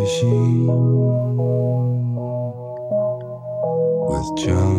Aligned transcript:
Fishing 0.00 0.66
with 4.08 4.28
John. 4.40 4.78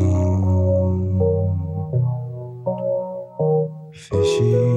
Fishing 3.94 4.71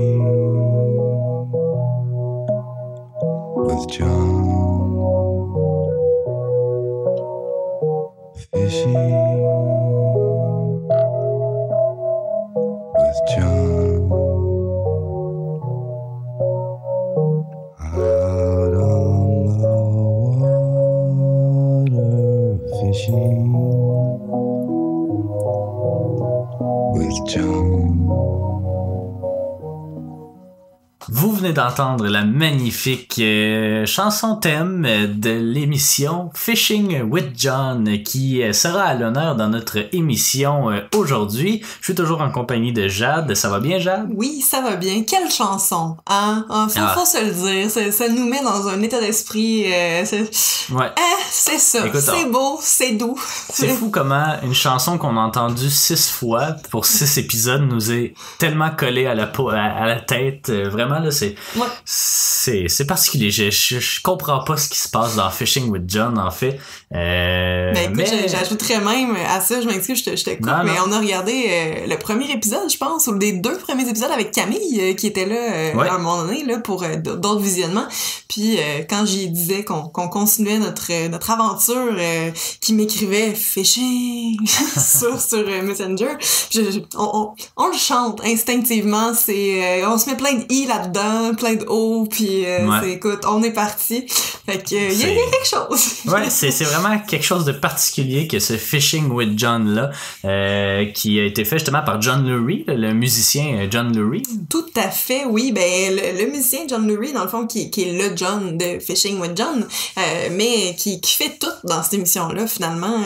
d'entendre 31.68 32.06
la 32.09 32.24
magnifique 32.24 33.16
euh, 33.20 33.86
chanson 33.86 34.36
thème 34.36 34.86
de 35.14 35.30
l'émission 35.30 36.30
Fishing 36.34 37.02
with 37.10 37.28
John 37.36 38.02
qui 38.02 38.42
euh, 38.42 38.52
sera 38.52 38.82
à 38.82 38.95
l'honneur 38.95 39.34
dans 39.34 39.48
notre 39.48 39.78
émission 39.95 40.70
euh, 40.70 40.80
aujourd'hui. 40.95 41.62
Je 41.80 41.86
suis 41.86 41.95
toujours 41.95 42.20
en 42.20 42.30
compagnie 42.30 42.72
de 42.74 42.86
Jade. 42.88 43.34
Ça 43.34 43.48
va 43.48 43.60
bien, 43.60 43.78
Jade? 43.78 44.08
Oui, 44.14 44.42
ça 44.42 44.60
va 44.60 44.77
bien. 44.77 45.05
Quelle 45.05 45.30
chanson, 45.30 45.96
hein? 46.06 46.45
Ah, 46.50 46.66
faut, 46.69 46.80
Ah. 46.82 46.95
faut 46.98 47.06
se 47.06 47.24
le 47.24 47.30
dire. 47.32 47.70
Ça, 47.70 47.91
ça 47.91 48.08
nous 48.08 48.27
met 48.28 48.42
dans 48.42 48.69
un 48.69 48.83
état 48.83 49.00
d'esprit. 49.00 49.64
euh, 49.72 50.02
c'est 50.05 50.28
Ouais. 50.70 50.91
eh, 50.96 51.22
c'est 51.30 51.58
ça. 51.58 51.86
Écoute, 51.86 52.00
C'est 52.00 52.27
beau, 52.30 52.58
c'est 52.60 52.92
doux. 52.92 53.19
C'est 53.50 53.69
fou 53.69 53.88
comment 53.92 54.34
une 54.42 54.55
chanson 54.55 54.98
qu'on 54.98 55.17
a 55.17 55.20
entendue 55.20 55.70
six 55.70 56.11
fois 56.11 56.56
pour 56.70 56.84
six 56.86 57.17
épisodes 57.19 57.62
nous 57.62 57.91
est 57.92 58.14
tellement 58.39 58.70
collée 58.70 59.06
à 59.06 59.14
la 59.14 59.27
peau, 59.27 59.48
à, 59.50 59.56
à 59.62 59.86
la 59.86 60.00
tête. 60.00 60.50
Vraiment, 60.50 60.98
là, 61.00 61.11
c'est, 61.11 61.34
Ouais. 61.56 61.66
c'est, 61.84 62.66
c'est 62.69 62.86
particulier. 62.86 63.30
Je, 63.30 63.50
je, 63.50 63.78
je 63.78 64.00
comprends 64.02 64.42
pas 64.44 64.56
ce 64.56 64.69
qui 64.69 64.78
se 64.78 64.88
passe 64.88 65.16
dans 65.16 65.30
Fishing 65.30 65.69
with 65.70 65.84
John, 65.88 66.19
en 66.19 66.30
fait. 66.30 66.58
Euh, 66.94 67.72
Ben, 67.72 67.92
écoute, 67.92 67.96
mais... 68.12 68.28
j'ajouterais 68.28 68.80
même 68.80 69.16
à 69.28 69.41
ça, 69.41 69.61
je 69.61 69.66
m'excuse, 69.66 69.98
je 69.98 70.11
te, 70.11 70.16
je 70.16 70.24
te 70.24 70.30
coupe, 70.30 70.46
Non, 70.46 70.62
mais 70.64 70.74
non. 70.74 70.84
on 70.88 70.92
a 70.92 70.98
regardé 71.00 71.46
euh, 71.48 71.86
le 71.88 71.96
premier 71.96 72.30
épisode, 72.30 72.70
je 72.70 72.77
pense, 72.77 73.06
ou 73.06 73.14
les 73.19 73.33
deux 73.33 73.56
premiers 73.58 73.88
épisodes 73.88 74.11
avec 74.11 74.30
Camille, 74.33 74.80
euh, 74.80 74.94
qui 74.94 75.06
était 75.06 75.27
là 75.27 75.34
euh, 75.36 75.74
Ouais. 75.74 75.88
à 75.88 75.94
un 75.94 75.98
moment 75.98 76.22
donné 76.24 76.44
là, 76.44 76.58
pour 76.58 76.84
d'autres 77.05 77.41
visionnements. 77.41 77.86
Puis 78.28 78.58
euh, 78.58 78.83
quand 78.89 79.05
j'y 79.06 79.28
disais 79.28 79.64
qu'on 79.64 79.83
qu'on 79.89 80.08
continuait 80.08 80.58
notre, 80.58 81.08
notre 81.08 81.30
aventure, 81.30 81.94
euh, 81.96 82.30
qui 82.61 82.74
m'écrivait 82.74 83.34
fishing 83.34 84.39
sur, 84.46 85.20
sur 85.20 85.44
Messenger, 85.62 86.16
je- 86.50 86.70
je- 86.70 86.80
on, 86.96 87.11
on, 87.14 87.34
on 87.56 87.68
le 87.68 87.77
chante 87.77 88.20
instinctivement, 88.24 89.12
c'est 89.14 89.83
euh, 89.83 89.89
on 89.91 89.98
se 89.98 90.08
met 90.11 90.16
plein 90.16 90.34
de 90.34 90.44
i 90.50 90.66
là-dedans, 90.66 91.34
plein 91.45 91.55
de 91.56 91.64
o, 91.69 92.06
puis 92.11 92.47
euh, 92.47 92.67
Ouais. 92.67 92.92
écoute, 92.92 93.20
on 93.28 93.42
est 93.42 93.50
parti. 93.53 94.05
Fait 94.47 94.59
que 94.59 94.75
euh, 94.75 94.89
il 94.92 94.98
y, 94.98 95.05
a- 95.05 95.06
quelque 95.09 95.47
chose. 95.47 95.84
Ouais, 96.12 96.28
c'est, 96.31 96.51
c'est 96.51 96.64
vraiment 96.64 96.98
quelque 97.01 97.25
chose 97.25 97.45
de 97.45 97.53
particulier 97.53 98.27
que 98.28 98.39
ce 98.39 98.56
Fishing 98.56 99.11
with 99.11 99.39
John 99.39 99.75
là, 99.75 99.91
euh, 100.25 100.86
qui 100.92 101.19
a 101.20 101.25
été 101.25 101.45
fait 101.45 101.56
justement 101.59 101.83
par 101.83 102.01
John 102.01 102.27
Lurie, 102.27 102.64
le 102.69 102.92
musicien 102.95 103.67
John 103.70 103.95
Lurie. 103.95 104.23
Tout 104.51 104.64
à 104.77 104.91
fait, 104.91 105.25
oui. 105.27 105.53
Ben, 105.53 105.95
le, 105.95 106.25
le 106.25 106.31
musicien 106.31 106.61
John 106.69 106.86
Lurie, 106.86 107.12
dans 107.12 107.25
le 107.25 107.28
fond, 107.31 107.47
qui, 107.47 107.70
qui 107.70 107.83
est 107.83 107.92
le 107.92 108.17
John 108.17 108.56
de 108.56 108.79
Fishing 108.79 109.20
with 109.20 109.33
John, 109.36 109.67
euh, 109.98 110.29
mais 110.33 110.75
qui, 110.77 111.01
qui 111.01 111.14
fait 111.17 111.36
tout 111.39 111.47
dans 111.64 111.83
cette 111.83 111.95
émission-là, 111.95 112.47
finalement. 112.47 113.03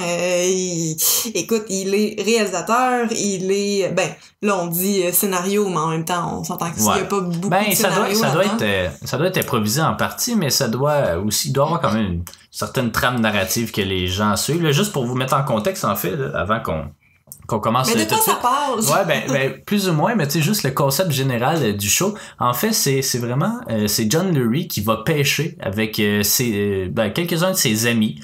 Il- 0.47 0.97
écoute, 1.35 1.65
il 1.69 1.95
est 1.95 2.21
réalisateur, 2.23 3.07
il 3.13 3.51
est... 3.51 3.89
Ben, 3.93 4.09
là, 4.43 4.57
on 4.57 4.67
dit 4.69 5.03
euh, 5.05 5.13
scénario, 5.13 5.69
mais 5.69 5.77
en 5.77 5.89
même 5.89 6.05
temps, 6.05 6.39
on 6.41 6.45
s'entend 6.45 6.71
qu'il 6.71 6.83
n'y 6.83 6.89
Ouais. 6.89 7.01
a 7.01 7.05
pas 7.05 7.21
beaucoup 7.21 7.49
Ben, 7.49 7.69
de 7.71 7.75
ça 7.75 7.91
doit, 7.91 8.15
ça, 8.15 8.31
doit 8.31 8.45
être, 8.45 8.63
euh, 8.63 8.89
ça 9.05 9.19
doit 9.19 9.27
être 9.29 9.39
improvisé 9.39 9.81
en 9.83 9.95
partie, 9.95 10.37
mais 10.37 10.51
ça 10.51 10.69
doit 10.69 11.17
aussi, 11.17 11.49
il 11.49 11.53
doit 11.53 11.65
y 11.65 11.67
avoir 11.67 11.81
quand 11.81 11.93
même 11.93 12.07
une 12.07 12.23
certaine 12.51 12.91
trame 12.93 13.21
narrative 13.21 13.73
que 13.73 13.81
les 13.83 14.07
gens 14.07 14.37
suivent. 14.37 14.63
Là, 14.63 14.73
juste 14.73 14.93
pour 14.93 15.05
vous 15.07 15.15
mettre 15.15 15.35
en 15.35 15.43
contexte, 15.45 15.85
en 15.85 15.97
fait, 15.97 16.17
là, 16.17 16.31
avant 16.39 16.61
qu'on 16.61 16.85
qu'on 17.49 17.61
commence 17.61 17.93
Mais 17.95 18.05
de 18.05 18.09
quoi 18.09 18.19
ça 18.19 18.39
parle? 18.43 18.79
Ouais, 18.81 19.07
ben, 19.07 19.23
ben, 19.33 19.55
plus 19.65 19.89
ou 19.89 19.95
moins, 19.95 20.15
mais 20.15 20.27
tu 20.27 20.35
sais, 20.35 20.43
juste 20.43 20.65
le 20.65 20.71
concept 20.71 21.11
général 21.13 21.57
euh, 21.63 21.73
du 21.73 21.89
show. 21.89 22.15
En 22.39 22.53
fait, 22.53 22.73
c'est, 22.73 23.01
c'est 23.01 23.19
vraiment, 23.19 23.61
euh, 23.71 23.87
c'est 23.89 24.09
John 24.11 24.35
Lurie 24.35 24.69
qui 24.69 24.83
va 24.83 24.99
pêcher 24.99 25.57
avec 25.59 25.99
euh, 25.99 26.23
ses, 26.23 26.89
ben, 26.93 27.09
quelques-uns 27.11 27.53
de 27.53 27.57
ses 27.57 27.87
amis. 27.87 28.21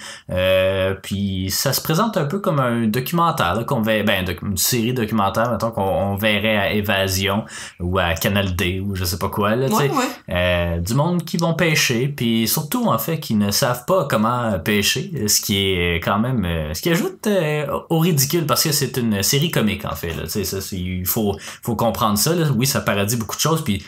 Puis 1.03 1.51
ça 1.51 1.73
se 1.73 1.81
présente 1.81 2.19
un 2.19 2.27
peu 2.27 2.39
comme 2.39 2.61
un 2.61 2.87
documentaire, 2.87 3.65
qu'on 3.67 3.81
verrait, 3.81 4.03
ben, 4.03 4.27
une 4.43 4.59
série 4.59 4.93
documentaire, 4.93 5.51
mettons, 5.51 5.71
qu'on 5.71 5.95
on 5.95 6.17
verrait 6.17 6.59
à 6.59 6.73
Évasion 6.73 7.45
ou 7.81 7.99
à 7.99 8.13
Canal 8.13 8.55
D 8.55 8.81
ou 8.81 8.95
je 8.95 9.05
sais 9.05 9.19
pas 9.19 9.31
quoi, 9.31 9.57
là, 9.57 9.71
tu 9.71 9.75
sais. 9.75 9.91
Ouais, 9.91 10.05
ouais. 10.29 10.81
Du 10.81 10.95
monde 10.95 11.25
qui 11.25 11.39
vont 11.39 11.55
pêcher, 11.55 12.09
puis 12.09 12.47
surtout 12.47 12.89
en 12.89 12.99
fait 12.99 13.21
qui 13.21 13.35
ne 13.37 13.51
savent 13.51 13.87
pas 13.87 14.07
comment 14.09 14.59
pêcher, 14.59 15.29
ce 15.29 15.41
qui 15.41 15.57
est 15.57 15.97
quand 16.05 16.19
même, 16.19 16.47
ce 16.75 16.83
qui 16.83 16.91
ajoute 16.91 17.27
au 17.89 17.99
ridicule 18.01 18.45
parce 18.45 18.65
que 18.65 18.73
c'est 18.73 18.99
une 18.99 19.14
série 19.23 19.51
comique 19.51 19.85
en 19.85 19.95
fait. 19.95 20.15
Là, 20.15 20.29
ça, 20.29 20.59
il 20.73 21.07
faut, 21.07 21.37
faut 21.63 21.77
comprendre 21.77 22.19
ça. 22.19 22.35
Là. 22.35 22.51
Oui, 22.57 22.67
ça 22.67 22.81
paradis 22.81 23.17
beaucoup 23.17 23.37
de 23.37 23.41
choses, 23.41 23.63
puis 23.63 23.85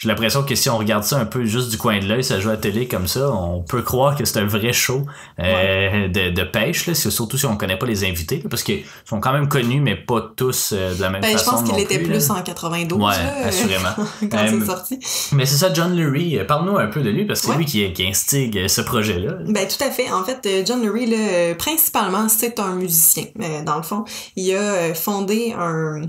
j'ai 0.00 0.08
l'impression 0.08 0.42
que 0.42 0.54
si 0.54 0.70
on 0.70 0.78
regarde 0.78 1.04
ça 1.04 1.18
un 1.18 1.26
peu 1.26 1.44
juste 1.44 1.68
du 1.70 1.76
coin 1.76 1.98
de 1.98 2.06
l'œil, 2.06 2.24
ça 2.24 2.40
joue 2.40 2.48
à 2.48 2.52
la 2.52 2.56
télé 2.56 2.88
comme 2.88 3.06
ça, 3.06 3.30
on 3.30 3.60
peut 3.60 3.82
croire 3.82 4.16
que 4.16 4.24
c'est 4.24 4.38
un 4.38 4.46
vrai 4.46 4.72
show 4.72 5.04
euh, 5.38 6.08
de, 6.08 6.30
de 6.30 6.42
pêche, 6.42 6.86
là, 6.86 6.94
surtout 6.94 7.36
si 7.36 7.44
on 7.44 7.58
connaît 7.58 7.76
pas 7.76 7.84
les 7.84 8.02
invités, 8.04 8.36
là, 8.38 8.48
parce 8.48 8.62
qu'ils 8.62 8.82
sont 9.04 9.20
quand 9.20 9.34
même 9.34 9.46
connus, 9.46 9.82
mais 9.82 9.96
pas 9.96 10.32
tous 10.34 10.72
euh, 10.72 10.94
de 10.94 11.02
la 11.02 11.10
même 11.10 11.20
Ben, 11.20 11.32
je 11.32 11.36
façon. 11.36 11.50
pense 11.50 11.68
qu'il 11.68 11.78
était 11.78 11.98
plus, 11.98 12.30
en 12.30 12.40
92, 12.42 12.98
Ouais, 12.98 13.10
là, 13.10 13.18
euh, 13.44 13.48
assurément. 13.48 13.90
quand 14.30 14.38
Euh, 14.38 14.58
c'est 14.60 14.64
sorti. 14.66 14.98
Mais 15.32 15.44
c'est 15.44 15.56
ça, 15.58 15.70
John 15.70 15.94
Lurie. 15.94 16.38
Parle-nous 16.48 16.78
un 16.78 16.86
peu 16.86 17.02
de 17.02 17.10
lui, 17.10 17.26
parce 17.26 17.42
que 17.42 17.48
c'est 17.48 17.58
lui 17.58 17.66
qui, 17.66 17.92
qui 17.92 18.06
instigue 18.06 18.68
ce 18.68 18.80
projet-là. 18.80 19.34
Ben 19.48 19.68
tout 19.68 19.84
à 19.84 19.90
fait. 19.90 20.10
En 20.10 20.24
fait, 20.24 20.64
John 20.66 20.80
Lurie, 20.82 21.10
là, 21.10 21.54
principalement, 21.56 22.26
c'est 22.30 22.58
un 22.58 22.74
musicien. 22.74 23.24
Dans 23.66 23.76
le 23.76 23.82
fond, 23.82 24.06
il 24.34 24.54
a 24.56 24.94
fondé 24.94 25.54
un 25.58 26.00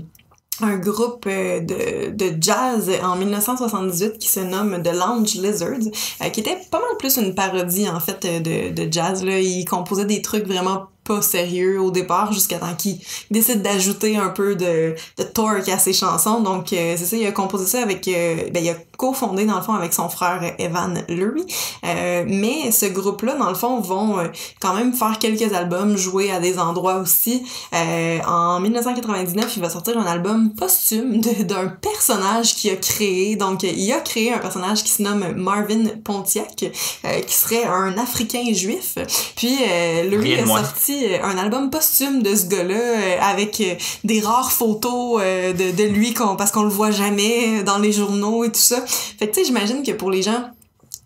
un 0.60 0.76
groupe 0.76 1.24
euh, 1.26 1.60
de, 1.60 2.10
de 2.10 2.36
jazz 2.40 2.90
en 3.02 3.16
1978 3.16 4.18
qui 4.18 4.28
se 4.28 4.40
nomme 4.40 4.82
The 4.82 4.92
Lounge 4.92 5.34
Lizards, 5.34 5.88
euh, 6.22 6.28
qui 6.28 6.40
était 6.40 6.58
pas 6.70 6.78
mal 6.78 6.96
plus 6.98 7.16
une 7.16 7.34
parodie 7.34 7.88
en 7.88 8.00
fait 8.00 8.24
euh, 8.24 8.40
de, 8.40 8.74
de 8.74 8.92
jazz. 8.92 9.24
Là. 9.24 9.40
Il 9.40 9.64
composait 9.64 10.04
des 10.04 10.20
trucs 10.22 10.46
vraiment 10.46 10.88
pas 11.04 11.22
sérieux 11.22 11.80
au 11.80 11.90
départ 11.90 12.32
jusqu'à 12.32 12.58
temps 12.58 12.74
qu'il 12.76 12.98
décide 13.30 13.62
d'ajouter 13.62 14.16
un 14.16 14.28
peu 14.28 14.54
de, 14.54 14.94
de 15.18 15.22
torque 15.24 15.68
à 15.68 15.78
ses 15.78 15.92
chansons. 15.92 16.40
Donc 16.40 16.72
euh, 16.72 16.94
c'est 16.96 17.04
ça, 17.04 17.16
il 17.16 17.26
a 17.26 17.32
composé 17.32 17.66
ça 17.66 17.82
avec... 17.82 18.06
euh, 18.08 18.50
ben, 18.52 18.62
il 18.62 18.70
a 18.70 18.76
cofondé 19.02 19.46
dans 19.46 19.56
le 19.56 19.62
fond 19.62 19.74
avec 19.74 19.92
son 19.92 20.08
frère 20.08 20.54
Evan 20.58 21.02
Lurie. 21.08 21.44
Euh, 21.84 22.24
mais 22.26 22.70
ce 22.70 22.86
groupe-là, 22.86 23.34
dans 23.34 23.48
le 23.48 23.56
fond, 23.56 23.80
vont 23.80 24.18
euh, 24.18 24.28
quand 24.60 24.74
même 24.74 24.92
faire 24.92 25.18
quelques 25.18 25.52
albums, 25.52 25.96
jouer 25.96 26.30
à 26.30 26.38
des 26.38 26.58
endroits 26.60 26.98
aussi. 26.98 27.42
Euh, 27.74 28.20
en 28.26 28.60
1999, 28.60 29.56
il 29.56 29.62
va 29.62 29.70
sortir 29.70 29.98
un 29.98 30.06
album 30.06 30.52
posthume 30.54 31.20
d'un 31.20 31.66
personnage 31.66 32.54
qu'il 32.54 32.70
a 32.70 32.76
créé. 32.76 33.34
Donc, 33.34 33.64
il 33.64 33.92
a 33.92 33.98
créé 33.98 34.32
un 34.32 34.38
personnage 34.38 34.84
qui 34.84 34.90
se 34.90 35.02
nomme 35.02 35.32
Marvin 35.34 35.84
Pontiac, 36.04 36.64
euh, 37.04 37.20
qui 37.22 37.34
serait 37.34 37.64
un 37.64 37.98
Africain 37.98 38.52
juif. 38.52 38.94
Puis, 39.34 39.58
euh, 39.68 40.08
de 40.10 40.42
a 40.42 40.44
moins. 40.44 40.62
Euh, 40.92 41.22
un 41.22 41.38
album 41.38 41.70
posthume 41.70 42.22
de 42.22 42.34
ce 42.34 42.46
gars-là 42.46 42.74
euh, 42.74 43.18
avec 43.20 43.60
euh, 43.60 43.74
des 44.04 44.20
rares 44.20 44.52
photos 44.52 45.22
de, 45.22 45.76
de 45.76 45.84
lui 45.84 46.14
qu'on, 46.14 46.36
parce 46.36 46.50
qu'on 46.50 46.62
le 46.62 46.68
voit 46.68 46.90
jamais 46.90 47.62
dans 47.62 47.78
les 47.78 47.92
journaux 47.92 48.44
et 48.44 48.52
tout 48.52 48.60
ça. 48.60 48.80
Fait 48.86 49.28
que, 49.28 49.34
tu 49.34 49.40
sais, 49.40 49.46
j'imagine 49.46 49.82
que 49.82 49.92
pour 49.92 50.10
les 50.10 50.22
gens 50.22 50.44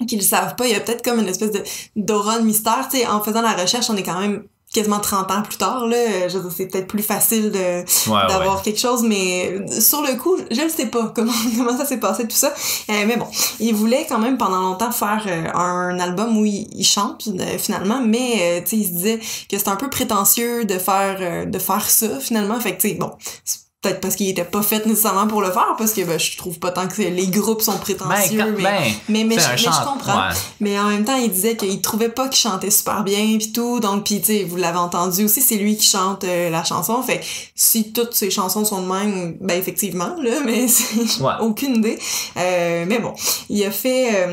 qui 0.06 0.16
le 0.16 0.22
savent 0.22 0.56
pas, 0.56 0.66
il 0.66 0.72
y 0.72 0.74
a 0.74 0.80
peut-être 0.80 1.02
comme 1.02 1.20
une 1.20 1.28
espèce 1.28 1.52
de 1.52 1.62
d'aura 1.96 2.38
de 2.38 2.44
mystère. 2.44 2.88
Tu 2.90 2.98
sais, 2.98 3.06
en 3.06 3.20
faisant 3.22 3.42
la 3.42 3.52
recherche, 3.52 3.88
on 3.90 3.96
est 3.96 4.02
quand 4.02 4.18
même 4.18 4.44
quasiment 4.72 5.00
30 5.00 5.30
ans 5.30 5.42
plus 5.42 5.56
tard, 5.56 5.86
là. 5.86 6.28
Je 6.28 6.38
c'est 6.54 6.66
peut-être 6.66 6.86
plus 6.86 7.02
facile 7.02 7.50
de, 7.50 7.80
Ouais, 8.10 8.26
d'avoir 8.28 8.56
ouais. 8.56 8.62
quelque 8.62 8.78
chose, 8.80 9.02
mais 9.02 9.54
sur 9.80 10.02
le 10.02 10.16
coup, 10.16 10.36
je 10.50 10.60
ne 10.60 10.68
sais 10.68 10.86
pas 10.86 11.12
comment, 11.14 11.32
comment 11.56 11.76
ça 11.76 11.84
s'est 11.84 11.98
passé 11.98 12.24
tout 12.28 12.36
ça. 12.36 12.52
Euh, 12.90 13.04
mais 13.06 13.16
bon, 13.16 13.26
il 13.58 13.74
voulait 13.74 14.06
quand 14.08 14.18
même 14.18 14.36
pendant 14.38 14.60
longtemps 14.60 14.92
faire 14.92 15.24
euh, 15.26 15.52
un 15.58 15.98
album 15.98 16.36
où 16.36 16.44
il, 16.44 16.68
il 16.72 16.84
chante 16.84 17.28
euh, 17.28 17.58
finalement, 17.58 18.00
mais 18.04 18.36
euh, 18.40 18.60
tu 18.60 18.70
sais, 18.70 18.76
il 18.76 18.86
se 18.86 18.92
disait 18.92 19.18
que 19.18 19.56
c'était 19.56 19.68
un 19.70 19.76
peu 19.76 19.88
prétentieux 19.90 20.64
de 20.64 20.78
faire 20.78 21.46
de 21.46 21.58
faire 21.58 21.88
ça 21.88 22.20
finalement. 22.20 22.58
Fait 22.60 22.76
que 22.76 22.80
tu 22.82 22.88
sais, 22.90 22.94
bon, 22.94 23.12
c'est 23.44 23.60
peut-être 23.82 24.00
parce 24.00 24.16
qu'il 24.16 24.28
était 24.28 24.42
pas 24.44 24.62
fait 24.62 24.84
nécessairement 24.86 25.26
pour 25.28 25.40
le 25.42 25.50
faire, 25.52 25.74
parce 25.78 25.92
que 25.92 26.00
ben, 26.02 26.18
je 26.18 26.36
trouve 26.36 26.58
pas 26.58 26.70
tant 26.72 26.88
que 26.88 27.00
les 27.02 27.26
groupes 27.28 27.62
sont 27.62 27.72
Ben, 27.72 27.78
prétentieux, 27.78 28.38
quand- 28.40 28.50
mais, 28.56 28.62
ben, 28.62 28.82
mais, 29.08 29.24
mais, 29.24 29.38
je, 29.38 29.48
mais 29.50 29.56
je 29.58 29.64
comprends. 29.84 30.28
ouais. 30.28 30.34
Mais 30.60 30.78
en 30.80 30.88
même 30.88 31.04
temps, 31.04 31.16
il 31.16 31.30
disait 31.30 31.56
qu'il 31.56 31.80
trouvait 31.80 32.08
pas 32.08 32.28
qu'il 32.28 32.40
chantait 32.40 32.70
super 32.70 33.04
bien 33.04 33.36
pis 33.38 33.52
tout. 33.52 33.78
Donc, 33.80 34.04
pis 34.04 34.20
tu 34.20 34.26
sais, 34.26 34.44
vous 34.44 34.56
l'avez 34.56 34.78
entendu 34.78 35.24
aussi, 35.24 35.40
c'est 35.40 35.56
lui 35.56 35.76
qui 35.76 35.86
chante 35.86 36.24
euh, 36.24 36.50
la 36.50 36.64
chanson. 36.64 37.00
Fait 37.02 37.20
que 37.20 37.24
si 37.54 37.92
toutes 37.92 38.14
ses 38.14 38.30
chansons 38.30 38.64
sont 38.64 38.82
de 38.82 38.92
même, 38.92 39.36
ben 39.40 39.56
effectivement, 39.58 40.14
là, 40.20 40.40
mais 40.44 40.66
c'est 40.68 41.20
Ouais. 41.22 41.32
aucune 41.40 41.76
idée. 41.76 41.98
Euh, 42.36 42.84
mais 42.88 42.98
bon, 42.98 43.12
il 43.50 43.64
a 43.64 43.70
fait... 43.70 44.26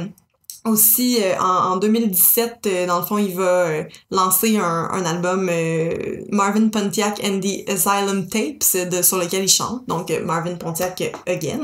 aussi, 0.66 1.18
euh, 1.22 1.34
en, 1.42 1.74
en 1.74 1.78
2017, 1.78 2.60
euh, 2.66 2.88
dans 2.88 3.00
le 3.00 3.06
fond, 3.06 3.18
il 3.18 3.36
va 3.36 3.44
euh, 3.44 3.84
lancer 4.12 4.58
un, 4.58 4.90
un 4.92 5.06
album 5.06 5.50
euh, 5.52 5.92
Marvin 6.32 6.70
Pontiac 6.70 7.20
and 7.24 7.40
the 7.42 7.70
Asylum 7.70 8.28
Tapes, 8.28 8.90
de, 8.90 9.02
sur 9.02 9.18
lequel 9.18 9.44
il 9.44 9.50
chante. 9.50 9.84
Donc, 9.88 10.10
euh, 10.10 10.24
Marvin 10.24 10.56
Pontiac 10.56 11.04
again. 11.28 11.60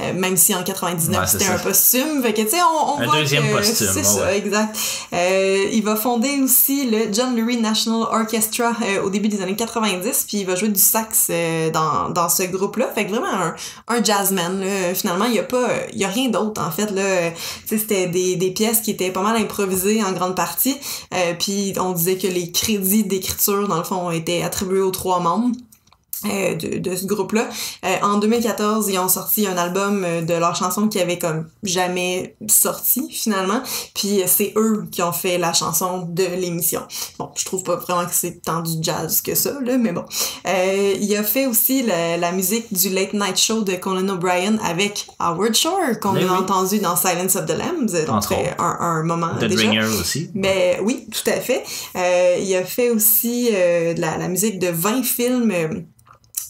Euh, 0.00 0.12
même 0.14 0.36
si 0.36 0.54
en 0.54 0.62
99, 0.64 1.20
Ouais, 1.20 1.26
c'est 1.26 1.38
c'était 1.38 1.50
un 1.50 1.58
posthume. 1.58 2.22
Fait 2.22 2.32
que, 2.32 2.42
tu 2.42 2.48
sais, 2.50 2.56
on, 2.62 2.94
on 2.94 2.98
Un 3.00 3.04
voit 3.06 3.16
deuxième 3.16 3.44
que 3.48 3.56
posthume, 3.56 3.88
C'est 3.92 3.98
ouais, 3.98 4.02
ça, 4.04 4.36
exact. 4.36 4.76
Euh, 5.12 5.66
il 5.72 5.82
va 5.84 5.94
fonder 5.96 6.40
aussi 6.42 6.90
le 6.90 7.12
John 7.12 7.36
Lurie 7.36 7.60
National 7.60 8.02
Orchestra 8.10 8.72
euh, 8.82 9.02
au 9.02 9.10
début 9.10 9.28
des 9.28 9.40
années 9.42 9.56
90, 9.56 10.24
puis 10.26 10.38
il 10.38 10.46
va 10.46 10.56
jouer 10.56 10.68
du 10.68 10.80
sax 10.80 11.28
euh, 11.30 11.70
dans, 11.70 12.08
dans 12.10 12.28
ce 12.28 12.42
groupe-là. 12.44 12.90
Fait 12.94 13.06
que 13.06 13.10
vraiment 13.10 13.28
un, 13.32 13.54
un 13.88 14.02
jazzman, 14.02 14.60
là. 14.60 14.94
Finalement, 14.94 15.26
il 15.26 15.34
y 15.34 15.38
a 15.38 15.44
pas, 15.44 15.68
il 15.92 15.98
y 15.98 16.04
a 16.04 16.08
rien 16.08 16.28
d'autre, 16.30 16.60
en 16.60 16.70
fait, 16.70 16.90
là. 16.90 17.30
Tu 17.30 17.68
sais, 17.68 17.78
c'était 17.78 18.06
des, 18.08 18.36
des 18.40 18.50
pièces 18.50 18.80
qui 18.80 18.90
étaient 18.90 19.12
pas 19.12 19.22
mal 19.22 19.36
improvisées 19.36 20.02
en 20.02 20.12
grande 20.12 20.34
partie. 20.34 20.76
Euh, 21.14 21.34
puis 21.38 21.72
on 21.78 21.92
disait 21.92 22.18
que 22.18 22.26
les 22.26 22.50
crédits 22.50 23.04
d'écriture, 23.04 23.68
dans 23.68 23.78
le 23.78 23.84
fond, 23.84 24.10
étaient 24.10 24.42
attribués 24.42 24.80
aux 24.80 24.90
trois 24.90 25.20
membres. 25.20 25.54
Euh, 26.26 26.54
de, 26.54 26.78
de 26.78 26.96
ce 26.96 27.06
groupe-là. 27.06 27.48
Euh, 27.84 27.96
en 28.02 28.18
2014, 28.18 28.88
ils 28.88 28.98
ont 28.98 29.08
sorti 29.08 29.46
un 29.46 29.56
album 29.56 30.04
euh, 30.04 30.22
de 30.22 30.34
leurs 30.34 30.56
chansons 30.56 30.88
qui 30.88 31.00
avait 31.00 31.18
comme 31.18 31.46
jamais 31.62 32.36
sorti 32.48 33.10
finalement. 33.10 33.62
Puis 33.94 34.20
euh, 34.22 34.24
c'est 34.26 34.52
eux 34.56 34.84
qui 34.90 35.02
ont 35.02 35.12
fait 35.12 35.38
la 35.38 35.52
chanson 35.52 36.06
de 36.08 36.24
l'émission. 36.24 36.82
Bon, 37.18 37.30
je 37.36 37.44
trouve 37.44 37.62
pas 37.62 37.76
vraiment 37.76 38.04
que 38.06 38.14
c'est 38.14 38.42
tant 38.42 38.60
du 38.60 38.72
jazz 38.82 39.20
que 39.20 39.34
ça, 39.34 39.52
là, 39.64 39.76
mais 39.78 39.92
bon. 39.92 40.04
Euh, 40.46 40.94
il 41.00 41.16
a 41.16 41.22
fait 41.22 41.46
aussi 41.46 41.82
la, 41.82 42.16
la 42.16 42.32
musique 42.32 42.72
du 42.72 42.90
Late 42.90 43.14
Night 43.14 43.38
Show 43.38 43.62
de 43.62 43.74
Conan 43.76 44.08
O'Brien 44.12 44.58
avec 44.64 45.06
Howard 45.18 45.54
Shore, 45.54 45.98
qu'on 46.00 46.14
a 46.16 46.18
oui. 46.20 46.28
entendu 46.28 46.78
dans 46.78 46.96
Silence 46.96 47.36
of 47.36 47.46
the 47.46 47.56
Lambs. 47.56 48.04
Donc 48.06 48.24
c'est 48.28 48.54
un, 48.58 48.76
un 48.80 49.02
moment 49.02 49.34
The 49.38 49.44
déjà. 49.44 49.54
Dringer 49.56 49.86
aussi. 50.00 50.30
Mais 50.34 50.78
oui, 50.82 51.06
tout 51.10 51.28
à 51.30 51.40
fait. 51.40 51.62
Euh, 51.96 52.36
il 52.40 52.54
a 52.56 52.64
fait 52.64 52.90
aussi 52.90 53.48
euh, 53.52 53.94
de 53.94 54.00
la, 54.00 54.16
la 54.18 54.28
musique 54.28 54.58
de 54.58 54.68
20 54.68 55.02
films. 55.02 55.52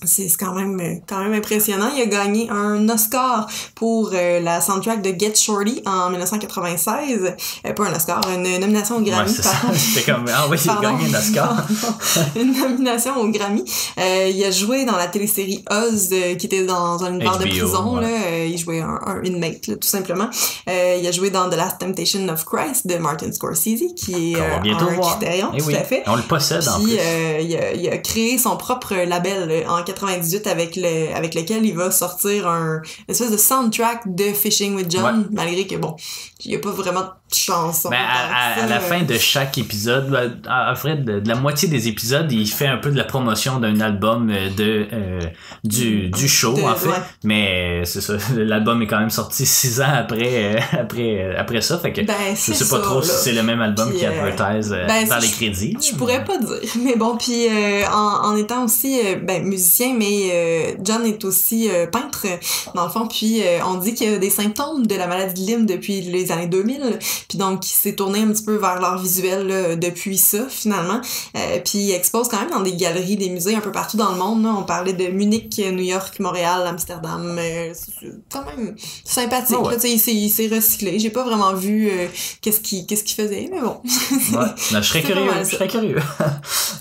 C'est 0.05 0.29
c'est 0.29 0.37
quand 0.39 0.55
même 0.55 1.01
quand 1.09 1.19
même 1.19 1.33
impressionnant. 1.35 1.91
Il 1.95 2.03
a 2.03 2.07
gagné 2.07 2.49
un 2.51 2.89
Oscar 2.89 3.47
pour 3.75 4.11
euh, 4.15 4.41
la 4.41 4.61
soundtrack 4.61 5.03
de 5.03 5.11
Get 5.19 5.35
Shorty 5.35 5.83
en 5.87 6.11
1996. 6.11 7.35
Euh, 7.67 7.73
pas 7.73 7.85
un 7.87 7.95
Oscar, 7.95 8.21
une 8.35 8.59
nomination 8.59 8.97
au 8.97 9.01
Ouais, 9.01 9.11
Grammy. 9.11 9.31
c'est 9.31 9.43
pardon. 9.43 9.73
C'était 9.75 10.11
comme, 10.13 10.25
ah 10.33 10.47
oui, 10.51 10.57
il 10.65 10.71
a 10.71 10.79
gagné 10.81 11.05
un 11.15 11.19
Oscar. 11.19 11.67
une 12.37 12.53
nomination 12.59 13.17
au 13.19 13.29
Grammy. 13.29 13.65
Euh, 13.99 14.31
il 14.33 14.45
a 14.45 14.51
joué 14.51 14.85
dans 14.85 14.97
la 14.97 15.07
télésérie 15.07 15.65
Oz, 15.71 16.09
euh, 16.13 16.35
qui 16.37 16.47
était 16.47 16.65
dans 16.65 17.03
un 17.05 17.11
univers 17.15 17.39
de 17.39 17.45
prison. 17.45 17.97
ouais. 17.97 18.03
Là. 18.03 18.09
Euh, 18.09 18.47
il 18.51 18.59
jouait 18.59 18.81
un, 18.81 18.99
un 19.07 19.23
inmate, 19.25 19.67
là, 19.67 19.77
tout 19.77 19.89
simplement. 19.89 20.29
Euh, 20.69 20.99
il 21.01 21.07
a 21.07 21.13
joué 21.13 21.31
dans 21.31 21.49
The 21.49 21.57
Last 21.57 21.79
Temptation 21.79 22.29
of 22.29 22.45
Christ 22.45 22.87
de 22.87 22.97
Martin 22.97 23.31
Scorsese, 23.33 23.95
qui 23.97 24.33
est 24.33 24.37
euh, 24.37 24.57
un. 24.57 24.61
Criterion, 25.01 25.51
Eh 25.55 25.59
tout 25.59 25.67
oui, 25.67 25.77
à 25.77 25.85
fait. 25.85 26.03
on 26.07 26.17
le 26.17 26.23
possède 26.23 26.67
en 26.69 26.79
Puis 26.79 26.93
plus. 26.93 26.99
euh, 27.01 27.39
il, 27.41 27.57
a, 27.57 27.73
il 27.73 27.89
a 27.89 27.99
créé 27.99 28.39
son 28.39 28.57
propre 28.57 28.95
label 28.95 29.65
en 29.69 29.83
98 29.93 30.47
avec 30.47 30.77
le 30.77 31.15
avec 31.15 31.35
lequel 31.35 31.65
il 31.65 31.75
va 31.75 31.91
sortir 31.91 32.47
un 32.47 32.83
une 33.09 33.13
espèce 33.13 33.31
de 33.31 33.37
soundtrack 33.37 34.15
de 34.15 34.33
Fishing 34.33 34.75
with 34.77 34.91
John, 34.91 35.29
malgré 35.31 35.67
que 35.67 35.77
bon, 35.77 35.97
il 36.45 36.53
y 36.53 36.57
a 36.57 36.59
pas 36.59 36.71
vraiment 36.71 37.03
de 37.03 37.09
chanson. 37.35 37.89
Ben, 37.91 37.97
à, 37.99 38.61
à- 38.61 38.65
à 38.65 38.67
la 38.67 38.81
fin 38.81 39.03
de 39.03 39.17
chaque 39.19 39.59
épisode, 39.59 40.11
fait, 40.77 40.97
de, 41.05 41.21
de 41.21 41.29
la 41.29 41.35
moitié 41.35 41.69
des 41.69 41.89
épisodes, 41.89 42.31
il 42.33 42.47
fait 42.49 42.67
un 42.67 42.77
peu 42.79 42.91
de 42.91 42.97
la 42.97 43.05
promotion 43.05 43.59
d'un 43.59 43.81
album 43.81 44.31
euh, 44.31 44.49
de 44.51 44.87
euh, 44.93 45.21
du, 45.65 46.09
du 46.09 46.29
show, 46.29 46.55
De- 46.55 46.63
en 46.63 46.75
fait. 46.75 46.89
ouais. 46.89 46.95
Mais 47.25 47.83
c'est 47.85 48.01
ça, 48.01 48.15
l'album 48.37 48.81
est 48.83 48.87
quand 48.87 48.99
même 49.01 49.11
sorti 49.11 49.47
six 49.47 49.81
ans 49.81 49.93
après, 49.95 50.55
euh, 50.57 50.61
après, 50.79 51.21
euh, 51.25 51.35
après 51.39 51.61
ça. 51.61 51.79
Fait 51.79 51.93
que 51.93 52.01
Ben, 52.03 52.15
je 52.35 52.53
sais 52.53 52.53
pas 52.53 52.77
ça, 52.77 52.79
trop 52.81 53.03
si 53.03 53.11
c'est 53.23 53.33
le 53.33 53.43
même 53.43 53.61
album 53.61 53.93
qui 53.93 54.05
euh, 54.05 54.11
advertise 54.11 54.73
euh, 54.73 54.87
ben, 54.87 55.09
dans 55.09 55.19
les 55.19 55.29
crédits. 55.29 55.77
Je 55.81 55.95
pourrais 55.97 56.25
pas 56.25 56.39
dire. 56.39 56.57
Mais 56.85 56.97
bon, 56.97 57.17
puis 57.17 57.47
euh, 57.49 57.83
en, 57.93 58.29
en 58.31 58.37
étant 58.37 58.65
aussi 58.65 58.99
euh, 59.05 59.17
ben, 59.17 59.45
musicien, 59.45 59.95
mais 59.99 60.31
euh, 60.33 60.73
John 60.83 61.05
est 61.07 61.25
aussi 61.25 61.69
euh, 61.71 61.87
peintre, 61.87 62.27
dans 62.75 62.85
le 62.85 62.91
fond. 62.91 63.07
Puis 63.07 63.43
euh, 63.43 63.59
on 63.67 63.75
dit 63.77 63.95
qu'il 63.95 64.11
y 64.11 64.15
a 64.15 64.19
des 64.19 64.31
symptômes 64.31 64.87
de 64.87 64.95
la 64.95 65.07
maladie 65.07 65.43
de 65.45 65.51
Lyme 65.51 65.67
depuis 65.67 66.01
les 66.01 66.33
années 66.33 66.47
2000. 66.49 66.99
Puis 67.29 67.39
donc, 67.39 67.67
il 67.71 67.75
s'est 67.75 67.95
tourné 67.95 68.21
un 68.21 68.29
petit 68.29 68.43
peu 68.45 68.57
vers 68.57 68.81
l'art 68.81 68.99
visuel 68.99 69.47
là, 69.47 69.77
depuis 69.77 70.19
ça, 70.19 70.47
finalement. 70.49 71.01
Euh, 71.37 71.59
puis 71.65 71.79
il 71.79 71.91
expose 71.93 72.29
quand 72.29 72.41
même 72.41 72.51
dans 72.51 72.61
des 72.61 72.75
galeries, 72.75 73.17
des 73.17 73.31
musées 73.31 73.55
un 73.55 73.61
peu 73.61 73.73
partout 73.73 73.97
dans 73.97 74.11
le 74.13 74.19
monde. 74.19 74.43
Là. 74.45 74.55
On 74.59 74.63
parlait 74.65 74.93
de 74.93 75.07
Munich, 75.09 75.59
New 75.59 75.83
York, 75.83 76.19
Montréal, 76.21 76.67
Amsterdam. 76.67 77.37
Euh, 77.39 77.73
c'est 77.75 78.09
quand 78.33 78.45
même 78.45 78.75
sympathique. 79.05 79.57
Ah 79.59 79.63
ouais. 79.63 79.77
là, 79.77 79.83
il 79.85 80.31
s'est- 80.31 80.49
recyclé. 80.51 80.99
J'ai 80.99 81.11
pas 81.11 81.23
vraiment 81.25 81.55
vu 81.55 81.89
euh, 81.91 82.07
qu'est-ce 82.41 82.61
qu'il 82.61 82.85
qu'est-ce 82.87 83.05
qu'il 83.05 83.15
faisait, 83.23 83.49
mais 83.53 83.61
bon. 83.61 83.81
Ouais. 84.39 84.47
Ben, 84.73 84.83
je 84.83 84.89
serais 84.89 85.03
curieux. 85.03 85.31
Je 85.41 85.45
serais 85.45 85.69
curieux. 85.69 85.99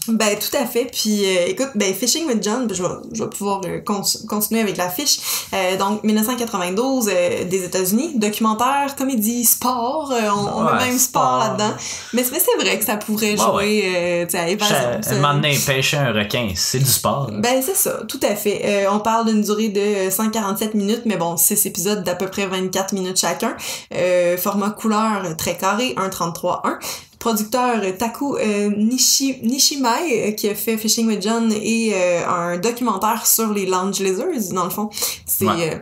Ben 0.07 0.37
tout 0.39 0.55
à 0.57 0.65
fait. 0.65 0.85
Puis 0.91 1.25
euh, 1.25 1.47
écoute, 1.47 1.69
ben 1.75 1.93
Fishing 1.93 2.25
with 2.27 2.43
John, 2.43 2.67
ben, 2.67 2.73
je 2.75 2.81
vais, 2.83 2.89
je 3.13 3.23
vais 3.23 3.29
pouvoir 3.29 3.61
euh, 3.65 3.79
con- 3.79 4.01
continuer 4.27 4.61
avec 4.61 4.77
la 4.77 4.89
fiche. 4.89 5.19
Euh, 5.53 5.77
donc 5.77 6.03
1992 6.03 7.09
euh, 7.11 7.43
des 7.45 7.63
États-Unis, 7.63 8.13
documentaire, 8.15 8.95
comédie, 8.95 9.45
sport. 9.45 10.11
Euh, 10.29 10.51
on, 10.55 10.61
on 10.61 10.65
Ouais, 10.65 10.73
met 10.73 10.85
même 10.87 10.97
sport, 10.99 11.39
là-dedans. 11.39 11.73
Mais, 12.13 12.23
mais 12.31 12.39
c'est 12.39 12.63
vrai 12.63 12.77
que 12.79 12.85
ça 12.85 12.97
pourrait 12.97 13.31
Ouais, 13.31 13.37
jouer 13.37 13.83
euh, 13.95 14.25
tu 14.25 14.31
sais, 14.31 14.37
à 14.39 14.47
évasion. 14.47 14.75
Ça. 15.01 15.15
un 15.15 15.41
pêcher 15.41 15.97
un 15.97 16.13
requin, 16.13 16.49
c'est 16.55 16.79
du 16.79 16.85
sport. 16.85 17.29
Ben 17.33 17.61
c'est 17.61 17.75
ça, 17.75 17.99
tout 18.07 18.19
à 18.23 18.35
fait. 18.35 18.61
Euh, 18.65 18.91
on 18.91 18.99
parle 18.99 19.25
d'une 19.27 19.41
durée 19.41 19.69
de 19.69 20.09
147 20.09 20.73
minutes, 20.73 21.01
mais 21.05 21.17
bon, 21.17 21.37
6 21.37 21.65
épisodes 21.65 22.03
d'à 22.03 22.15
peu 22.15 22.27
près 22.27 22.47
24 22.47 22.93
minutes 22.93 23.19
chacun. 23.19 23.55
Euh, 23.93 24.37
format 24.37 24.69
couleur 24.71 25.23
euh, 25.25 25.33
très 25.35 25.57
carré, 25.57 25.95
1.33.1. 25.97 26.77
Producteur 27.19 27.81
euh, 27.83 27.91
Taku 27.91 28.37
euh, 28.37 28.69
Nishi, 28.77 29.39
Nishimai, 29.43 30.29
euh, 30.29 30.31
qui 30.31 30.47
a 30.47 30.55
fait 30.55 30.77
Fishing 30.77 31.05
with 31.07 31.21
John, 31.21 31.51
et 31.51 31.91
euh, 31.93 32.25
un 32.27 32.57
documentaire 32.57 33.25
sur 33.27 33.51
les 33.53 33.65
Lounge 33.65 33.99
Lizards, 33.99 34.53
dans 34.53 34.63
le 34.63 34.69
fond. 34.69 34.89
C'est... 35.25 35.45
Ouais. 35.45 35.81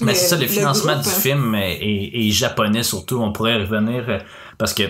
Mais 0.00 0.14
c'est 0.14 0.28
ça, 0.28 0.36
le 0.36 0.42
le 0.42 0.48
financement 0.48 0.92
groupe, 0.92 1.04
du 1.04 1.10
hein. 1.10 1.20
film 1.20 1.54
est, 1.54 2.30
japonais 2.30 2.82
surtout. 2.82 3.20
On 3.20 3.32
pourrait 3.32 3.58
y 3.58 3.60
revenir 3.60 4.04
euh, 4.08 4.18
parce 4.56 4.74
que 4.74 4.84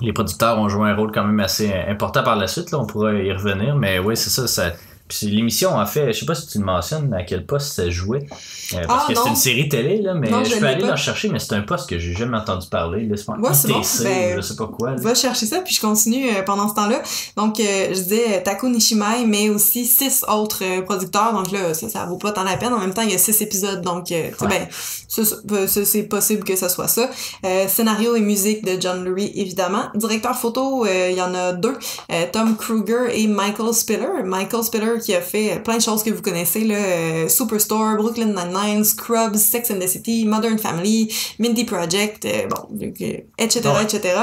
les 0.00 0.12
producteurs 0.12 0.58
ont 0.58 0.68
joué 0.68 0.90
un 0.90 0.94
rôle 0.94 1.12
quand 1.12 1.24
même 1.24 1.40
assez 1.40 1.72
important 1.72 2.22
par 2.22 2.36
la 2.36 2.46
suite. 2.46 2.70
Là, 2.70 2.78
on 2.78 2.86
pourrait 2.86 3.26
y 3.26 3.32
revenir. 3.32 3.76
Mais 3.76 3.98
oui, 3.98 4.16
c'est 4.16 4.30
ça. 4.30 4.46
ça 4.46 4.72
puis 5.18 5.26
l'émission, 5.34 5.70
en 5.76 5.86
fait, 5.86 6.12
je 6.12 6.20
sais 6.20 6.26
pas 6.26 6.34
si 6.34 6.46
tu 6.46 6.58
le 6.58 6.64
mentionnes 6.64 7.12
à 7.14 7.22
quel 7.22 7.44
poste 7.46 7.72
ça 7.72 7.88
jouait. 7.90 8.26
Euh, 8.74 8.78
parce 8.86 9.04
Ah, 9.08 9.12
que 9.12 9.18
c'est 9.18 9.28
une 9.28 9.36
série 9.36 9.68
télé, 9.68 10.00
là, 10.00 10.14
mais 10.14 10.30
Non, 10.30 10.42
je 10.44 10.50
je 10.54 10.56
peux 10.58 10.66
aller 10.66 10.80
pas. 10.80 10.88
la 10.88 10.96
chercher, 10.96 11.28
mais 11.28 11.38
c'est 11.38 11.54
un 11.54 11.62
poste 11.62 11.88
que 11.88 11.98
j'ai 11.98 12.14
jamais 12.14 12.36
entendu 12.38 12.66
parler. 12.68 13.04
Là, 13.06 13.16
c'est 13.16 13.26
pas 13.26 13.32
Ouais, 13.34 13.40
bon. 13.40 13.80
Ben, 14.02 14.36
je 14.36 14.40
sais 14.40 14.56
pas 14.56 14.66
quoi. 14.66 14.90
là. 14.92 14.96
Va 14.98 15.14
chercher 15.14 15.46
ça, 15.46 15.60
puis 15.60 15.74
je 15.74 15.80
continue 15.80 16.28
euh, 16.30 16.42
pendant 16.42 16.68
ce 16.68 16.74
temps-là. 16.74 17.02
Donc, 17.36 17.60
euh, 17.60 17.64
je 17.90 18.00
disais 18.00 18.42
Taku 18.42 18.68
Nishimai, 18.68 19.26
mais 19.26 19.48
aussi 19.50 19.84
six 19.84 20.24
autres 20.28 20.62
producteurs. 20.84 21.32
Donc 21.32 21.50
là, 21.52 21.74
ça, 21.74 21.88
ça 21.88 22.04
vaut 22.06 22.16
pas 22.18 22.32
tant 22.32 22.42
la 22.44 22.56
peine. 22.56 22.72
En 22.72 22.78
même 22.78 22.94
temps, 22.94 23.02
il 23.02 23.10
y 23.10 23.14
a 23.14 23.18
six 23.18 23.40
épisodes, 23.42 23.82
donc 23.82 24.10
euh, 24.12 24.30
Ouais. 24.40 24.48
ben, 24.48 24.68
c'est 25.66 26.02
possible 26.04 26.44
que 26.44 26.56
ça 26.56 26.68
soit 26.68 26.88
ça. 26.88 27.08
Scénario 27.68 28.16
et 28.16 28.20
musique 28.20 28.64
de 28.64 28.80
John 28.80 29.04
Lurie, 29.04 29.32
évidemment. 29.34 29.84
Directeur 29.94 30.36
photo, 30.36 30.86
il 30.86 31.14
y 31.14 31.22
en 31.22 31.34
a 31.34 31.52
deux. 31.52 31.76
Tom 32.32 32.56
Kruger 32.56 33.06
et 33.12 33.26
Michael 33.26 33.72
Spiller. 33.74 34.22
Michael 34.24 34.62
Spiller 34.64 35.00
qui 35.04 35.14
a 35.14 35.20
fait 35.20 35.52
euh, 35.52 35.58
plein 35.58 35.76
de 35.76 35.82
choses 35.82 36.02
que 36.02 36.10
vous 36.10 36.22
connaissez, 36.22 36.60
là. 36.64 36.74
euh, 36.76 37.28
Superstore, 37.28 37.96
Brooklyn 37.96 38.26
Nine-Nine, 38.34 38.84
Scrubs, 38.84 39.36
Sex 39.36 39.70
and 39.70 39.78
the 39.78 39.86
City, 39.86 40.24
Modern 40.26 40.58
Family, 40.58 41.12
Mindy 41.38 41.64
Project, 41.64 42.24
euh, 42.24 42.46
bon, 42.48 42.78
etc., 43.38 43.68
etc. 43.82 44.14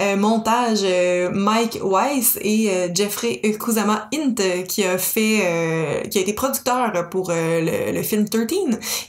Euh, 0.00 0.16
montage, 0.16 0.80
euh, 0.82 1.30
Mike 1.32 1.78
Weiss 1.82 2.38
et 2.42 2.70
Jeffrey 2.94 3.40
Kusama 3.60 4.08
Int 4.14 4.34
euh, 4.40 4.62
qui 4.62 4.84
a 4.84 4.98
fait, 4.98 6.06
qui 6.10 6.18
a 6.18 6.20
été 6.20 6.32
producteur 6.32 7.08
pour 7.10 7.30
le, 7.30 7.92
le 7.92 8.02
film 8.02 8.28
13 8.28 8.46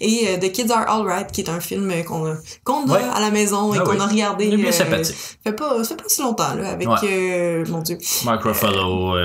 et 0.02 0.40
The 0.40 0.52
Kids 0.52 0.72
Are 0.72 0.88
Alright 0.90 1.32
qui 1.32 1.42
est 1.42 1.50
un 1.50 1.60
film 1.60 1.92
qu'on 2.06 2.26
a, 2.32 2.36
qu'on 2.64 2.90
a 2.90 2.94
Ouais. 2.94 3.00
à 3.16 3.20
la 3.22 3.32
maison 3.32 3.74
et 3.74 3.78
Ah 3.80 3.84
qu'on 3.84 3.92
oui. 3.94 4.00
a 4.00 4.06
regardé. 4.08 4.46
Il 4.46 4.54
est 4.56 4.58
bien 4.58 4.72
sympathique. 4.72 5.16
fait 5.44 5.54
pas, 5.54 5.84
ça 5.84 5.90
fait 5.92 5.96
pas 5.96 6.04
si 6.08 6.22
longtemps 6.22 6.54
là 6.56 6.70
avec, 6.72 6.88
Ouais. 6.88 7.64
mon 7.70 7.80
dieu, 7.80 7.98
Mark 8.26 8.44
Ruffalo, 8.44 9.16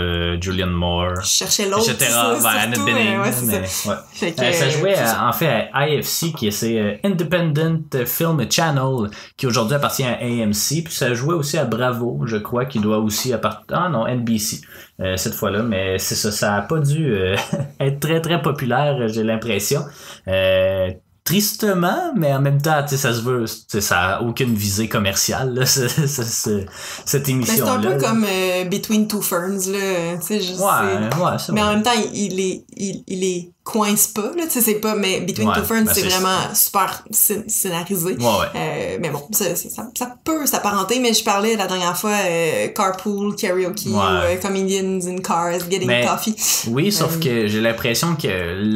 Julian 0.40 0.68
Moore, 0.68 1.20
je 1.22 1.26
cherchais 1.28 1.66
l'autre. 1.68 1.77
Etc. 1.78 1.96
ça, 2.10 2.36
Ben, 2.42 2.48
Annette 2.48 2.74
surtout, 2.76 2.92
Bening. 2.92 3.14
euh, 3.16 3.22
ouais, 3.22 3.32
c'est 3.32 3.46
mais, 3.46 3.66
ça. 3.66 3.90
ouais. 3.90 3.96
Fait 4.12 4.32
que, 4.32 4.40
Euh, 4.42 4.52
ça 4.52 4.64
euh, 4.66 4.70
jouait 4.70 4.94
à- 4.94 5.06
ça. 5.06 5.26
en 5.28 5.32
fait 5.32 5.68
à 5.72 5.88
IFC 5.88 6.32
qui 6.36 6.48
est 6.48 6.50
c'est 6.50 6.78
euh, 6.78 6.94
Independent 7.04 8.04
Film 8.06 8.44
Channel 8.50 9.10
qui 9.36 9.46
aujourd'hui 9.46 9.74
appartient 9.76 10.04
à 10.04 10.18
AMC 10.20 10.82
puis 10.84 10.92
ça 10.94 11.14
jouait 11.14 11.34
aussi 11.34 11.58
à 11.58 11.64
Bravo 11.64 12.22
je 12.26 12.36
crois 12.36 12.64
qui 12.66 12.78
doit 12.80 12.98
aussi 12.98 13.32
appartenir 13.32 13.80
ah 13.84 13.88
non 13.88 14.06
NBC 14.06 14.60
euh, 15.00 15.16
cette 15.16 15.34
fois-là 15.34 15.62
mais 15.62 15.98
c'est 15.98 16.14
ça 16.16 16.30
ça 16.32 16.54
a 16.56 16.62
pas 16.62 16.78
dû 16.80 17.12
euh, 17.12 17.36
être 17.80 18.00
très 18.00 18.20
très 18.20 18.40
populaire 18.42 19.08
j'ai 19.08 19.22
l'impression 19.22 19.82
euh, 20.26 20.90
tristement 21.28 22.12
mais 22.16 22.32
en 22.32 22.40
même 22.40 22.60
temps 22.60 22.82
tu 22.82 22.90
sais 22.90 22.96
ça 22.96 23.12
se 23.12 23.20
veut 23.20 23.44
ça 23.46 24.16
a 24.16 24.22
aucune 24.22 24.54
visée 24.54 24.88
commerciale 24.88 25.54
là, 25.54 25.66
ce- 25.74 25.86
ce- 25.88 26.06
ce- 26.22 26.64
cette 27.04 27.28
émission 27.28 27.54
c'est 27.66 27.70
un 27.70 27.80
là 27.80 27.90
peu 27.90 27.98
comme 28.02 28.24
euh, 28.24 28.64
Between 28.64 29.06
Two 29.06 29.20
Ferns 29.20 29.66
là, 29.70 30.16
tu 30.16 30.26
sais, 30.26 30.40
je 30.40 30.54
sais. 30.54 30.62
ouais 30.62 31.22
ouais 31.22 31.36
Mais 31.52 31.62
en 31.62 31.72
même 31.74 31.82
temps, 31.82 31.90
il, 32.14 32.32
il 32.32 32.40
est, 32.40 32.64
il, 32.76 33.04
il 33.06 33.24
est 33.24 33.50
coince 33.70 34.06
pas, 34.06 34.30
là, 34.34 34.44
tu 34.44 34.50
sais, 34.52 34.60
c'est 34.62 34.76
pas, 34.76 34.94
mais 34.94 35.20
Between 35.20 35.46
Ouais, 35.48 35.54
Two 35.56 35.62
Ferns, 35.64 35.84
ben 35.84 35.92
c'est 35.94 36.08
vraiment 36.08 36.38
super 36.54 37.04
scén- 37.12 37.46
scénarisé. 37.48 38.16
Ouais, 38.16 38.24
ouais. 38.24 38.46
Euh, 38.56 38.96
mais 38.98 39.10
bon, 39.10 39.22
ça, 39.30 39.54
ça, 39.54 39.90
peut 40.24 40.46
s'apparenter, 40.46 40.98
mais 41.00 41.12
je 41.12 41.22
parlais 41.22 41.54
la 41.54 41.66
dernière 41.66 41.94
fois 41.94 42.12
euh, 42.26 42.68
carpool, 42.68 43.36
karaoke, 43.36 43.88
ou 43.90 44.00
euh, 44.00 44.36
comedians 44.40 45.00
in 45.06 45.18
cars, 45.18 45.60
getting 45.70 45.86
Mais- 45.86 46.06
coffee. 46.06 46.34
Oui, 46.68 46.90
sauf 46.90 47.16
Euh, 47.16 47.20
que 47.20 47.46
j'ai 47.48 47.60
l'impression 47.60 48.16
que 48.16 48.26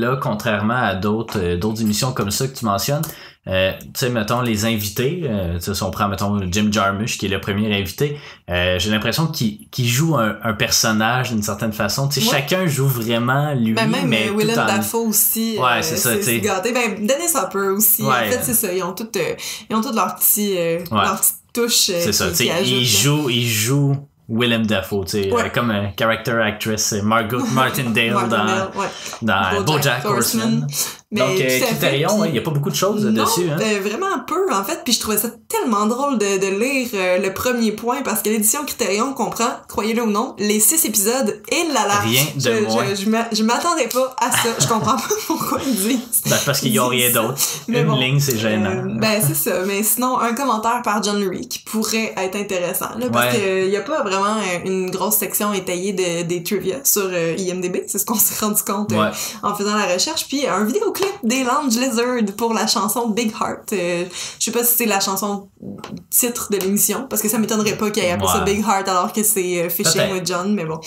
là, 0.00 0.18
contrairement 0.22 0.74
à 0.82 0.94
d'autres 0.94 1.54
d'autres 1.56 1.80
émissions 1.80 2.12
comme 2.12 2.30
ça 2.30 2.46
que 2.46 2.54
tu 2.58 2.66
mentionnes, 2.66 3.02
euh, 3.48 3.72
tu 3.80 3.88
sais, 3.94 4.08
mettons, 4.08 4.40
les 4.40 4.64
invités, 4.64 5.22
euh, 5.24 5.58
si 5.58 5.82
on 5.82 5.90
prend, 5.90 6.06
mettons, 6.08 6.40
Jim 6.50 6.68
Jarmusch, 6.70 7.18
qui 7.18 7.26
est 7.26 7.28
le 7.28 7.40
premier 7.40 7.76
invité, 7.76 8.16
euh, 8.48 8.78
j'ai 8.78 8.90
l'impression 8.90 9.26
qu'il 9.26 9.68
joue 9.88 10.16
un, 10.16 10.36
un 10.44 10.52
personnage 10.52 11.30
d'une 11.32 11.42
certaine 11.42 11.72
façon. 11.72 12.08
Tu 12.08 12.20
sais, 12.20 12.26
Ouais. 12.26 12.32
chacun 12.36 12.66
joue 12.66 12.86
vraiment 12.86 13.52
lui, 13.54 13.72
Ben, 13.72 13.88
même 13.90 14.06
mais 14.08 14.28
tout 14.28 14.36
Willem 14.38 14.58
en... 14.58 14.66
Dafoe 14.66 15.08
aussi. 15.08 15.56
Ouais, 15.58 15.64
euh, 15.78 15.82
c'est 15.82 15.96
ça, 15.96 16.16
tu 16.16 16.22
sais. 16.22 16.38
Ben, 16.40 16.94
Dennis 17.06 17.34
Hopper 17.34 17.68
aussi. 17.76 18.02
Ouais. 18.02 18.08
En 18.10 18.30
fait, 18.30 18.40
c'est 18.42 18.54
ça. 18.54 18.72
Ils 18.72 18.82
ont 18.82 18.92
toutes, 18.92 19.18
ils 19.68 19.74
ont 19.74 19.80
toutes 19.82 19.96
leurs 19.96 20.14
petits, 20.14 20.52
Ouais. 20.54 20.84
leurs 20.90 21.18
petites 21.20 21.34
touches. 21.52 21.74
C'est 21.74 22.12
ça, 22.12 22.28
tu 22.30 22.36
sais, 22.36 22.44
qui 22.44 22.50
ajoutent, 22.50 22.68
il 22.68 22.80
là. 22.80 22.84
joue, 23.02 23.30
il 23.30 23.48
joue 23.48 23.96
Willem 24.28 24.66
Dafoe, 24.66 25.04
tu 25.04 25.10
sais, 25.22 25.32
Ouais. 25.32 25.42
euh, 25.42 25.48
comme 25.48 25.70
un 25.70 25.90
character 25.98 26.40
actress, 26.40 26.92
Margot 27.02 27.44
Martindale 27.52 28.12
dans, 28.12 28.20
Martindale, 28.28 28.70
ouais. 28.76 28.86
dans 29.20 29.62
BoJack 29.64 30.04
Horseman. 30.04 30.66
Mais 31.12 31.20
Donc, 31.20 31.30
euh, 31.30 32.18
ouais, 32.20 32.28
il 32.30 32.34
y 32.34 32.38
a 32.38 32.42
pas 32.42 32.50
beaucoup 32.50 32.70
de 32.70 32.74
choses 32.74 33.04
non, 33.04 33.24
dessus. 33.24 33.48
Hein. 33.50 33.58
euh, 33.60 33.80
vraiment 33.80 34.18
peu 34.26 34.50
en 34.52 34.64
fait, 34.64 34.80
puis 34.82 34.94
je 34.94 35.00
trouvais 35.00 35.18
ça 35.18 35.28
tellement 35.46 35.84
drôle 35.86 36.16
de, 36.16 36.38
de 36.38 36.58
lire 36.58 36.88
euh, 36.94 37.18
le 37.18 37.34
premier 37.34 37.72
point 37.72 38.00
parce 38.02 38.22
que 38.22 38.30
l'édition 38.30 38.64
Criterion 38.64 39.12
comprend, 39.12 39.50
croyez-le 39.68 40.02
ou 40.02 40.10
non, 40.10 40.34
les 40.38 40.58
six 40.58 40.82
épisodes 40.86 41.40
et 41.50 41.64
là 41.72 41.86
là. 41.86 42.00
Rien 42.00 42.22
de 42.34 42.40
je, 42.40 42.64
moins. 42.64 42.84
Je, 42.90 42.94
je 43.04 43.10
m'a- 43.10 43.28
je 43.30 43.42
m'attendais 43.42 43.88
pas 43.88 44.16
à 44.20 44.30
ça, 44.32 44.48
je 44.58 44.66
comprends 44.66 44.96
pas 44.96 45.14
pourquoi 45.26 45.58
ils 45.66 45.74
disent. 45.76 46.22
Ben, 46.30 46.38
parce 46.46 46.60
qu'ils 46.60 46.80
ont 46.80 46.88
rien 46.88 47.10
d'autre. 47.10 47.36
Une 47.68 47.84
bon, 47.84 47.96
ligne, 47.96 48.18
c'est 48.18 48.38
gênant. 48.38 48.70
Euh, 48.70 48.98
ben 48.98 49.20
c'est 49.26 49.34
ça, 49.36 49.58
mais 49.66 49.82
sinon 49.82 50.18
un 50.18 50.32
commentaire 50.32 50.80
par 50.82 51.02
John 51.02 51.20
Lurie 51.20 51.46
qui 51.48 51.58
pourrait 51.58 52.14
être 52.16 52.36
intéressant 52.36 52.88
là, 52.98 53.06
parce 53.12 53.34
Ouais. 53.34 53.40
que 53.40 53.68
y 53.70 53.76
a 53.76 53.82
pas 53.82 54.02
vraiment 54.02 54.36
euh, 54.38 54.64
une 54.66 54.90
grosse 54.90 55.16
section 55.16 55.52
étayée 55.52 55.92
de, 55.92 56.22
des 56.22 56.42
trivia 56.42 56.76
sur 56.84 57.10
IMDb, 57.12 57.84
c'est 57.86 57.98
ce 57.98 58.06
qu'on 58.06 58.14
s'est 58.14 58.42
rendu 58.42 58.62
compte 58.62 58.92
Ouais. 58.92 59.08
en 59.42 59.54
faisant 59.54 59.76
la 59.76 59.86
recherche, 59.92 60.26
puis 60.28 60.46
un 60.46 60.64
vidéoclip 61.02 61.28
des 61.28 61.44
Lounge 61.44 61.76
Lizard 61.78 62.36
pour 62.36 62.54
la 62.54 62.66
chanson 62.66 63.08
Big 63.08 63.32
Heart. 63.32 63.72
Euh, 63.72 64.04
je 64.38 64.44
sais 64.44 64.50
pas 64.50 64.64
si 64.64 64.76
c'est 64.76 64.86
la 64.86 65.00
chanson 65.00 65.48
titre 66.10 66.48
de 66.50 66.58
l'émission 66.58 67.06
parce 67.08 67.22
que 67.22 67.28
ça 67.28 67.38
m'étonnerait 67.38 67.76
pas 67.76 67.90
qu'il 67.90 68.04
ait 68.04 68.10
appelé 68.12 68.28
ça. 68.28 68.40
Big 68.40 68.60
Heart 68.60 68.88
alors 68.88 69.12
que 69.12 69.22
c'est 69.22 69.62
euh, 69.62 69.68
Fishing 69.68 70.12
with 70.12 70.26
John, 70.26 70.54
mais 70.54 70.64
bon. 70.64 70.80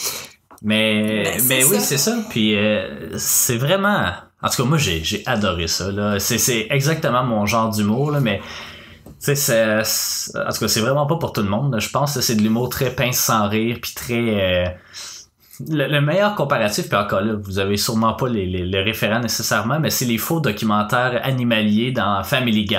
Mais, 0.62 1.24
Ben, 1.24 1.42
mais 1.48 1.64
oui, 1.66 1.78
c'est 1.80 1.98
ça. 1.98 2.18
Puis 2.30 2.56
euh, 2.58 3.18
c'est 3.18 3.58
vraiment. 3.58 4.12
En 4.42 4.50
tout 4.50 4.64
cas, 4.64 4.70
moi, 4.70 4.78
j'ai, 4.78 5.04
j'ai 5.04 5.24
adoré 5.26 5.68
ça. 5.68 5.92
Là. 5.92 6.20
C'est, 6.20 6.38
c'est 6.38 6.68
exactement 6.70 7.24
mon 7.24 7.46
genre 7.46 7.70
d'humour, 7.70 8.12
là, 8.12 8.20
mais. 8.20 8.42
En 9.28 9.34
tout 9.34 9.34
cas, 9.34 9.84
c'est 10.68 10.80
vraiment 10.82 11.08
pas 11.08 11.16
pour 11.16 11.34
tout 11.34 11.42
le 11.42 11.50
monde. 11.50 11.76
Je 11.80 11.90
pense 11.90 12.14
que 12.14 12.22
c'est 12.22 12.36
de 12.36 12.42
l'humour 12.42 12.70
très 12.70 12.92
pince 12.92 13.18
sans 13.18 13.48
rire, 13.50 13.80
puis 13.82 13.94
très. 13.96 14.14
euh, 14.14 14.66
le, 15.70 15.88
le 15.88 16.02
meilleur 16.02 16.36
comparatif, 16.36 16.88
puis 16.90 16.98
encore 16.98 17.22
là, 17.22 17.34
vous 17.42 17.60
avez 17.60 17.78
sûrement 17.78 18.14
pas 18.14 18.28
les, 18.28 18.46
les, 18.46 18.66
les 18.66 18.82
référents 18.82 19.20
nécessairement, 19.20 19.80
mais 19.80 19.90
c'est 19.90 20.06
les 20.06 20.18
faux 20.18 20.40
documentaires 20.40 21.20
animaliers 21.24 21.92
dans 21.92 22.24
Family 22.24 22.66
Guy. 22.66 22.76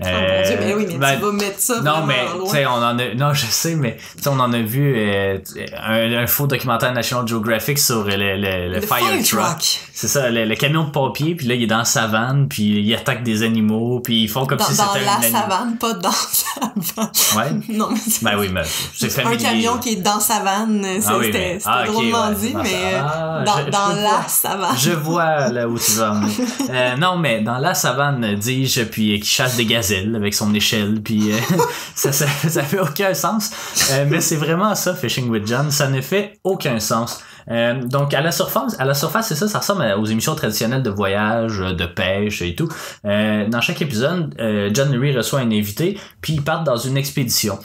Oh 0.00 0.04
mon 0.04 0.42
dieu, 0.46 0.56
mais 0.60 0.74
oui, 0.74 0.86
mais 0.88 0.96
ben, 0.98 1.16
tu 1.16 1.22
vas 1.24 1.32
mettre 1.32 1.58
ça 1.58 1.80
non, 1.82 2.06
mais, 2.06 2.24
tu 2.44 2.50
sais, 2.50 2.66
on 2.66 2.70
en 2.70 2.98
a, 2.98 3.14
non, 3.16 3.34
je 3.34 3.46
sais, 3.46 3.74
mais, 3.74 3.96
tu 4.16 4.22
sais, 4.22 4.28
on 4.28 4.38
en 4.38 4.52
a 4.52 4.58
vu, 4.60 4.94
euh, 4.96 5.38
un, 5.84 6.12
un 6.22 6.26
faux 6.28 6.46
documentaire 6.46 6.92
National 6.92 7.26
Geographic 7.26 7.78
sur 7.80 8.04
le, 8.04 8.14
le, 8.16 8.68
le, 8.74 8.80
fire, 8.80 8.98
fire 8.98 9.24
truck. 9.24 9.40
truck. 9.58 9.80
C'est 9.92 10.06
ça, 10.06 10.30
le, 10.30 10.54
camion 10.54 10.84
de 10.84 10.90
pompier, 10.90 11.34
puis 11.34 11.46
là, 11.48 11.54
il 11.54 11.64
est 11.64 11.66
dans 11.66 11.78
la 11.78 11.84
savane, 11.84 12.46
puis 12.48 12.80
il 12.80 12.94
attaque 12.94 13.24
des 13.24 13.42
animaux, 13.42 13.98
puis 13.98 14.22
ils 14.22 14.28
font 14.28 14.46
comme 14.46 14.58
Dans, 14.58 14.64
si 14.66 14.76
dans 14.76 14.92
c'était 14.92 15.04
la 15.04 15.12
un 15.14 15.16
animal. 15.20 15.42
savane, 15.42 15.78
pas 15.78 15.92
dans 15.94 16.08
la 16.10 16.14
savane. 16.14 17.10
Ouais. 17.36 17.60
Non, 17.76 17.88
mais 17.90 17.98
c'est 18.08 18.24
Ben 18.24 18.36
oui, 18.38 18.50
mais 18.52 18.62
c'est 18.94 19.24
un 19.24 19.36
camion 19.36 19.78
qui 19.78 19.94
est 19.94 19.96
dans 20.02 20.20
savane, 20.20 20.80
c'est- 21.00 21.08
Ah 21.08 21.18
oui, 21.18 21.30
mais- 21.32 21.58
ah, 21.64 21.84
drôlement 21.86 22.07
ouais, 22.12 22.34
dit, 22.34 22.54
mais 22.54 22.94
euh, 22.94 23.00
ah, 23.02 23.42
dans, 23.44 23.56
je- 23.58 23.66
je 23.66 23.70
dans 23.70 23.88
la 23.88 23.94
voir. 24.10 24.30
savane. 24.30 24.76
Je 24.78 24.90
vois 24.90 25.48
là 25.48 25.68
où 25.68 25.78
tu 25.78 25.92
vas. 25.92 26.20
Euh, 26.70 26.96
non, 26.96 27.16
mais 27.16 27.40
dans 27.40 27.56
la 27.58 27.72
savane, 27.74 28.34
dis-je, 28.34 28.82
puis 28.82 29.14
euh, 29.16 29.20
qui 29.20 29.28
chasse 29.28 29.56
des 29.56 29.64
gazelles 29.64 30.14
avec 30.14 30.34
son 30.34 30.52
échelle, 30.54 31.00
puis 31.02 31.32
euh, 31.32 31.36
ça, 31.94 32.12
ça, 32.12 32.26
ça 32.26 32.62
fait 32.62 32.78
aucun 32.78 33.14
sens. 33.14 33.50
Euh, 33.92 34.04
mais 34.08 34.20
c'est 34.20 34.36
vraiment 34.36 34.74
ça, 34.74 34.94
Fishing 34.94 35.30
with 35.30 35.46
John. 35.46 35.70
Ça 35.70 35.88
ne 35.88 36.00
fait 36.02 36.38
aucun 36.44 36.78
sens. 36.78 37.20
Euh, 37.50 37.82
donc 37.82 38.12
à 38.12 38.20
la 38.20 38.30
surface, 38.30 38.76
à 38.78 38.84
la 38.84 38.92
surface, 38.92 39.28
c'est 39.28 39.34
ça, 39.34 39.48
ça 39.48 39.60
ressemble 39.60 39.82
aux 39.98 40.04
émissions 40.04 40.34
traditionnelles 40.34 40.82
de 40.82 40.90
voyage, 40.90 41.58
de 41.60 41.86
pêche 41.86 42.42
et 42.42 42.54
tout. 42.54 42.68
Euh, 43.06 43.48
dans 43.48 43.62
chaque 43.62 43.80
épisode, 43.80 44.34
euh, 44.38 44.68
John 44.74 44.92
Lurie 44.92 45.16
reçoit 45.16 45.40
un 45.40 45.50
invité, 45.50 45.98
puis 46.20 46.34
ils 46.34 46.42
partent 46.42 46.64
dans 46.64 46.76
une 46.76 46.98
expédition. 46.98 47.58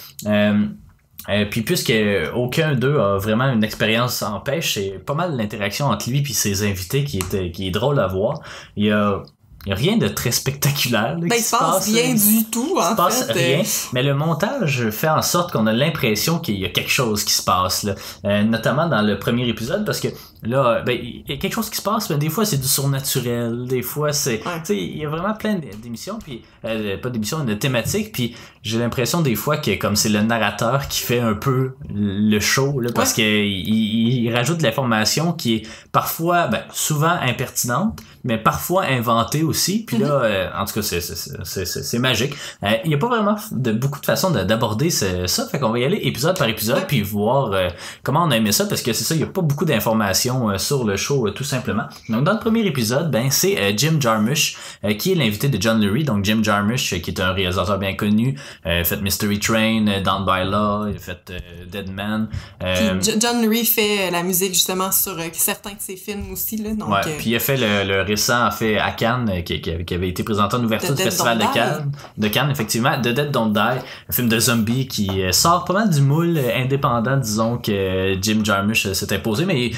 Euh, 1.30 1.34
euh, 1.34 1.46
puis 1.50 1.62
puisque 1.62 1.94
aucun 2.36 2.74
d'eux 2.76 3.00
a 3.00 3.18
vraiment 3.18 3.46
une 3.52 3.64
expérience 3.64 4.22
en 4.22 4.40
pêche, 4.40 4.74
c'est 4.76 5.00
pas 5.06 5.14
mal 5.14 5.38
l'interaction 5.38 5.88
entre 5.88 6.10
lui 6.10 6.20
et 6.22 6.34
ses 6.34 6.64
invités 6.70 7.04
qui 7.04 7.20
est, 7.20 7.52
qui 7.52 7.68
est 7.68 7.72
drôle 7.72 8.00
à 8.00 8.08
voir. 8.08 8.42
Il 8.76 8.86
y 8.86 8.92
a, 8.92 9.24
il 9.66 9.70
y 9.70 9.72
a 9.72 9.76
rien 9.76 9.96
de 9.96 10.10
très 10.10 10.32
spectaculaire. 10.32 11.18
là, 11.18 11.22
Ben, 11.22 11.30
qui 11.30 11.38
il 11.38 11.44
se 11.44 11.52
passe 11.56 11.86
rien 11.86 12.04
Il 12.14 12.44
du 12.44 12.50
tout, 12.50 12.78
en 12.78 12.92
se 12.92 12.96
passe 12.96 13.28
fait. 13.28 13.32
euh, 13.32 13.56
rien, 13.56 13.64
mais 13.94 14.04
le 14.04 14.14
montage 14.14 14.90
fait 14.90 15.08
en 15.08 15.22
sorte 15.22 15.54
qu'on 15.54 15.66
a 15.68 15.72
l'impression 15.74 16.40
qu'il 16.40 16.60
y 16.60 16.66
a 16.66 16.70
quelque 16.70 16.92
chose 16.92 17.24
qui 17.24 17.34
se 17.34 17.44
passe, 17.44 17.84
là. 17.84 17.96
Euh, 18.26 18.44
notamment 18.44 18.88
dans 18.90 19.02
le 19.02 19.18
premier 19.18 19.48
épisode, 19.48 19.86
parce 19.86 20.02
que 20.02 20.10
là, 20.44 20.82
ben, 20.86 20.98
il 21.02 21.24
y 21.28 21.34
a 21.34 21.38
quelque 21.38 21.54
chose 21.54 21.70
qui 21.70 21.78
se 21.78 21.82
passe, 21.82 22.10
mais 22.10 22.18
des 22.18 22.30
fois 22.30 22.46
c'est 22.46 22.58
du 22.58 22.68
surnaturel, 22.68 23.66
des 23.68 23.82
fois 23.82 24.12
c'est, 24.14 24.46
Ouais. 24.46 24.60
tu 24.60 24.66
sais, 24.66 24.78
il 24.78 24.98
y 24.98 25.06
a 25.06 25.10
vraiment 25.10 25.34
plein 25.34 25.56
d'émissions, 25.82 26.20
puis 26.24 26.42
euh, 26.66 26.98
pas 26.98 27.10
d'émissions, 27.10 27.44
de 27.44 27.54
thématiques, 27.54 28.12
puis 28.12 28.36
j'ai 28.62 28.80
l'impression 28.80 29.22
des 29.22 29.36
fois 29.36 29.58
que 29.58 29.72
comme 29.76 29.96
c'est 29.96 30.10
le 30.10 30.22
narrateur 30.22 30.88
qui 30.88 31.00
fait 31.02 31.20
un 31.20 31.34
peu 31.34 31.74
le 31.94 32.40
show, 32.40 32.80
là, 32.80 32.90
parce 32.94 33.14
que 33.14 33.22
il, 33.22 34.24
il 34.26 34.34
rajoute 34.34 34.58
de 34.60 34.64
l'information 34.64 35.34
qui 35.34 35.56
est 35.56 35.68
parfois, 35.92 36.48
ben, 36.48 36.62
souvent 36.72 37.16
impertinente, 37.22 38.00
mais 38.24 38.38
parfois 38.38 38.86
inventée 38.86 39.44
aussi. 39.44 39.84
Puis 39.86 39.98
là, 39.98 40.22
euh, 40.24 40.50
en 40.58 40.66
tout 40.66 40.74
cas, 40.76 40.82
c'est 40.82 41.02
c'est- 41.02 41.16
c'est- 41.44 41.66
c'est 41.66 41.84
c'est 41.84 42.00
magique. 42.00 42.34
Euh, 42.64 42.72
Il 42.86 42.90
n'y 42.90 42.96
a 42.96 42.98
pas 42.98 43.08
vraiment 43.08 43.36
de 43.52 43.72
beaucoup 43.72 44.00
de 44.00 44.06
façons 44.06 44.32
de- 44.32 44.44
d'aborder 44.44 44.90
ça, 44.90 45.08
fait 45.52 45.60
qu'on 45.60 45.72
va 45.72 45.80
y 45.80 45.84
aller 45.86 45.98
épisode 46.04 46.38
par 46.38 46.48
épisode, 46.48 46.78
Ouais. 46.78 46.86
puis 46.88 47.02
voir 47.02 47.52
euh, 47.52 47.68
comment 48.04 48.24
on 48.24 48.32
a 48.32 48.38
aimé 48.38 48.52
ça, 48.52 48.66
parce 48.66 48.82
que 48.82 48.94
c'est 48.94 49.04
ça, 49.04 49.14
il 49.16 49.18
n'y 49.18 49.24
a 49.24 49.28
pas 49.28 49.42
beaucoup 49.42 49.66
d'informations 49.66 50.33
euh, 50.42 50.58
sur 50.58 50.84
le 50.84 50.96
show, 50.98 51.28
euh, 51.28 51.32
tout 51.32 51.44
simplement. 51.44 51.84
Donc 52.10 52.24
dans 52.24 52.34
le 52.34 52.40
premier 52.40 52.66
épisode, 52.66 53.12
ben 53.12 53.30
c'est 53.32 53.58
euh, 53.60 53.72
Jim 53.76 53.98
Jarmusch 54.00 54.58
qui 55.00 55.12
est 55.14 55.16
l'invité 55.16 55.48
de 55.50 55.62
John 55.62 55.80
Lurie. 55.80 56.04
Donc 56.04 56.26
Jim 56.26 56.40
Jarmusch, 56.44 57.00
qui 57.02 57.12
est 57.12 57.20
un 57.20 57.32
réalisateur 57.34 57.78
bien 57.78 57.94
connu, 57.96 58.38
euh, 58.66 58.84
fait 58.84 59.02
Mystery 59.02 59.40
Train, 59.40 59.86
Down 60.04 60.26
by 60.26 60.50
Law, 60.50 60.88
il 60.90 60.96
a 60.96 61.00
fait 61.00 61.32
euh, 61.32 61.40
Dead 61.72 61.90
Man. 61.92 62.28
euh, 62.64 63.00
Puis 63.02 63.14
John 63.20 63.42
Lurie 63.42 63.66
fait 63.66 64.12
la 64.12 64.24
musique 64.24 64.54
justement 64.54 64.92
sur 64.92 65.16
certains 65.34 65.72
de 65.72 65.80
ses 65.80 65.96
films 65.96 66.32
aussi, 66.32 66.58
là. 66.58 66.74
Donc, 66.74 66.90
ouais, 66.90 67.02
puis 67.18 67.32
il 67.32 67.36
a 67.36 67.40
fait 67.40 67.58
le, 67.58 67.88
le 67.88 68.02
récent, 68.02 68.46
a 68.46 68.52
fait 68.52 68.78
à 68.78 68.92
Cannes, 68.92 69.44
qui, 69.44 69.62
avait 69.94 70.10
été 70.10 70.24
présenté 70.24 70.56
en 70.56 70.64
ouverture 70.64 70.90
The 70.90 70.98
du 70.98 71.04
Dead 71.04 71.06
Festival 71.06 71.38
de. 71.38 71.44
Cannes, 71.54 71.92
de 72.18 72.28
Cannes, 72.28 72.50
effectivement, 72.52 73.00
The 73.02 73.10
Dead 73.10 73.32
Don't 73.32 73.54
Die, 73.54 73.60
un 73.60 74.12
film 74.12 74.28
de 74.30 74.40
zombie 74.40 74.88
qui 74.88 75.10
sort 75.32 75.66
pas 75.66 75.74
mal 75.74 75.90
du 75.90 76.02
moule 76.02 76.38
indépendant, 76.56 77.18
disons, 77.18 77.58
que 77.58 78.16
Jim 78.22 78.42
Jarmusch 78.44 78.92
s'est 78.92 79.14
imposé, 79.14 79.46
mais 79.46 79.72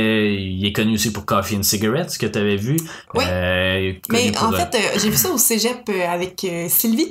il 0.00 0.64
est 0.66 0.72
connu 0.72 0.94
aussi 0.94 1.12
pour 1.12 1.24
Coffee 1.24 1.56
and 1.56 1.62
Cigarettes, 1.62 2.16
que 2.18 2.26
tu 2.26 2.38
avais 2.38 2.56
vu. 2.56 2.76
Oui. 3.14 3.24
Euh, 3.26 3.92
Mais 4.10 4.32
en 4.38 4.52
fait, 4.52 4.74
euh, 4.74 4.98
j'ai 5.00 5.10
vu 5.10 5.16
ça 5.16 5.30
au 5.30 5.38
cégep 5.38 5.88
euh, 5.88 6.08
avec 6.08 6.46
Sylvie. 6.68 7.08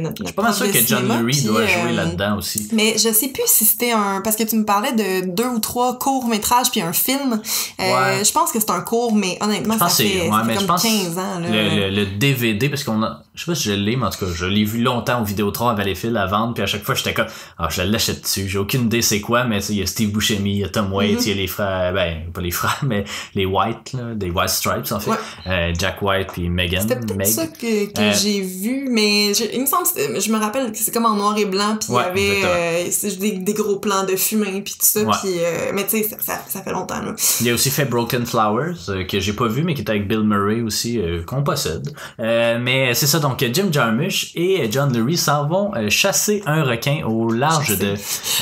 Notre, 0.00 0.22
je 0.22 0.26
suis 0.26 0.34
pas 0.34 0.42
mal 0.42 0.54
sûr 0.54 0.70
que 0.70 0.78
John 0.86 1.08
Lurie 1.08 1.42
doit 1.42 1.66
jouer 1.66 1.92
là-dedans 1.92 2.38
aussi. 2.38 2.68
Mais 2.72 2.94
je 2.98 3.12
sais 3.12 3.28
plus 3.28 3.44
si 3.46 3.64
c'était 3.64 3.92
un 3.92 4.20
parce 4.22 4.36
que 4.36 4.44
tu 4.44 4.56
me 4.56 4.64
parlais 4.64 4.92
de 4.92 5.26
deux 5.26 5.46
ou 5.46 5.58
trois 5.58 5.98
courts 5.98 6.26
métrages 6.26 6.70
puis 6.70 6.80
un 6.80 6.92
film. 6.92 7.40
Ouais. 7.78 8.24
Je 8.24 8.32
pense 8.32 8.52
que 8.52 8.60
c'est 8.60 8.70
un 8.70 8.80
court, 8.80 9.14
mais 9.14 9.38
honnêtement 9.40 9.74
Je 9.74 9.78
ça 9.78 9.84
pense 9.86 9.98
que 9.98 10.02
fait, 10.04 10.28
ouais, 10.28 10.38
mais 10.44 10.54
je 10.54 10.58
comme 10.58 10.66
pense 10.68 10.82
15 10.82 11.18
ans. 11.18 11.40
Là. 11.40 11.48
Le, 11.48 11.90
le, 11.90 11.90
le 11.90 12.06
DVD, 12.06 12.68
parce 12.68 12.84
qu'on 12.84 13.02
a. 13.02 13.22
Je 13.34 13.40
sais 13.44 13.50
pas 13.50 13.54
si 13.56 13.64
je 13.64 13.72
l'ai, 13.72 13.96
mais 13.96 14.06
en 14.06 14.10
tout 14.10 14.24
cas, 14.24 14.30
je 14.32 14.46
l'ai 14.46 14.62
vu 14.64 14.80
longtemps 14.80 15.20
au 15.20 15.24
Vidéotron 15.24 15.66
à 15.68 15.74
Valleyfield 15.74 16.16
à 16.16 16.26
vendre, 16.26 16.54
puis 16.54 16.62
à 16.62 16.66
chaque 16.66 16.84
fois, 16.84 16.94
j'étais 16.94 17.14
comme, 17.14 17.26
ah, 17.58 17.66
je 17.68 17.82
l'achète 17.82 18.22
dessus. 18.22 18.48
J'ai 18.48 18.58
aucune 18.58 18.82
idée 18.82 19.02
c'est 19.02 19.20
quoi, 19.20 19.42
mais 19.42 19.58
tu 19.58 19.66
sais, 19.66 19.72
il 19.72 19.78
y 19.80 19.82
a 19.82 19.86
Steve 19.86 20.10
Buscemi, 20.12 20.52
il 20.52 20.58
y 20.58 20.64
a 20.64 20.68
Tom 20.68 20.92
Waits, 20.92 21.14
Mhm. 21.14 21.18
il 21.22 21.28
y 21.28 21.32
a 21.32 21.34
les 21.34 21.46
frères, 21.48 21.92
ben, 21.92 22.30
pas 22.32 22.40
les 22.40 22.52
frères, 22.52 22.78
mais 22.86 23.04
les 23.34 23.44
White, 23.44 23.92
là, 23.94 24.14
des 24.14 24.30
White 24.30 24.50
Stripes, 24.50 24.92
en 24.92 25.00
fait. 25.00 25.10
Ouais. 25.10 25.16
Euh, 25.48 25.72
Jack 25.76 26.00
White 26.00 26.28
puis 26.32 26.48
Megan. 26.48 26.82
C'était 26.82 26.94
peut-être 27.00 27.16
Meg. 27.16 27.26
ça 27.26 27.46
que, 27.48 27.92
que 27.92 28.00
Euh, 28.00 28.12
j'ai 28.12 28.40
vu, 28.40 28.86
mais 28.88 29.32
il 29.32 29.60
me 29.62 29.66
semble, 29.66 29.86
je 29.96 30.30
me 30.32 30.38
rappelle 30.38 30.70
que 30.70 30.78
c'est 30.78 30.92
comme 30.94 31.06
en 31.06 31.16
noir 31.16 31.36
et 31.36 31.44
blanc, 31.46 31.76
puis 31.80 31.88
il 31.90 31.94
y 31.94 31.98
avait 31.98 32.40
euh, 32.44 33.16
des, 33.18 33.32
des 33.32 33.52
gros 33.54 33.80
plans 33.80 34.04
de 34.04 34.14
fumée, 34.14 34.62
puis 34.64 34.74
tout 34.74 34.86
ça, 34.86 35.00
Ouais. 35.02 35.12
puis 35.20 35.32
euh, 35.40 35.72
mais 35.74 35.82
tu 35.86 35.96
sais, 36.00 36.04
ça, 36.04 36.16
ça, 36.20 36.40
ça 36.48 36.62
fait 36.62 36.70
longtemps 36.72 37.02
là. 37.02 37.14
Il 37.40 37.50
a 37.50 37.54
aussi 37.54 37.70
fait 37.70 37.84
Broken 37.86 38.26
Flowers, 38.26 38.74
euh, 38.90 39.04
que 39.04 39.18
j'ai 39.18 39.32
pas 39.32 39.48
vu, 39.48 39.64
mais 39.64 39.74
qui 39.74 39.82
est 39.82 39.90
avec 39.90 40.06
Bill 40.06 40.20
Murray 40.22 40.60
aussi, 40.60 41.00
qu'on 41.26 41.42
possède. 41.42 41.92
Euh, 42.20 42.58
mais 42.62 42.94
c'est 42.94 43.08
ça, 43.08 43.18
donc 43.24 43.42
Jim 43.52 43.68
Jarmusch 43.72 44.32
et 44.34 44.70
John 44.70 44.92
Lurie 44.92 45.16
s'en 45.16 45.46
vont 45.48 45.74
euh, 45.74 45.88
chasser 45.88 46.42
un 46.44 46.62
requin 46.62 47.04
au 47.06 47.32
large 47.32 47.78
de... 47.78 47.94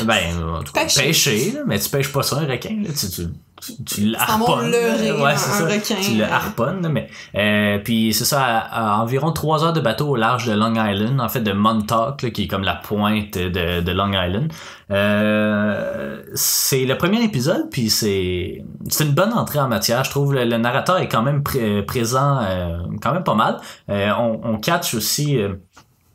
Ben, 0.04 0.42
en 0.58 0.62
tout 0.64 0.72
cas, 0.72 0.82
Pêcher. 0.84 1.02
pêcher, 1.02 1.52
là, 1.52 1.60
mais 1.66 1.78
tu 1.78 1.88
pêches 1.88 2.10
pas 2.10 2.24
ça, 2.24 2.38
un 2.38 2.46
requin. 2.46 2.82
Là, 2.82 2.90
tu, 2.98 3.08
tu, 3.08 3.28
tu, 3.64 3.84
tu 3.84 4.00
le 4.06 4.16
C'est 4.18 4.32
un 4.32 4.38
mot 4.38 4.46
harponnes. 4.48 4.70
leurré, 4.70 5.12
Ouais, 5.12 5.36
c'est 5.36 5.64
requin, 5.64 5.94
Tu 6.02 6.16
le 6.16 6.24
harponnes, 6.24 6.88
mais 6.90 7.08
euh, 7.36 7.78
puis 7.78 8.12
c'est 8.12 8.24
ça, 8.24 8.42
à, 8.44 8.96
à 8.98 9.02
environ 9.02 9.30
trois 9.32 9.64
heures 9.64 9.72
de 9.72 9.80
bateau 9.80 10.08
au 10.08 10.16
large 10.16 10.46
de 10.46 10.52
Long 10.52 10.74
Island, 10.74 11.20
en 11.20 11.28
fait 11.28 11.40
de 11.40 11.52
Montauk, 11.52 12.22
là, 12.22 12.30
qui 12.30 12.44
est 12.44 12.46
comme 12.48 12.64
la 12.64 12.74
pointe 12.74 13.38
de, 13.38 13.80
de 13.80 13.92
Long 13.92 14.12
Island. 14.12 14.52
Euh, 14.90 16.22
c'est 16.34 16.84
le 16.84 16.96
premier 16.98 17.22
épisode, 17.22 17.68
puis 17.70 17.90
c'est 17.90 18.64
c'est 18.88 19.04
une 19.04 19.12
bonne 19.12 19.32
entrée 19.32 19.60
en 19.60 19.68
matière. 19.68 20.04
Je 20.04 20.10
trouve 20.10 20.34
le, 20.34 20.44
le 20.44 20.56
narrateur 20.58 20.98
est 20.98 21.08
quand 21.08 21.22
même 21.22 21.42
pré- 21.42 21.82
présent, 21.82 22.40
euh, 22.42 22.78
quand 23.00 23.12
même 23.12 23.24
pas 23.24 23.34
mal. 23.34 23.58
Euh, 23.88 24.10
on, 24.18 24.40
on 24.44 24.58
catch 24.58 24.94
aussi 24.94 25.38
euh, 25.40 25.54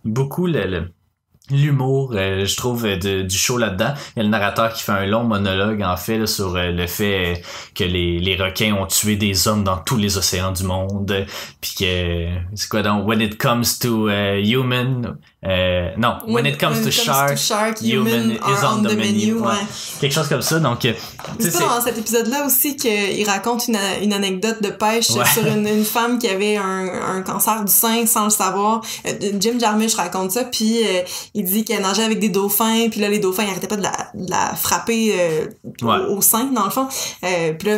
beaucoup 0.06 0.48
le, 0.48 0.66
le- 0.66 0.92
l'humour, 1.52 2.14
euh, 2.16 2.46
je 2.46 2.56
trouve, 2.58 2.86
euh, 2.86 2.98
de- 2.98 3.22
du 3.22 3.38
show 3.38 3.58
là-dedans. 3.58 3.94
Il 4.16 4.20
y 4.20 4.22
a 4.22 4.24
le 4.24 4.30
narrateur 4.30 4.74
qui 4.74 4.84
fait 4.84 4.92
un 4.92 5.06
long 5.06 5.24
monologue, 5.24 5.82
en 5.82 5.98
fait, 5.98 6.26
sur 6.26 6.56
euh, 6.56 6.72
le 6.72 6.88
fait 6.88 7.42
que 7.76 7.84
les, 7.84 8.36
requins 8.38 8.74
ont 8.74 8.86
tué 8.86 9.16
des 9.16 9.48
hommes 9.48 9.64
dans 9.64 9.78
tous 9.78 9.98
les 9.98 10.18
océans 10.18 10.52
du 10.52 10.64
monde. 10.64 11.26
Puis 11.62 11.76
que, 11.80 12.28
c'est 12.56 12.70
quoi 12.70 12.84
donc, 12.84 13.08
when 13.08 13.22
it 13.22 13.38
comes 13.38 13.66
to 13.82 14.10
euh, 14.10 14.40
human, 14.44 15.18
euh, 15.46 15.90
non, 15.98 16.18
when, 16.28 16.48
it 16.48 16.58
comes 16.60 16.82
to 16.84 16.90
shark, 16.90 17.38
human 17.80 18.32
is 18.32 18.64
on 18.66 18.82
the 18.82 18.94
menu, 18.96 19.34
ouais. 19.36 19.50
quelque 20.02 20.12
chose 20.14 20.28
comme 20.28 20.42
ça. 20.42 20.60
Donc, 20.60 20.84
euh, 20.86 20.94
C'est 21.40 21.54
pas 21.54 21.76
dans 21.76 21.82
cet 21.82 21.96
épisode-là 21.98 22.46
aussi 22.46 22.76
qu'il 22.76 23.24
raconte 23.30 23.68
une, 23.68 23.78
une 24.02 24.14
anecdote 24.14 24.62
de 24.64 24.70
pêche 24.70 25.12
Ouais. 25.12 25.24
sur 25.32 25.46
une, 25.46 25.68
une 25.68 25.86
femme 25.86 26.18
qui 26.18 26.28
avait 26.28 26.58
un, 26.58 26.90
un 27.18 27.22
cancer 27.22 27.64
du 27.64 27.72
sein 27.72 28.06
sans 28.08 28.26
le 28.26 28.30
savoir. 28.32 28.82
Euh, 29.06 29.12
Jim 29.40 29.60
Jarmusch 29.60 29.94
raconte 29.96 30.32
ça, 30.32 30.44
puis 30.44 30.80
euh, 30.84 31.02
il 31.36 31.46
dit 31.46 31.64
qu'elle 31.64 31.84
nageait 31.84 32.04
avec 32.04 32.20
des 32.20 32.30
dauphins, 32.30 32.90
puis 32.90 33.00
là, 33.00 33.08
les 33.08 33.20
dauphins, 33.20 33.44
ils 33.44 33.52
arrêtaient 33.52 33.68
pas 33.68 33.78
de 33.78 33.84
la, 33.84 33.92
de 34.16 34.30
la 34.32 34.56
frapper 34.56 35.14
euh, 35.20 35.46
Ouais. 35.84 35.98
au, 36.10 36.18
au 36.18 36.22
sein, 36.22 36.46
dans 36.46 36.66
le 36.66 36.72
fond. 36.72 36.88
Puis 37.22 37.70
là, 37.70 37.78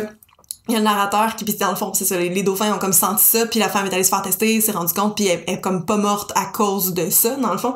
il 0.70 0.74
y 0.74 0.76
a 0.76 0.78
le 0.78 0.84
narrateur 0.84 1.36
qui, 1.36 1.44
puis 1.44 1.54
dans 1.54 1.70
le 1.70 1.76
fond, 1.76 1.92
c'est 1.94 2.04
ça, 2.04 2.16
les, 2.16 2.42
dauphins 2.42 2.74
ont 2.74 2.78
comme 2.78 2.92
senti 2.92 3.24
ça, 3.24 3.46
puis 3.46 3.58
la 3.58 3.68
femme 3.68 3.86
est 3.86 3.94
allée 3.94 4.04
se 4.04 4.08
faire 4.08 4.22
tester, 4.22 4.60
s'est 4.60 4.72
rendu 4.72 4.92
compte, 4.92 5.16
puis 5.16 5.26
elle, 5.26 5.42
est 5.46 5.60
comme 5.60 5.84
pas 5.84 5.96
morte 5.96 6.32
à 6.34 6.46
cause 6.46 6.94
de 6.94 7.10
ça, 7.10 7.36
dans 7.36 7.52
le 7.52 7.58
fond. 7.58 7.74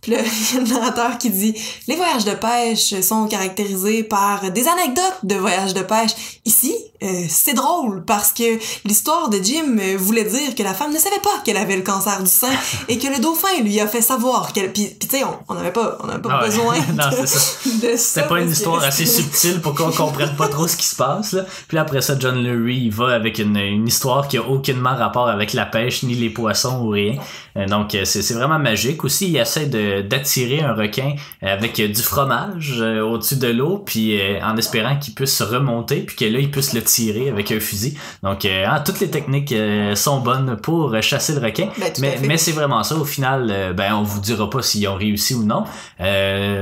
Puis 0.00 0.12
il 0.52 0.54
y 0.54 0.58
a 0.58 0.60
le 0.60 0.68
narrateur 0.68 1.18
qui 1.18 1.30
dit 1.30 1.54
«Les 1.88 1.96
voyages 1.96 2.24
de 2.24 2.34
pêche 2.34 3.00
sont 3.00 3.26
caractérisés 3.26 4.02
par 4.02 4.50
des 4.50 4.66
anecdotes 4.68 5.18
de 5.22 5.34
voyages 5.34 5.74
de 5.74 5.82
pêche. 5.82 6.40
Ici, 6.44 6.74
euh, 7.02 7.06
c'est 7.28 7.54
drôle, 7.54 8.04
parce 8.04 8.32
que 8.32 8.58
l'histoire 8.86 9.28
de 9.28 9.38
Jim 9.42 9.76
euh, 9.78 9.96
voulait 9.98 10.24
dire 10.24 10.54
que 10.54 10.62
la 10.62 10.74
femme 10.74 10.92
ne 10.92 10.98
savait 10.98 11.20
pas 11.22 11.42
qu'elle 11.44 11.56
avait 11.56 11.76
le 11.76 11.82
cancer 11.82 12.22
du 12.22 12.30
sein, 12.30 12.50
et 12.88 12.98
que 12.98 13.06
le 13.08 13.20
dauphin 13.20 13.62
lui 13.62 13.80
a 13.80 13.86
fait 13.86 14.02
savoir 14.02 14.52
qu'elle... 14.52 14.72
Puis, 14.72 14.86
puis 14.98 15.08
tu 15.08 15.16
sais, 15.18 15.24
on 15.48 15.54
n'avait 15.54 15.72
pas, 15.72 15.98
on 16.02 16.08
avait 16.08 16.20
pas 16.22 16.28
Ah 16.32 16.40
ouais. 16.40 16.46
besoin 16.48 16.74
Non, 16.96 17.10
de, 17.10 17.26
c'est 17.26 17.26
ça. 17.26 17.96
C'était 17.96 18.28
pas 18.28 18.40
une 18.40 18.50
histoire 18.50 18.82
assez 18.82 19.06
subtile 19.06 19.60
pour 19.60 19.74
qu'on 19.74 19.90
comprenne 19.90 20.34
pas 20.36 20.48
trop 20.48 20.66
ce 20.68 20.76
qui 20.76 20.86
se 20.86 20.96
passe. 20.96 21.32
Là. 21.32 21.44
Puis 21.68 21.78
après 21.78 22.00
ça, 22.00 22.16
John 22.18 22.42
Lurie 22.42 22.76
il 22.84 22.90
va 22.92 23.14
avec 23.14 23.38
une, 23.38 23.56
une 23.56 23.86
histoire 23.88 24.28
qui 24.28 24.38
a 24.38 24.42
aucunement 24.42 24.94
rapport 24.96 25.28
avec 25.28 25.52
la 25.52 25.66
pêche, 25.66 26.02
ni 26.02 26.14
les 26.14 26.30
poissons 26.30 26.80
ou 26.82 26.88
rien. 26.90 27.16
Euh, 27.56 27.66
donc 27.66 27.90
c'est 28.04 28.22
c'est 28.22 28.34
vraiment 28.34 28.58
magique. 28.58 29.04
Aussi, 29.04 29.28
il 29.28 29.36
essaie 29.36 29.66
de- 29.66 30.02
d'attirer 30.02 30.60
un 30.62 30.74
requin 30.74 31.14
avec 31.42 31.80
du 31.80 32.02
fromage 32.02 32.80
au-dessus 32.80 33.36
de 33.36 33.48
l'eau, 33.48 33.78
puis 33.84 34.18
en 34.42 34.56
espérant 34.56 34.96
qu'il 34.98 35.14
puisse 35.14 35.36
se 35.36 35.44
remonter, 35.44 36.00
puis 36.00 36.16
que 36.16 36.24
là, 36.24 36.38
il 36.38 36.50
puisse 36.50 36.72
le 36.72 36.82
tirer 36.86 37.28
avec 37.28 37.52
un 37.52 37.60
fusil. 37.60 37.96
Donc 38.22 38.44
euh, 38.44 38.64
hein, 38.66 38.82
toutes 38.84 39.00
les 39.00 39.10
techniques 39.10 39.52
euh, 39.52 39.94
sont 39.94 40.20
bonnes 40.20 40.56
pour 40.56 40.94
chasser 41.02 41.34
le 41.34 41.40
requin. 41.40 41.68
Ben, 42.00 42.18
Mais, 42.26 42.36
c'est 42.38 42.52
vraiment 42.52 42.82
ça. 42.82 42.94
Au 42.96 43.04
final, 43.04 43.48
euh, 43.50 43.72
ben 43.72 43.94
on 43.94 44.02
vous 44.02 44.20
dira 44.20 44.48
pas 44.48 44.62
s'ils 44.62 44.86
ont 44.88 44.94
réussi 44.94 45.34
ou 45.34 45.42
non. 45.44 45.64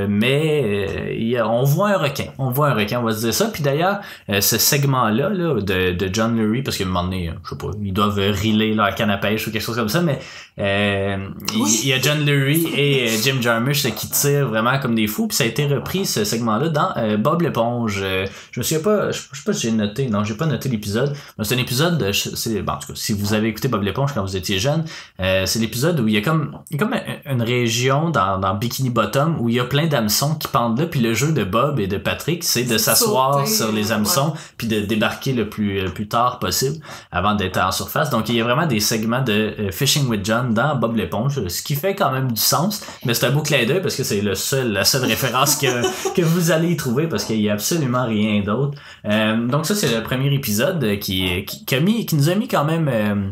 Mais 0.08 1.36
a- 1.38 1.48
on 1.48 1.64
voit 1.64 1.90
un 1.90 1.98
requin. 1.98 2.24
On 2.38 2.50
voit 2.50 2.68
un 2.68 2.74
requin, 2.74 3.00
on 3.00 3.04
va 3.04 3.12
se 3.12 3.20
dire 3.20 3.34
ça. 3.34 3.46
Puis 3.46 3.62
d'ailleurs, 3.62 3.98
ce 4.28 4.58
segment-là 4.58 5.28
là, 5.30 5.60
de, 5.60 5.92
de 5.92 6.10
John 6.12 6.36
Lurie, 6.36 6.62
parce 6.62 6.76
qu'à 6.76 6.84
un 6.84 6.88
moment 6.88 7.04
donné, 7.04 7.30
je 7.44 7.50
sais 7.50 7.56
pas, 7.56 7.68
ils 7.82 7.92
doivent 7.92 8.16
reeler 8.18 8.74
leur 8.74 8.94
canne 8.94 9.10
à 9.10 9.18
pêche 9.18 9.46
ou 9.46 9.50
quelque 9.52 9.62
chose 9.62 9.76
comme 9.76 9.88
ça, 9.88 10.00
mais 10.02 10.18
euh, 10.58 11.16
il- 11.54 11.62
Oui. 11.62 11.80
il 11.82 11.88
y 11.88 11.92
a 11.92 12.00
John 12.00 12.24
Lurie 12.24 12.68
et 12.76 13.08
Jim 13.22 13.36
Jarmusch 13.40 13.82
qui 13.94 14.08
tirent 14.10 14.48
vraiment 14.48 14.78
comme 14.78 14.94
des 14.94 15.06
fous. 15.06 15.26
Puis 15.28 15.36
ça 15.36 15.44
a 15.44 15.46
été 15.46 15.66
repris 15.66 16.06
ce 16.06 16.24
segment-là 16.24 16.68
dans 16.68 16.90
euh, 16.96 17.16
Bob 17.16 17.42
l'éponge. 17.42 18.00
Euh, 18.02 18.26
je 18.52 18.60
me 18.60 18.64
souviens 18.64 18.82
pas, 18.82 19.10
je, 19.10 19.20
je 19.32 19.36
sais 19.38 19.44
pas 19.44 19.52
si 19.52 19.62
j'ai 19.68 19.72
noté, 19.72 20.06
non, 20.14 20.24
j'ai 20.24 20.34
pas 20.34 20.46
noté 20.46 20.68
l'épisode. 20.68 21.14
Mais 21.38 21.44
c'est 21.44 21.54
un 21.54 21.58
épisode, 21.58 21.98
de, 21.98 22.12
c'est, 22.12 22.62
bon, 22.62 22.72
en 22.72 22.78
tout 22.78 22.88
cas, 22.88 22.92
si 22.94 23.12
vous 23.12 23.34
avez 23.34 23.48
écouté 23.48 23.68
Bob 23.68 23.82
l'éponge 23.82 24.12
quand 24.14 24.22
vous 24.22 24.36
étiez 24.36 24.58
jeune, 24.58 24.84
euh, 25.20 25.44
c'est 25.46 25.58
l'épisode 25.58 25.98
où 26.00 26.08
il 26.08 26.14
y 26.14 26.16
a 26.16 26.20
comme, 26.20 26.58
il 26.70 26.76
y 26.76 26.80
a 26.80 26.84
comme 26.84 26.94
un- 26.94 27.32
une 27.32 27.42
région 27.42 28.10
dans, 28.10 28.38
dans 28.38 28.54
Bikini 28.54 28.90
Bottom 28.90 29.36
où 29.40 29.48
il 29.48 29.56
y 29.56 29.60
a 29.60 29.64
plein 29.64 29.86
d'hameçons 29.86 30.34
qui 30.36 30.48
pendent 30.48 30.78
là, 30.78 30.86
puis 30.86 31.00
le 31.00 31.14
jeu 31.14 31.32
de 31.32 31.44
Bob 31.44 31.80
et 31.80 31.86
de 31.86 31.96
Patrick, 31.98 32.44
c'est 32.44 32.64
de 32.64 32.78
s'asseoir 32.78 33.46
sur 33.48 33.72
les 33.72 33.90
hameçons 33.92 34.34
puis 34.56 34.66
de 34.68 34.80
débarquer 34.80 35.32
le 35.32 35.48
plus, 35.48 35.80
le 35.82 35.90
plus 35.90 36.06
tard 36.08 36.38
possible 36.38 36.76
avant 37.10 37.34
d'être 37.34 37.58
en 37.58 37.72
surface. 37.72 38.10
Donc 38.10 38.28
il 38.28 38.36
y 38.36 38.40
a 38.40 38.44
vraiment 38.44 38.66
des 38.66 38.80
segments 38.80 39.22
de 39.22 39.32
euh, 39.58 39.70
Fishing 39.72 40.06
with 40.08 40.24
John 40.24 40.54
dans 40.54 40.76
Bob 40.76 40.96
l'éponge, 40.96 41.46
ce 41.48 41.62
qui 41.62 41.74
fait 41.74 41.94
quand 41.94 42.10
même 42.12 42.30
du 42.32 42.40
sens, 42.40 42.82
mais 43.04 43.14
c'est 43.14 43.26
un 43.26 43.30
beau 43.30 43.42
clin 43.42 43.64
d'œil 43.66 43.82
parce 43.82 43.96
que 43.96 44.04
c'est 44.04 44.20
le 44.20 44.34
seul, 44.34 44.72
la 44.72 44.84
seule 44.84 45.04
référence 45.04 45.56
que, 45.56 45.66
que 46.14 46.22
vous 46.22 46.50
allez 46.52 46.70
y 46.70 46.76
trouver 46.76 47.06
parce 47.08 47.24
qu'il 47.24 47.40
y 47.40 47.50
a 47.50 47.54
absolument 47.54 48.06
rien 48.06 48.42
d'autre. 48.42 48.78
Euh, 49.06 49.46
donc 49.48 49.66
ça 49.66 49.74
c'est 49.74 49.92
le 49.92 50.02
premier 50.04 50.32
épisode 50.32 50.82
euh, 50.84 50.96
qui, 50.96 51.44
qui, 51.44 51.64
qui, 51.64 51.74
a 51.74 51.80
mis, 51.80 52.06
qui 52.06 52.14
nous 52.16 52.28
a 52.28 52.34
mis 52.34 52.46
quand 52.46 52.64
même 52.64 52.88
euh, 52.88 53.30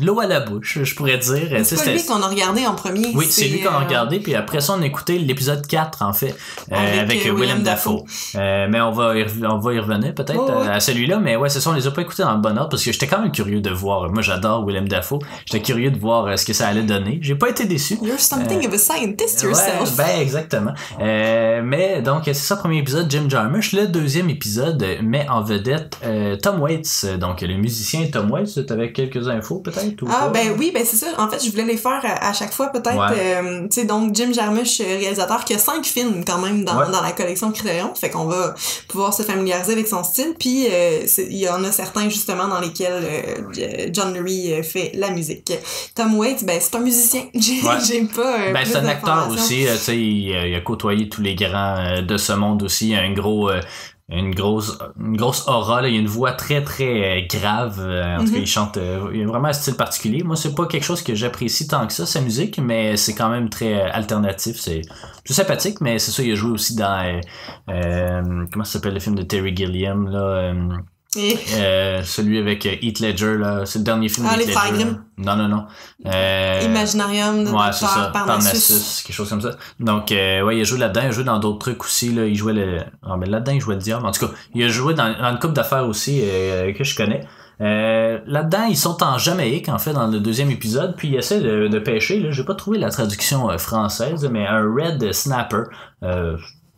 l'eau 0.00 0.20
à 0.20 0.26
la 0.26 0.40
bouche, 0.40 0.78
je 0.82 0.94
pourrais 0.94 1.18
dire. 1.18 1.48
Tu 1.56 1.64
C'est 1.64 1.76
pas 1.84 1.90
lui 1.92 2.04
qu'on 2.04 2.22
a 2.22 2.28
regardé 2.28 2.66
en 2.66 2.74
premier. 2.74 3.12
oui, 3.14 3.26
c'est 3.28 3.48
lui 3.48 3.60
qu'on 3.60 3.70
a 3.70 3.76
euh, 3.82 3.84
regardé, 3.84 4.20
puis 4.20 4.34
après 4.34 4.60
ça, 4.60 4.74
on 4.76 4.82
a 4.82 4.86
écouté 4.86 5.18
l'épisode 5.18 5.66
4, 5.66 6.02
en 6.02 6.12
fait, 6.12 6.36
euh, 6.72 6.76
avec, 6.76 6.98
Avec, 7.00 7.18
euh, 7.26 7.32
Willem 7.32 7.38
Willem 7.40 7.62
Dafoe. 7.62 8.04
Euh, 8.34 8.66
mais 8.70 8.80
on 8.80 8.90
va, 8.92 9.16
y, 9.18 9.24
on 9.44 9.58
va 9.58 9.74
y 9.74 9.78
revenir 9.78 10.14
peut-être 10.14 10.34
Oh, 10.38 10.50
euh, 10.50 10.68
à 10.74 10.80
celui-là, 10.80 11.18
mais 11.18 11.36
ouais, 11.36 11.48
c'est 11.48 11.60
ça, 11.60 11.70
on 11.70 11.74
les 11.74 11.86
a 11.86 11.90
pas 11.90 12.02
écoutés 12.02 12.22
dans 12.22 12.34
le 12.34 12.40
bon 12.40 12.56
ordre, 12.56 12.70
parce 12.70 12.84
que 12.84 12.92
j'étais 12.92 13.06
quand 13.06 13.20
même 13.20 13.32
curieux 13.32 13.60
de 13.60 13.70
voir, 13.70 14.10
moi 14.10 14.22
j'adore 14.22 14.64
Willem 14.66 14.88
Dafoe, 14.88 15.18
j'étais 15.46 15.62
curieux 15.62 15.90
de 15.90 15.98
voir 15.98 16.26
euh, 16.26 16.36
ce 16.36 16.44
que 16.44 16.52
ça 16.52 16.68
allait 16.68 16.82
donner. 16.82 17.18
J'ai 17.22 17.34
pas 17.36 17.48
été 17.48 17.64
déçu. 17.66 17.98
You're 18.02 18.18
something 18.18 18.66
of 18.66 18.74
a 18.74 18.78
scientist 18.78 19.42
yourself. 19.42 19.96
Ouais, 19.98 20.04
ben 20.04 20.20
exactement. 20.20 20.72
Euh, 21.00 21.62
mais 21.64 22.02
donc 22.02 22.22
c'est 22.24 22.34
ça, 22.34 22.56
premier 22.56 22.78
épisode, 22.78 23.10
Jim 23.10 23.24
Jarmusch. 23.28 23.72
Le 23.72 23.86
deuxième 23.86 24.30
épisode 24.30 24.82
euh, 24.82 24.96
met 25.02 25.26
en 25.28 25.42
vedette 25.42 25.98
euh, 26.04 26.36
Tom 26.36 26.60
Waits, 26.60 27.02
euh, 27.04 27.16
donc 27.16 27.40
le 27.42 27.56
musicien 27.56 28.06
Tom 28.12 28.30
Waits. 28.30 28.66
T'avais 28.66 28.92
quelques 28.92 29.28
infos 29.28 29.60
peut-être 29.60 29.83
ou 30.02 30.08
Ah 30.10 30.24
pas? 30.26 30.28
ben 30.30 30.54
oui, 30.58 30.70
ben 30.74 30.82
c'est 30.84 30.96
ça. 30.96 31.06
En 31.18 31.28
fait, 31.28 31.44
je 31.44 31.50
voulais 31.50 31.64
les 31.64 31.76
faire 31.76 32.00
à, 32.04 32.28
à 32.28 32.32
chaque 32.32 32.52
fois 32.52 32.68
peut-être. 32.68 32.96
Ouais. 32.96 33.16
euh, 33.18 33.62
tu 33.68 33.80
sais, 33.80 33.84
donc 33.84 34.14
Jim 34.14 34.32
Jarmusch, 34.32 34.80
euh, 34.80 34.84
réalisateur, 34.98 35.44
qui 35.44 35.54
a 35.54 35.58
cinq 35.58 35.84
films 35.84 36.24
quand 36.26 36.38
même 36.38 36.64
dans, 36.64 36.76
Ouais. 36.78 36.90
dans 36.90 37.00
la 37.02 37.12
collection 37.12 37.50
Criterion. 37.52 37.94
Fait 37.94 38.10
qu'on 38.10 38.24
va 38.24 38.54
pouvoir 38.88 39.12
se 39.14 39.22
familiariser 39.22 39.72
avec 39.72 39.86
son 39.88 40.02
style. 40.04 40.34
Puis 40.38 40.66
euh, 40.70 41.00
il 41.18 41.36
y 41.38 41.48
en 41.48 41.62
a 41.64 41.72
certains 41.72 42.08
justement 42.08 42.48
dans 42.48 42.60
lesquels 42.60 43.02
euh, 43.02 43.88
John 43.92 44.12
Lurie 44.14 44.52
euh, 44.52 44.62
fait 44.62 44.92
la 44.94 45.10
musique. 45.10 45.52
Tom 45.94 46.14
Waits, 46.18 46.44
ben 46.44 46.58
c'est 46.60 46.74
un 46.76 46.80
musicien. 46.80 47.22
J'ai 47.34 47.62
Ouais. 47.62 47.74
j'ai 47.86 48.02
pas 48.04 48.40
euh, 48.40 48.52
Ben, 48.52 48.64
c'est 48.64 48.76
un 48.76 48.86
acteur 48.86 49.28
aussi, 49.30 49.66
euh, 49.66 49.72
tu 49.76 49.78
sais, 49.80 49.96
il, 49.98 50.32
euh, 50.34 50.46
il 50.48 50.54
a 50.54 50.60
côtoyé 50.60 51.08
tous 51.08 51.22
les 51.22 51.34
grands 51.34 51.76
euh, 51.78 52.02
de 52.02 52.16
ce 52.16 52.32
monde 52.32 52.62
aussi, 52.62 52.90
il 52.90 52.94
a 52.96 53.00
un 53.00 53.12
gros, 53.12 53.48
euh, 53.50 53.60
une 54.10 54.34
grosse, 54.34 54.78
une 55.00 55.16
grosse 55.16 55.48
aura, 55.48 55.80
là. 55.80 55.88
il 55.88 55.96
a 55.96 55.98
une 55.98 56.06
voix 56.06 56.32
très 56.32 56.62
très 56.62 57.22
euh, 57.22 57.26
grave, 57.26 57.78
euh, 57.80 58.16
en 58.18 58.24
tout 58.24 58.32
cas 58.32 58.36
Mhm. 58.36 58.42
il 58.42 58.46
chante, 58.46 58.76
euh, 58.76 59.10
il 59.14 59.22
a 59.22 59.26
vraiment 59.26 59.48
un 59.48 59.52
style 59.54 59.76
particulier. 59.76 60.22
Moi 60.22 60.36
c'est 60.36 60.54
pas 60.54 60.66
quelque 60.66 60.82
chose 60.84 61.02
que 61.02 61.14
j'apprécie 61.14 61.66
tant 61.68 61.86
que 61.86 61.92
ça, 61.94 62.04
sa 62.04 62.20
musique, 62.20 62.58
mais 62.58 62.96
c'est 62.98 63.14
quand 63.14 63.30
même 63.30 63.48
très 63.48 63.80
alternatif, 63.80 64.56
c'est 64.60 64.82
c'est 65.24 65.34
sympathique, 65.34 65.80
mais 65.80 65.98
c'est 65.98 66.10
ça, 66.10 66.22
il 66.22 66.32
a 66.32 66.34
joué 66.34 66.50
aussi 66.52 66.76
dans, 66.76 67.20
euh, 67.70 68.44
comment 68.52 68.64
ça 68.64 68.72
s'appelle 68.74 68.94
le 68.94 69.00
film 69.00 69.14
de 69.14 69.22
Terry 69.22 69.56
Gilliam, 69.56 70.06
là, 70.08 70.52
Et- 71.16 71.38
euh, 71.56 72.02
celui 72.02 72.38
avec 72.38 72.66
euh, 72.66 72.74
Heath 72.82 73.00
Ledger, 73.00 73.36
là, 73.38 73.64
c'est 73.66 73.78
le 73.78 73.84
dernier 73.84 74.08
film 74.08 74.26
Ah, 74.30 74.36
les 74.36 74.46
Ledger. 74.46 74.58
Grimm. 74.72 75.04
Non, 75.18 75.36
non, 75.36 75.48
non. 75.48 75.66
Euh, 76.06 76.60
Imaginarium 76.64 77.44
de 77.44 77.50
Ouais, 77.50 77.72
c'est 77.72 77.84
ça. 77.86 78.10
Parnassus. 78.12 79.02
Quelque 79.06 79.14
chose 79.16 79.28
comme 79.28 79.40
ça. 79.40 79.52
Donc, 79.80 80.10
euh, 80.12 80.42
ouais, 80.42 80.56
il 80.56 80.60
a 80.60 80.64
joué 80.64 80.78
là-dedans, 80.78 81.02
il 81.04 81.08
a 81.08 81.10
joué 81.12 81.24
dans 81.24 81.38
d'autres 81.38 81.58
trucs 81.60 81.84
aussi. 81.84 82.12
Là. 82.12 82.26
Il 82.26 82.34
jouait 82.36 82.52
le. 82.52 82.78
Ah, 83.02 83.16
mais 83.16 83.26
là-dedans, 83.26 83.52
il 83.52 83.60
jouait 83.60 83.76
le 83.76 83.80
diable. 83.80 84.04
En 84.06 84.10
tout 84.12 84.26
cas, 84.26 84.32
il 84.54 84.62
a 84.64 84.68
joué 84.68 84.94
dans, 84.94 85.12
dans 85.16 85.30
une 85.30 85.38
couple 85.38 85.54
d'affaires 85.54 85.86
aussi 85.86 86.20
euh, 86.24 86.72
que 86.72 86.82
je 86.84 86.96
connais. 86.96 87.24
Euh, 87.60 88.18
là-dedans, 88.26 88.64
ils 88.68 88.76
sont 88.76 89.00
en 89.04 89.16
Jamaïque, 89.16 89.68
en 89.68 89.78
fait, 89.78 89.92
dans 89.92 90.08
le 90.08 90.18
deuxième 90.18 90.50
épisode, 90.50 90.94
puis 90.96 91.08
ils 91.08 91.14
essaient 91.16 91.40
de, 91.40 91.68
de 91.68 91.78
pêcher. 91.78 92.18
Là, 92.18 92.32
j'ai 92.32 92.42
pas 92.44 92.56
trouvé 92.56 92.78
la 92.78 92.90
traduction 92.90 93.56
française, 93.58 94.28
mais 94.28 94.44
un 94.46 94.62
red 94.62 95.12
snapper. 95.12 95.62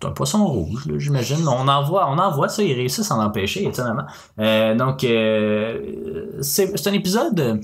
Un 0.05 0.11
poisson 0.11 0.47
rouge, 0.47 0.87
j'imagine. 0.99 1.49
On 1.49 1.69
en 1.69 1.83
voit, 1.83 2.11
on 2.11 2.19
ça, 2.49 2.63
ils 2.63 2.75
réussissent 2.75 3.11
à 3.11 3.17
en 3.17 3.25
empêcher, 3.25 3.67
étonnamment. 3.67 4.05
Euh, 4.39 4.75
donc, 4.75 5.05
euh, 5.05 6.39
c'est 6.43 6.87
un 6.87 6.93
épisode. 6.93 7.41
euh, 7.41 7.57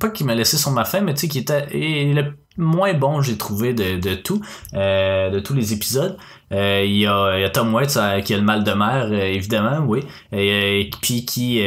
pas 0.00 0.10
qui 0.10 0.24
m'a 0.24 0.34
laissé 0.34 0.56
sur 0.56 0.72
ma 0.72 0.84
faim, 0.84 1.02
mais 1.02 1.14
tu 1.14 1.20
sais, 1.20 1.28
qui 1.28 1.38
était 1.38 1.68
et 1.70 2.12
le 2.12 2.34
moins 2.56 2.92
bon, 2.94 3.20
j'ai 3.20 3.38
trouvé, 3.38 3.72
de, 3.72 4.00
de 4.00 4.14
tout, 4.14 4.40
de 4.72 5.38
tous 5.40 5.54
les 5.54 5.72
épisodes. 5.72 6.16
Il 6.50 6.56
y, 6.90 7.02
y 7.02 7.06
a 7.06 7.50
Tom 7.50 7.72
Waits 7.72 7.98
qui 8.24 8.34
a 8.34 8.36
le 8.36 8.42
mal 8.42 8.64
de 8.64 8.72
mer, 8.72 9.12
évidemment, 9.12 9.84
oui. 9.86 10.00
Et, 10.32 10.90
puis 11.00 11.24
qui, 11.24 11.64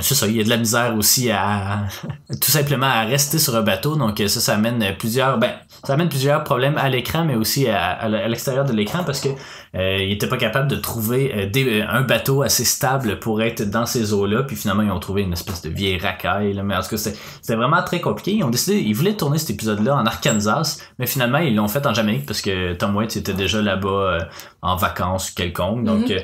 c'est 0.00 0.14
ça, 0.14 0.26
il 0.28 0.36
y 0.36 0.40
a 0.40 0.44
de 0.44 0.48
la 0.48 0.56
misère 0.56 0.94
aussi 0.96 1.30
à 1.30 1.80
tout 2.40 2.50
simplement 2.50 2.86
à 2.86 3.02
rester 3.02 3.38
sur 3.38 3.56
un 3.56 3.62
bateau, 3.62 3.96
donc 3.96 4.20
euh, 4.20 4.28
ça, 4.28 4.38
ça 4.40 4.54
amène 4.54 4.84
plusieurs, 4.98 5.38
ben, 5.38 5.50
ça 5.84 5.94
amène 5.94 6.08
plusieurs 6.08 6.44
problèmes 6.44 6.78
à 6.78 6.88
l'écran, 6.88 7.24
mais 7.24 7.34
aussi 7.34 7.68
à, 7.68 7.90
à 7.92 8.08
l'extérieur 8.28 8.64
de 8.64 8.72
l'écran 8.72 9.02
parce 9.04 9.20
que 9.20 9.28
euh, 9.74 9.98
il 10.00 10.12
était 10.12 10.26
pas 10.28 10.36
capable 10.36 10.68
de 10.68 10.76
trouver 10.76 11.32
euh, 11.34 11.46
des- 11.50 11.82
un 11.82 12.02
bateau 12.02 12.42
assez 12.42 12.64
stable 12.64 13.18
pour 13.18 13.42
être 13.42 13.62
dans 13.62 13.86
ces 13.86 14.12
eaux-là, 14.12 14.42
puis 14.44 14.54
finalement 14.56 14.82
ils 14.82 14.90
ont 14.92 15.00
trouvé 15.00 15.22
une 15.22 15.32
espèce 15.32 15.62
de 15.62 15.70
vieille 15.70 15.98
racaille, 15.98 16.52
là, 16.52 16.62
mais 16.62 16.76
en 16.76 16.82
tout 16.82 16.90
cas 16.90 16.96
c'était 16.96 17.56
vraiment 17.56 17.82
très 17.82 18.00
compliqué. 18.00 18.32
Ils 18.34 18.44
ont 18.44 18.50
décidé, 18.50 18.78
ils 18.78 18.94
voulaient 18.94 19.16
tourner 19.16 19.38
cet 19.38 19.50
épisode-là 19.50 19.96
en 19.96 20.06
Arkansas, 20.06 20.78
mais 20.98 21.06
finalement 21.06 21.38
ils 21.38 21.54
l'ont 21.56 21.68
fait 21.68 21.84
en 21.86 21.94
Jamaïque 21.94 22.26
parce 22.26 22.42
que 22.42 22.74
Tom 22.74 22.94
Waits 22.96 23.16
était 23.16 23.32
déjà 23.34 23.60
là-bas 23.60 23.88
euh, 23.88 24.20
en 24.62 24.76
vacances 24.76 25.30
quelconques, 25.30 25.84
donc 25.84 26.00
Mhm. 26.06 26.12
euh, 26.12 26.20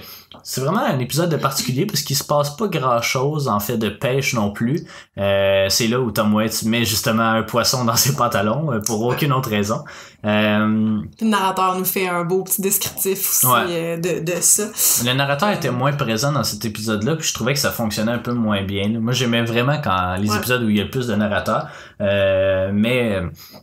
c'est 0.48 0.61
vraiment 0.61 0.85
un 0.85 1.00
épisode 1.00 1.28
de 1.28 1.37
particulier 1.37 1.87
parce 1.87 2.02
qu'il 2.02 2.14
se 2.14 2.22
passe 2.22 2.54
pas 2.56 2.68
grand 2.68 3.02
chose 3.02 3.48
en 3.48 3.59
fait 3.59 3.76
de 3.78 3.88
pêche 3.88 4.32
non 4.32 4.52
plus. 4.52 4.87
Euh, 5.18 5.68
c'est 5.68 5.88
là 5.88 5.98
où 5.98 6.12
Tom 6.12 6.32
Waits 6.35 6.62
met 6.62 6.85
justement 6.85 7.30
un 7.30 7.42
poisson 7.42 7.85
dans 7.85 7.96
ses 7.96 8.14
pantalons 8.14 8.72
euh, 8.72 8.78
pour 8.78 9.02
aucune 9.02 9.32
autre 9.32 9.50
raison. 9.50 9.82
Euh, 10.26 10.98
Le 11.20 11.26
narrateur 11.26 11.78
nous 11.78 11.84
fait 11.84 12.08
un 12.08 12.24
beau 12.24 12.42
petit 12.42 12.60
descriptif 12.60 13.18
aussi 13.30 13.46
Ouais. 13.46 13.62
euh, 13.70 13.96
de, 13.96 14.24
de 14.24 14.32
ça. 14.40 14.64
le 15.04 15.12
narrateur 15.14 15.50
était 15.50 15.70
moins 15.70 15.92
présent 15.92 16.32
dans 16.32 16.42
cet 16.42 16.64
épisode-là, 16.64 17.14
puis 17.16 17.28
je 17.28 17.32
trouvais 17.34 17.52
que 17.52 17.58
ça 17.60 17.70
fonctionnait 17.70 18.12
un 18.12 18.18
peu 18.18 18.32
moins 18.32 18.62
bien. 18.64 18.88
Moi, 19.00 19.12
j'aimais 19.12 19.42
vraiment 19.44 19.80
quand 19.82 20.16
les 20.18 20.28
Ouais. 20.30 20.36
épisodes 20.38 20.62
où 20.64 20.68
il 20.68 20.76
y 20.76 20.80
a 20.80 20.84
le 20.84 20.90
plus 20.90 21.06
de 21.06 21.14
narrateurs, 21.14 21.68
euh, 22.00 22.70
mais 22.72 23.22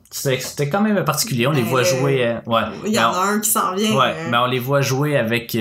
c'était 0.09 0.69
quand 0.69 0.81
même 0.81 1.03
particulier. 1.03 1.47
On 1.47 1.51
les 1.51 1.63
Ben, 1.63 1.69
voit 1.69 1.83
jouer. 1.83 2.25
euh, 2.27 2.35
ouais. 2.45 2.61
Il 2.85 2.93
y 2.93 2.99
en 2.99 3.11
a 3.11 3.19
un 3.33 3.39
qui 3.41 3.49
s'en 3.49 3.73
vient. 3.75 3.95
Ouais, 3.97 4.13
mais 4.31 4.37
on 4.37 4.45
les 4.45 4.59
voit 4.59 4.81
jouer 4.81 5.17
avec 5.17 5.55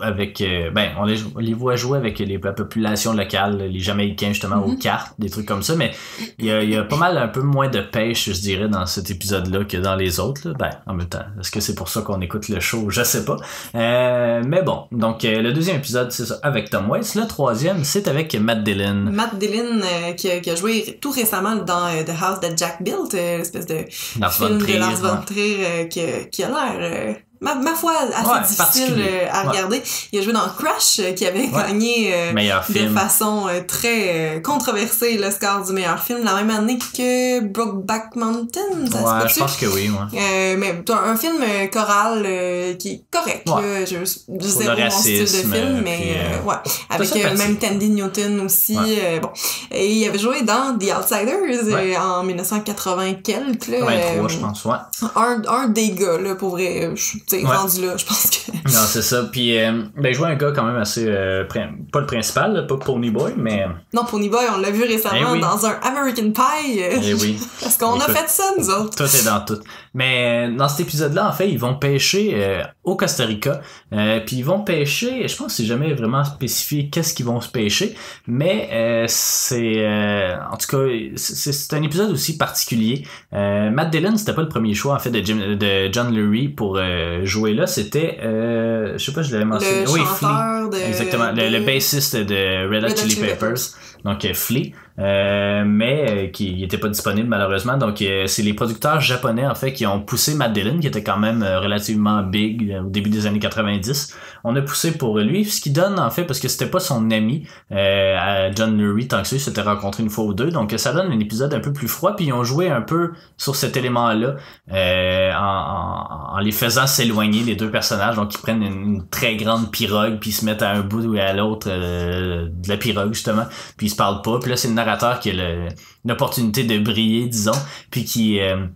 avec 0.00 0.42
ben 0.72 0.90
on 0.98 1.04
les, 1.04 1.18
on 1.34 1.38
les 1.40 1.54
voit 1.54 1.76
jouer 1.76 1.98
avec 1.98 2.18
les, 2.20 2.38
la 2.42 2.52
population 2.52 3.14
locale, 3.14 3.56
les 3.70 3.80
Jamaïcains 3.80 4.28
justement 4.28 4.64
aux 4.64 4.72
Mhm. 4.72 4.78
cartes, 4.78 5.14
des 5.18 5.30
trucs 5.30 5.46
comme 5.46 5.62
ça, 5.62 5.74
mais 5.76 5.90
il 6.38 6.44
y 6.46 6.50
a, 6.50 6.62
y 6.62 6.76
a 6.76 6.84
pas 6.84 6.96
mal 6.96 7.18
un 7.18 7.28
peu 7.28 7.40
moins 7.42 7.68
de 7.68 7.80
pêche, 7.80 8.26
je 8.30 8.40
dirais, 8.40 8.68
dans 8.68 8.86
cet 8.86 9.10
épisode-là 9.10 9.64
que 9.64 9.76
dans 9.76 9.96
les 9.96 10.03
autres. 10.20 10.48
là. 10.48 10.54
Ben, 10.58 10.70
en 10.86 10.94
même 10.94 11.08
temps, 11.08 11.24
est-ce 11.40 11.50
que 11.50 11.60
c'est 11.60 11.74
pour 11.74 11.88
ça 11.88 12.00
qu'on 12.02 12.20
écoute 12.20 12.48
le 12.48 12.60
show? 12.60 12.90
Je 12.90 13.02
sais 13.02 13.24
pas. 13.24 13.36
Euh, 13.74 14.42
mais 14.46 14.62
bon, 14.62 14.84
donc 14.92 15.24
euh, 15.24 15.42
le 15.42 15.52
deuxième 15.52 15.76
épisode 15.76 16.10
c'est 16.12 16.26
ça 16.26 16.38
avec 16.42 16.70
Tom 16.70 16.88
Waits, 16.90 17.14
le 17.14 17.26
troisième 17.26 17.84
c'est 17.84 18.08
avec 18.08 18.34
Matt 18.34 18.62
Dillon. 18.62 18.94
Matt 19.10 19.38
Dillon 19.38 19.80
euh, 19.82 20.12
qui, 20.12 20.30
a, 20.30 20.40
qui 20.40 20.50
a 20.50 20.54
joué 20.54 20.98
tout 21.00 21.10
récemment 21.10 21.56
dans 21.56 21.88
The 22.04 22.10
House 22.20 22.40
That 22.40 22.56
Jack 22.56 22.82
Built, 22.82 23.12
l'espèce 23.12 23.66
de 23.66 23.84
Lars 24.20 24.32
film 24.34 24.58
Trier, 24.58 24.74
de 24.74 24.80
Lars 24.80 24.96
von 24.96 25.22
Trier 25.26 25.88
qui, 25.88 26.00
a- 26.00 26.24
qui 26.30 26.42
a 26.44 26.48
l'air, 26.48 27.16
ma, 27.44 27.54
ma 27.54 27.74
foi, 27.74 27.92
assez 28.14 28.28
Ouais, 28.28 28.40
difficile 28.46 28.94
euh, 28.98 29.26
à 29.30 29.42
Ouais. 29.44 29.48
regarder. 29.50 29.82
Il 30.12 30.18
a 30.18 30.22
joué 30.22 30.32
dans 30.32 30.48
Crash 30.58 30.98
euh, 31.00 31.12
qui 31.12 31.26
avait 31.26 31.46
gagné 31.48 32.12
euh, 32.14 32.32
de 32.70 32.88
façon 32.88 33.46
très 33.68 34.40
controversée 34.44 35.18
l'Oscar 35.18 35.64
du 35.64 35.72
meilleur 35.72 36.02
film 36.02 36.24
la 36.24 36.34
même 36.34 36.50
année 36.50 36.78
que 36.78 37.40
Brokeback 37.40 38.16
Mountain. 38.16 38.60
Ça 38.90 39.02
Ouais, 39.02 39.28
je 39.28 39.38
pense 39.38 39.56
que 39.56 39.66
oui, 39.66 39.90
ouais. 39.90 40.18
Euh, 40.20 40.56
mais 40.58 40.82
t'as 40.84 40.98
un 41.00 41.16
film 41.16 41.36
choral 41.72 42.22
euh, 42.26 42.74
qui 42.74 42.92
est 42.92 43.02
correct. 43.10 43.46
Là, 43.48 43.84
je, 43.84 43.96
je 44.04 44.46
zéro 44.46 44.74
le 44.76 44.84
mon 44.84 44.90
style 44.90 45.20
de 45.20 45.26
film, 45.26 45.82
mais 45.84 46.16
ouais. 46.44 46.54
Avec 46.90 47.14
même 47.38 47.56
Tandy 47.58 47.90
Newton 47.90 48.40
aussi. 48.40 48.76
Euh, 48.78 49.20
bon. 49.20 49.30
Et 49.70 49.92
il 49.92 50.08
avait 50.08 50.18
joué 50.18 50.42
dans 50.42 50.76
The 50.78 50.92
Outsiders 50.98 51.66
euh, 51.68 51.96
en 51.96 52.22
1980 52.22 53.14
quelques. 53.24 53.68
Là, 53.68 53.78
83, 53.80 53.90
euh, 54.24 54.28
je 54.28 54.38
pense, 54.38 54.64
ouais. 54.64 54.76
Un, 55.16 55.42
un 55.48 55.68
des 55.68 55.90
gars, 55.90 56.18
là, 56.18 56.34
pour 56.34 56.50
vrai. 56.50 56.90
Je 56.94 57.18
sais, 57.40 57.44
Ouais. 57.46 57.56
rendu 57.56 57.86
là, 57.86 57.96
je 57.96 58.04
pense 58.04 58.30
que. 58.30 58.52
Non, 58.64 58.80
c'est 58.86 59.02
ça. 59.02 59.24
Puis, 59.30 59.58
euh, 59.58 59.82
ben, 59.96 60.12
je 60.12 60.18
vois 60.18 60.28
un 60.28 60.36
gars 60.36 60.50
quand 60.52 60.64
même 60.64 60.76
assez. 60.76 61.04
euh, 61.06 61.44
pas 61.92 62.00
le 62.00 62.06
principal, 62.06 62.54
là, 62.54 62.62
pas 62.62 62.76
Pony 62.78 63.10
Boy, 63.10 63.34
mais. 63.36 63.66
Non, 63.92 64.04
Pony 64.04 64.28
Boy, 64.30 64.44
on 64.56 64.58
l'a 64.60 64.70
vu 64.70 64.82
récemment 64.84 65.16
Eh 65.20 65.32
oui. 65.32 65.40
dans 65.40 65.66
un 65.66 65.74
American 65.82 66.30
Pie. 66.32 66.82
euh, 66.82 66.96
Eh 67.02 67.14
oui. 67.14 67.36
Parce 67.60 67.76
qu'on 67.76 67.98
a 68.00 68.08
fait 68.08 68.28
ça, 68.28 68.44
nous 68.58 68.68
autres. 68.70 68.96
Tout 68.96 69.04
est 69.04 69.24
dans 69.26 69.40
tout. 69.44 69.58
Mais 69.92 70.48
euh, 70.48 70.56
dans 70.56 70.68
cet 70.68 70.80
épisode-là, 70.80 71.28
en 71.28 71.32
fait, 71.32 71.48
ils 71.50 71.58
vont 71.58 71.74
pêcher 71.74 72.30
euh, 72.34 72.62
au 72.84 72.96
Costa 72.96 73.24
Rica. 73.26 73.60
Euh, 73.92 74.20
puis 74.24 74.36
ils 74.36 74.44
vont 74.44 74.60
pêcher, 74.60 75.28
je 75.28 75.36
pense 75.36 75.48
que 75.48 75.52
c'est 75.52 75.64
jamais 75.66 75.92
vraiment 75.94 76.24
spécifié 76.24 76.88
qu'est-ce 76.88 77.12
qu'ils 77.14 77.26
vont 77.26 77.40
se 77.40 77.48
pêcher. 77.50 77.94
Mais 78.26 78.68
euh, 78.72 79.04
c'est... 79.08 79.74
euh, 79.84 80.34
en 80.50 80.56
tout 80.56 80.66
cas, 80.68 80.84
c'est 81.16 81.74
un 81.74 81.82
épisode 81.82 82.10
aussi 82.10 82.36
particulier. 82.38 83.06
Euh, 83.34 83.70
Matt 83.70 83.90
Dillon, 83.90 84.16
c'était 84.16 84.32
pas 84.34 84.42
le 84.42 84.48
premier 84.48 84.74
choix, 84.74 84.94
en 84.94 84.98
fait, 84.98 85.10
de, 85.10 85.24
Jim, 85.24 85.56
de 85.56 85.92
John 85.92 86.12
Lurie 86.14 86.48
pour 86.48 86.76
euh, 86.78 87.13
jouer 87.22 87.54
là. 87.54 87.66
C'était... 87.66 88.18
Euh, 88.22 88.98
je 88.98 89.04
sais 89.04 89.12
pas, 89.12 89.22
je 89.22 89.32
l'avais 89.32 89.44
mentionné. 89.44 89.84
Le 89.84 89.90
oui, 89.90 90.00
Flea. 90.00 90.28
chanteur 90.28 90.70
de. 90.70 90.76
Exactement, 90.76 91.32
le, 91.32 91.48
le 91.48 91.64
bassiste 91.64 92.16
de 92.16 92.68
Red 92.68 92.84
Hot 92.84 92.96
Chili 92.96 93.16
Peppers, 93.16 93.56
donc 94.04 94.24
euh, 94.24 94.34
Flea, 94.34 94.72
euh, 94.98 95.64
mais 95.66 96.06
euh, 96.08 96.26
qui 96.28 96.54
n'était 96.56 96.78
pas 96.78 96.88
disponible 96.88 97.28
malheureusement. 97.28 97.78
Donc 97.78 98.02
c'est 98.26 98.42
les 98.42 98.54
producteurs 98.54 99.00
japonais 99.00 99.46
en 99.46 99.54
fait 99.54 99.72
qui 99.72 99.86
ont 99.86 100.00
poussé 100.00 100.34
Matt 100.34 100.52
Dillon, 100.52 100.78
qui 100.78 100.86
était 100.86 101.02
quand 101.02 101.18
même 101.18 101.42
relativement 101.42 102.22
big 102.22 102.76
au 102.84 102.90
début 102.90 103.10
des 103.10 103.26
années 103.26 103.38
90. 103.38 104.14
On 104.44 104.54
a 104.56 104.62
poussé 104.62 104.92
pour 104.92 105.18
lui, 105.18 105.44
ce 105.46 105.60
qui 105.60 105.70
donne 105.70 105.98
en 105.98 106.10
fait 106.10 106.24
parce 106.24 106.38
que 106.38 106.48
c'était 106.48 106.66
pas 106.66 106.80
son 106.80 107.10
ami 107.10 107.46
John 107.70 108.76
Lurie 108.76 109.08
tant 109.08 109.22
que 109.22 109.28
ça, 109.28 109.36
ils 109.36 109.40
s'étaient 109.40 109.62
rencontrés 109.62 110.02
une 110.02 110.10
fois 110.10 110.24
ou 110.24 110.34
deux, 110.34 110.50
donc 110.50 110.74
ça 110.76 110.92
donne 110.92 111.10
un 111.10 111.18
épisode 111.18 111.54
un 111.54 111.60
peu 111.60 111.72
plus 111.72 111.88
froid. 111.88 112.14
Puis 112.14 112.26
ils 112.26 112.32
ont 112.32 112.44
joué 112.44 112.70
un 112.70 112.82
peu 112.82 113.12
sur 113.38 113.56
cet 113.56 113.76
élément-là 113.76 114.36
en, 114.70 116.38
les 116.40 116.52
faisant 116.52 116.86
s'éloigner 116.86 117.42
les 117.42 117.56
deux 117.56 117.70
personnages. 117.70 118.16
Donc 118.16 118.34
ils 118.34 118.38
prennent 118.38 118.62
une, 118.62 119.08
très 119.08 119.36
grande 119.36 119.70
pirogue 119.70 120.18
puis 120.20 120.30
ils 120.30 120.34
se 120.34 120.44
mettent 120.44 120.62
à 120.62 120.70
un 120.70 120.80
bout 120.80 121.04
ou 121.04 121.16
à 121.16 121.32
l'autre 121.32 121.68
de 121.68 122.68
la 122.68 122.76
pirogue 122.76 123.14
justement. 123.14 123.44
Puis 123.76 123.93
se 123.94 123.96
parlent 123.96 124.22
pas. 124.22 124.38
Puis 124.38 124.50
là 124.50 124.56
c'est 124.56 124.68
le 124.68 124.74
narrateur 124.74 125.20
qui 125.20 125.30
a 125.30 125.68
l'opportunité 126.04 126.64
de 126.64 126.78
briller, 126.78 127.26
disons, 127.26 127.52
puis 127.90 128.04
qui 128.04 128.40
euh, 128.40 128.66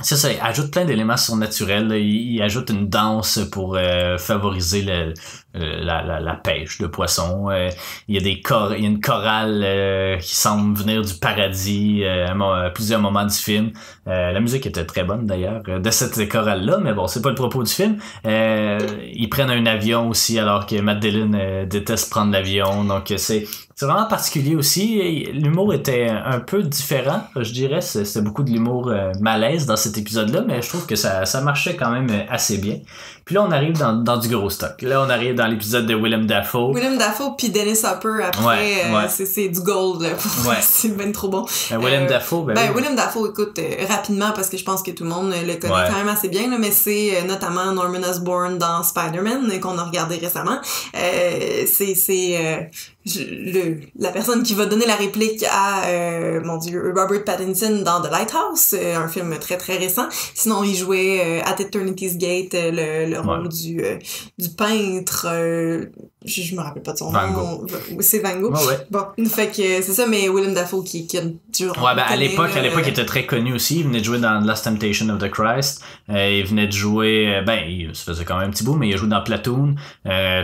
ça, 0.00 0.28
ajoute 0.42 0.70
plein 0.70 0.84
d'éléments 0.84 1.16
surnaturels. 1.16 1.92
Il, 1.92 2.40
ajoute 2.42 2.70
une 2.70 2.88
danse 2.88 3.40
pour 3.50 3.76
euh, 3.76 4.18
favoriser 4.18 4.82
le, 4.82 5.14
la, 5.54 6.02
la, 6.02 6.20
la 6.20 6.34
pêche 6.34 6.78
de 6.78 6.86
poissons. 6.86 7.50
Euh, 7.50 7.68
il 8.08 8.14
y 8.14 8.18
a 8.18 8.20
des 8.20 8.40
cor 8.40 8.74
il 8.74 8.82
y 8.82 8.86
a 8.86 8.88
une 8.88 9.00
chorale 9.00 9.62
euh, 9.64 10.16
qui 10.18 10.34
semble 10.34 10.76
venir 10.76 11.02
du 11.02 11.14
paradis 11.14 12.02
euh, 12.04 12.26
à, 12.26 12.70
plusieurs 12.70 13.00
moments 13.00 13.24
du 13.24 13.34
film. 13.34 13.72
Euh, 14.06 14.32
la 14.32 14.40
musique 14.40 14.66
était 14.66 14.84
très 14.84 15.04
bonne 15.04 15.26
d'ailleurs 15.26 15.62
euh, 15.68 15.78
de 15.78 15.90
cette 15.90 16.28
chorale-là, 16.28 16.78
mais 16.82 16.92
bon, 16.92 17.06
c'est 17.06 17.22
pas 17.22 17.28
le 17.28 17.34
propos 17.34 17.62
du 17.62 17.70
film. 17.70 17.98
Euh, 18.26 18.78
ils 19.12 19.28
prennent 19.28 19.50
un 19.50 19.66
avion 19.66 20.08
aussi 20.08 20.38
alors 20.38 20.66
que 20.66 20.76
euh, 20.76 21.66
déteste 21.66 22.10
prendre 22.10 22.32
l'avion. 22.32 22.84
Donc 22.84 23.10
euh, 23.10 23.16
c'est 23.16 23.44
vraiment 23.80 24.06
particulier 24.06 24.54
aussi. 24.54 25.26
L'humour 25.32 25.74
était 25.74 26.08
un 26.08 26.40
peu 26.40 26.62
différent, 26.62 27.24
je 27.36 27.52
dirais. 27.52 27.80
C'était 27.80 28.22
beaucoup 28.22 28.42
de 28.42 28.50
l'humour 28.50 28.88
euh, 28.88 29.12
malaise 29.20 29.66
dans 29.66 29.76
cet 29.76 29.98
épisode-là, 29.98 30.42
mais 30.46 30.62
je 30.62 30.68
trouve 30.68 30.86
que 30.86 30.96
ça, 30.96 31.26
ça 31.26 31.40
marchait 31.40 31.76
quand 31.76 31.90
même 31.90 32.08
euh, 32.10 32.24
assez 32.28 32.58
bien. 32.58 32.78
Puis 33.24 33.34
là, 33.36 33.44
on 33.46 33.50
arrive 33.52 33.78
dans, 33.78 33.92
dans 33.94 34.16
du 34.16 34.28
gros 34.28 34.50
stock. 34.50 34.82
Là, 34.82 35.02
on 35.06 35.10
arrive 35.10 35.34
dans 35.34 35.41
l'épisode 35.48 35.86
de 35.86 35.94
Willem 35.94 36.26
Dafoe. 36.26 36.72
William 36.74 36.96
Dafoe 36.98 37.34
puis 37.36 37.48
Dennis 37.50 37.80
Hopper 37.84 38.22
après 38.24 38.44
Ouais, 38.44 38.82
euh, 38.86 38.94
ouais. 38.96 39.08
c'est 39.08 39.26
c'est 39.26 39.48
du 39.48 39.60
gold 39.60 40.00
Ouais. 40.46 40.56
c'est 40.60 40.96
ben 40.96 41.12
trop 41.12 41.28
bon 41.28 41.44
Euh, 41.72 41.78
Willem 41.78 42.04
Euh, 42.04 42.08
Dafoe, 42.08 42.44
ben, 42.44 42.54
ben 42.54 42.62
oui. 42.70 42.76
William 42.76 42.94
Dafoe 42.96 43.28
écoute 43.30 43.58
euh, 43.58 43.86
rapidement 43.88 44.32
parce 44.34 44.48
que 44.48 44.56
je 44.56 44.64
pense 44.64 44.82
que 44.82 44.90
tout 44.90 45.04
le 45.04 45.10
monde 45.10 45.32
le 45.32 45.54
connaît 45.54 45.88
quand 45.90 45.96
même 45.96 46.08
assez 46.08 46.28
bien 46.28 46.48
là, 46.50 46.56
mais 46.58 46.70
c'est 46.70 47.22
notamment 47.26 47.72
Norman 47.72 48.02
Osborn 48.08 48.58
dans 48.58 48.82
Spider-Man 48.82 49.60
qu'on 49.60 49.78
a 49.78 49.84
regardé 49.84 50.16
récemment 50.16 50.58
c'est 51.66 52.70
le 53.04 53.80
la 53.98 54.10
personne 54.10 54.42
qui 54.44 54.54
va 54.54 54.66
donner 54.66 54.86
la 54.86 54.94
réplique 54.94 55.44
à 55.50 55.86
euh, 55.86 56.40
mon 56.44 56.56
dieu 56.58 56.92
Robert 56.96 57.24
Pattinson 57.24 57.82
dans 57.84 58.00
The 58.00 58.10
Lighthouse 58.10 58.74
euh, 58.74 58.96
un 58.96 59.08
film 59.08 59.36
très 59.40 59.56
très 59.56 59.76
récent 59.76 60.06
sinon 60.34 60.62
il 60.62 60.74
jouait 60.76 61.20
euh, 61.40 61.44
At 61.44 61.60
Eternity's 61.60 62.16
Gate 62.16 62.54
euh, 62.54 62.70
le, 63.06 63.10
le 63.10 63.20
rôle 63.20 63.42
Ouais. 63.42 63.48
du 63.48 63.82
euh, 63.84 63.98
du 64.38 64.48
peintre 64.50 65.26
je, 66.24 66.42
je 66.42 66.54
me 66.54 66.60
rappelle 66.60 66.82
pas 66.84 66.92
de 66.92 66.98
son 66.98 67.10
Van 67.10 67.28
nom 67.32 67.66
c'est 67.98 68.20
Van 68.20 68.38
Gogh 68.38 68.52
Ouais, 68.54 68.66
ouais. 68.66 68.86
Bon, 68.90 69.04
fait 69.28 69.48
que 69.48 69.82
c'est 69.82 69.92
ça, 69.92 70.06
mais 70.06 70.28
Willem 70.28 70.54
Dafoe 70.54 70.84
qui, 70.84 71.06
qui 71.08 71.18
a 71.18 71.22
toujours. 71.56 71.76
Ouais, 71.78 71.96
ben 71.96 72.04
à 72.06 72.14
l'époque, 72.14 72.50
à 72.56 72.60
l'époque, 72.62 72.82
il 72.86 72.90
était 72.90 73.04
très 73.04 73.26
connu 73.26 73.52
aussi. 73.54 73.80
Il 73.80 73.86
venait 73.86 73.98
de 74.00 74.04
jouer 74.04 74.18
dans 74.18 74.40
The 74.40 74.46
Last 74.46 74.64
Temptation 74.64 75.08
of 75.08 75.18
the 75.18 75.28
Christ. 75.30 75.82
Il 76.08 76.44
venait 76.46 76.68
de 76.68 76.72
jouer, 76.72 77.42
ben, 77.44 77.58
il 77.68 77.94
se 77.94 78.04
faisait 78.04 78.24
quand 78.24 78.38
même 78.38 78.48
un 78.48 78.50
petit 78.52 78.62
bout, 78.62 78.74
mais 78.74 78.88
il 78.88 78.94
a 78.94 78.96
joué 78.96 79.08
dans 79.08 79.20
Platoon. 79.22 79.74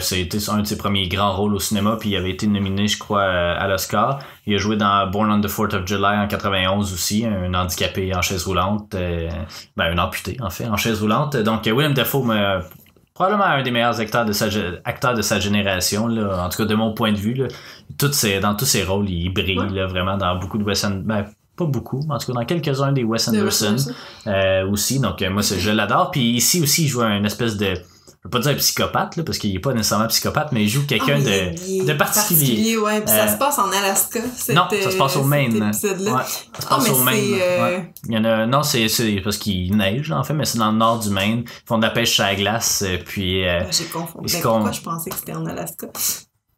C'était 0.00 0.38
un 0.50 0.58
de 0.62 0.66
ses 0.66 0.76
premiers 0.78 1.06
grands 1.06 1.36
rôles 1.36 1.54
au 1.54 1.60
cinéma, 1.60 1.96
puis 2.00 2.10
il 2.10 2.16
avait 2.16 2.30
été 2.30 2.47
nominé, 2.48 2.88
je 2.88 2.98
crois, 2.98 3.22
euh, 3.22 3.54
à 3.58 3.68
l'Oscar. 3.68 4.18
Il 4.46 4.54
a 4.54 4.58
joué 4.58 4.76
dans 4.76 5.06
Born 5.10 5.30
on 5.30 5.40
the 5.40 5.46
4th 5.48 5.74
of 5.76 5.86
July 5.86 6.16
en 6.18 6.26
91 6.28 6.92
aussi, 6.92 7.24
un 7.26 7.52
handicapé 7.54 8.14
en 8.14 8.22
chaise 8.22 8.44
roulante, 8.44 8.94
euh, 8.94 9.28
ben, 9.76 9.96
un 9.96 9.98
amputé, 10.02 10.36
en 10.42 10.50
fait, 10.50 10.66
en 10.66 10.76
chaise 10.76 11.00
roulante. 11.00 11.36
Donc, 11.36 11.66
euh, 11.66 11.74
Willem 11.74 11.94
Dafoe 11.94 12.24
me 12.24 12.60
probablement 13.14 13.44
un 13.46 13.62
des 13.62 13.70
meilleurs 13.72 13.98
acteurs 14.00 14.24
de 14.24 14.32
sa, 14.32 14.48
gé- 14.48 14.78
acteurs 14.84 15.14
de 15.14 15.22
sa 15.22 15.40
génération, 15.40 16.06
là, 16.06 16.44
en 16.44 16.48
tout 16.48 16.58
cas 16.58 16.64
de 16.66 16.74
mon 16.74 16.92
point 16.94 17.10
de 17.12 17.16
vue. 17.18 17.34
Là. 17.34 17.48
Toutes 17.98 18.14
ses, 18.14 18.38
dans 18.40 18.54
tous 18.54 18.64
ses 18.66 18.84
rôles, 18.84 19.10
il 19.10 19.30
brille 19.30 19.58
Ouais. 19.58 19.68
là, 19.70 19.86
vraiment 19.86 20.16
dans 20.16 20.36
beaucoup 20.36 20.56
de 20.58 20.62
Wes 20.64 20.84
Anderson. 20.84 21.02
Ben, 21.04 21.24
pas 21.56 21.64
beaucoup, 21.64 22.00
mais 22.06 22.14
en 22.14 22.18
tout 22.18 22.28
cas 22.28 22.38
dans 22.38 22.44
quelques-uns 22.44 22.92
des 22.92 23.02
Wes 23.02 23.28
de 23.30 23.42
Wes 23.42 23.62
Anderson 23.62 23.66
Anderson. 23.72 23.92
euh, 24.28 24.68
aussi. 24.70 25.00
Donc 25.00 25.20
moi, 25.22 25.42
je 25.42 25.70
l'adore. 25.72 26.12
Puis 26.12 26.20
ici 26.30 26.62
aussi, 26.62 26.84
il 26.84 26.88
joue 26.88 27.02
un 27.02 27.24
espèce 27.24 27.56
de 27.56 27.74
je 28.20 28.26
veux 28.26 28.30
pas 28.30 28.38
dire 28.40 28.50
un 28.50 28.54
psychopathe, 28.56 29.16
là, 29.16 29.22
parce 29.22 29.38
qu'il 29.38 29.54
est 29.54 29.60
pas 29.60 29.72
nécessairement 29.72 30.08
psychopathe, 30.08 30.50
mais 30.52 30.62
il 30.64 30.68
joue 30.68 30.84
quelqu'un 30.86 31.18
Ah, 31.18 31.20
de, 31.20 31.84
de 31.86 31.92
particulier. 31.92 32.76
ouais. 32.76 33.00
Puis 33.00 33.08
ça 33.10 33.24
Euh, 33.26 33.32
se 33.32 33.38
passe 33.38 33.58
en 33.58 33.70
Alaska. 33.70 34.20
Non, 34.54 34.66
ça 34.82 34.90
se 34.90 34.96
passe 34.96 35.16
au 35.16 35.20
euh, 35.20 35.24
Maine. 35.24 35.62
Ouais, 35.62 35.72
ça 35.72 35.96
se 35.96 36.04
Ah, 36.10 36.24
passe 36.68 36.88
au 36.90 36.98
Maine. 37.04 37.38
euh, 37.40 37.62
ouais. 37.64 37.92
Il 38.08 38.14
y 38.14 38.18
en 38.18 38.24
a, 38.24 38.46
non, 38.46 38.62
c'est, 38.64 38.88
parce 39.22 39.36
qu'il 39.38 39.76
neige, 39.76 40.10
en 40.10 40.24
fait, 40.24 40.34
mais 40.34 40.44
c'est 40.44 40.58
dans 40.58 40.72
le 40.72 40.78
nord 40.78 40.98
du 40.98 41.10
Maine. 41.10 41.44
Ils 41.46 41.66
font 41.68 41.78
de 41.78 41.84
la 41.84 41.90
pêche 41.90 42.18
la 42.18 42.34
glace, 42.34 42.82
euh, 42.86 42.98
puis, 43.04 43.46
euh, 43.46 43.60
Ah, 43.62 43.70
J'ai 43.70 43.84
confondu. 43.84 44.28
Se 44.28 44.38
pourquoi 44.42 44.72
je 44.72 44.80
pensais 44.80 45.10
que 45.10 45.16
c'était 45.16 45.34
en 45.34 45.46
Alaska? 45.46 45.86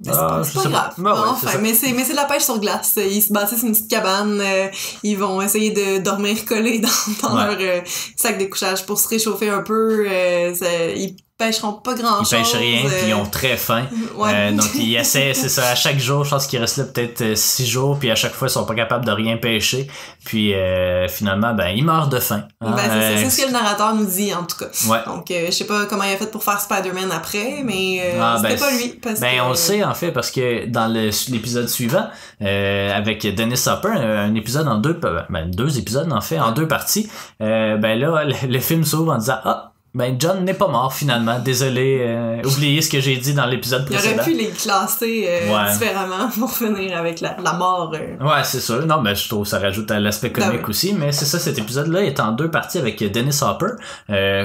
C'est 0.02 0.10
Ah, 0.12 0.14
pas, 0.38 0.44
c'est 0.44 0.54
pas 0.62 0.68
grave. 0.70 0.94
Ben 0.96 1.12
ouais, 1.12 1.18
enfin, 1.28 1.58
mais 1.60 1.74
c'est 1.74 1.92
mais 1.92 2.04
c'est 2.04 2.12
de 2.12 2.16
la 2.16 2.24
pêche 2.24 2.44
sur 2.44 2.58
glace. 2.58 2.94
Ils 2.96 3.20
se 3.20 3.34
bâtissent 3.34 3.62
une 3.64 3.72
petite 3.72 3.90
cabane. 3.90 4.40
euh, 4.40 4.68
ils 5.02 5.18
vont 5.18 5.42
essayer 5.42 5.72
de 5.72 6.02
dormir 6.02 6.42
collés 6.46 6.78
dans, 7.22 7.28
dans 7.28 7.36
Ouais. 7.36 7.44
leur 7.44 7.58
euh, 7.60 7.80
sac 8.16 8.38
de 8.38 8.46
couchage 8.46 8.86
pour 8.86 8.98
se 8.98 9.06
réchauffer 9.08 9.50
un 9.50 9.60
peu. 9.60 10.06
euh, 10.10 10.54
ça- 10.54 10.86
ils 10.96 11.16
pêcheront 11.44 11.72
pas 11.72 11.94
grand 11.94 12.20
ils 12.20 12.26
chose. 12.26 12.30
pêchent 12.30 12.54
rien, 12.54 12.80
puis 12.88 13.08
ils 13.08 13.14
ont 13.14 13.26
très 13.26 13.56
faim. 13.56 13.84
Ouais. 14.16 14.30
Euh, 14.34 14.52
donc 14.52 14.66
ils 14.74 14.96
essaient, 14.96 15.32
c'est 15.34 15.48
ça, 15.48 15.70
à 15.70 15.74
chaque 15.74 15.98
jour, 15.98 16.24
je 16.24 16.30
pense 16.30 16.46
qu'ils 16.46 16.58
restent 16.60 16.76
là 16.78 16.84
peut-être 16.84 17.22
euh, 17.22 17.34
six 17.34 17.66
jours, 17.66 17.98
puis 17.98 18.10
à 18.10 18.14
chaque 18.14 18.32
fois 18.34 18.48
ils 18.48 18.50
sont 18.50 18.64
pas 18.66 18.74
capables 18.74 19.04
de 19.06 19.10
rien 19.12 19.36
pêcher, 19.38 19.88
puis 20.24 20.52
euh, 20.54 21.08
finalement 21.08 21.54
ben 21.54 21.68
ils 21.68 21.84
meurent 21.84 22.08
de 22.08 22.18
faim. 22.20 22.42
hein. 22.60 22.72
Ben, 22.76 22.82
c'est 22.84 22.90
Euh, 22.90 23.16
c'est 23.16 23.30
ce 23.30 23.40
que 23.42 23.46
le 23.46 23.52
narrateur 23.52 23.94
nous 23.94 24.04
dit 24.04 24.34
en 24.34 24.44
tout 24.44 24.56
cas. 24.58 24.66
ouais. 24.88 24.98
Donc 25.06 25.30
euh, 25.30 25.46
je 25.46 25.52
sais 25.52 25.64
pas 25.64 25.86
comment 25.86 26.02
il 26.04 26.12
a 26.12 26.16
fait 26.16 26.30
pour 26.30 26.44
faire 26.44 26.60
Spider-Man 26.60 27.10
après, 27.12 27.62
mais 27.64 28.00
euh, 28.04 28.20
Ah, 28.20 28.36
c'était 28.40 28.54
ben, 28.54 28.60
pas 28.60 28.70
lui. 28.72 28.88
Parce 29.02 29.20
Ben 29.20 29.36
que, 29.36 29.42
on 29.42 29.48
le 29.50 29.54
sait 29.54 29.82
en 29.84 29.94
fait 29.94 30.12
parce 30.12 30.30
que 30.30 30.66
dans 30.66 30.86
l'épisode 30.92 31.68
suivant 31.68 32.08
euh, 32.42 32.94
avec 32.96 33.26
Dennis 33.34 33.64
Hopper, 33.66 33.92
euh, 33.96 34.26
un 34.26 34.34
épisode 34.34 34.68
en 34.68 34.76
deux, 34.76 34.98
ben 35.30 35.50
deux 35.50 35.78
épisodes 35.78 36.12
en 36.12 36.20
fait 36.20 36.38
en 36.38 36.52
deux 36.52 36.68
parties, 36.68 37.08
euh, 37.42 37.76
ben 37.78 37.98
là 37.98 38.24
le, 38.24 38.34
le 38.48 38.58
film 38.60 38.84
s'ouvre 38.84 39.12
en 39.12 39.18
disant 39.18 39.38
ah 39.44 39.72
ben 39.92 40.14
John 40.20 40.44
n'est 40.44 40.54
pas 40.54 40.68
mort 40.68 40.92
finalement, 40.94 41.38
désolé, 41.40 41.98
euh, 42.00 42.42
oubliez 42.44 42.80
ce 42.80 42.88
que 42.88 43.00
j'ai 43.00 43.16
dit 43.16 43.34
dans 43.34 43.46
l'épisode 43.46 43.84
précédent. 43.86 44.22
pu 44.22 44.34
les 44.34 44.48
classer 44.50 45.26
euh, 45.28 45.52
Ouais. 45.52 45.72
différemment 45.72 46.28
pour 46.38 46.52
finir 46.52 46.96
avec 46.96 47.20
la, 47.20 47.36
la 47.42 47.54
mort. 47.54 47.92
euh. 47.94 48.24
Ouais, 48.24 48.44
c'est 48.44 48.60
sûr. 48.60 48.86
Non, 48.86 49.00
mais 49.02 49.16
je 49.16 49.28
trouve 49.28 49.42
que 49.42 49.48
ça 49.48 49.58
rajoute 49.58 49.90
à 49.90 49.98
l'aspect 49.98 50.28
Ben 50.30 50.44
comique 50.50 50.68
aussi. 50.68 50.92
Mais 50.94 51.10
c'est 51.10 51.24
ça, 51.24 51.38
cet 51.40 51.58
épisode-là 51.58 52.02
est 52.04 52.20
en 52.20 52.30
deux 52.32 52.48
parties 52.50 52.78
avec 52.78 53.02
Dennis 53.12 53.40
Hopper, 53.42 53.72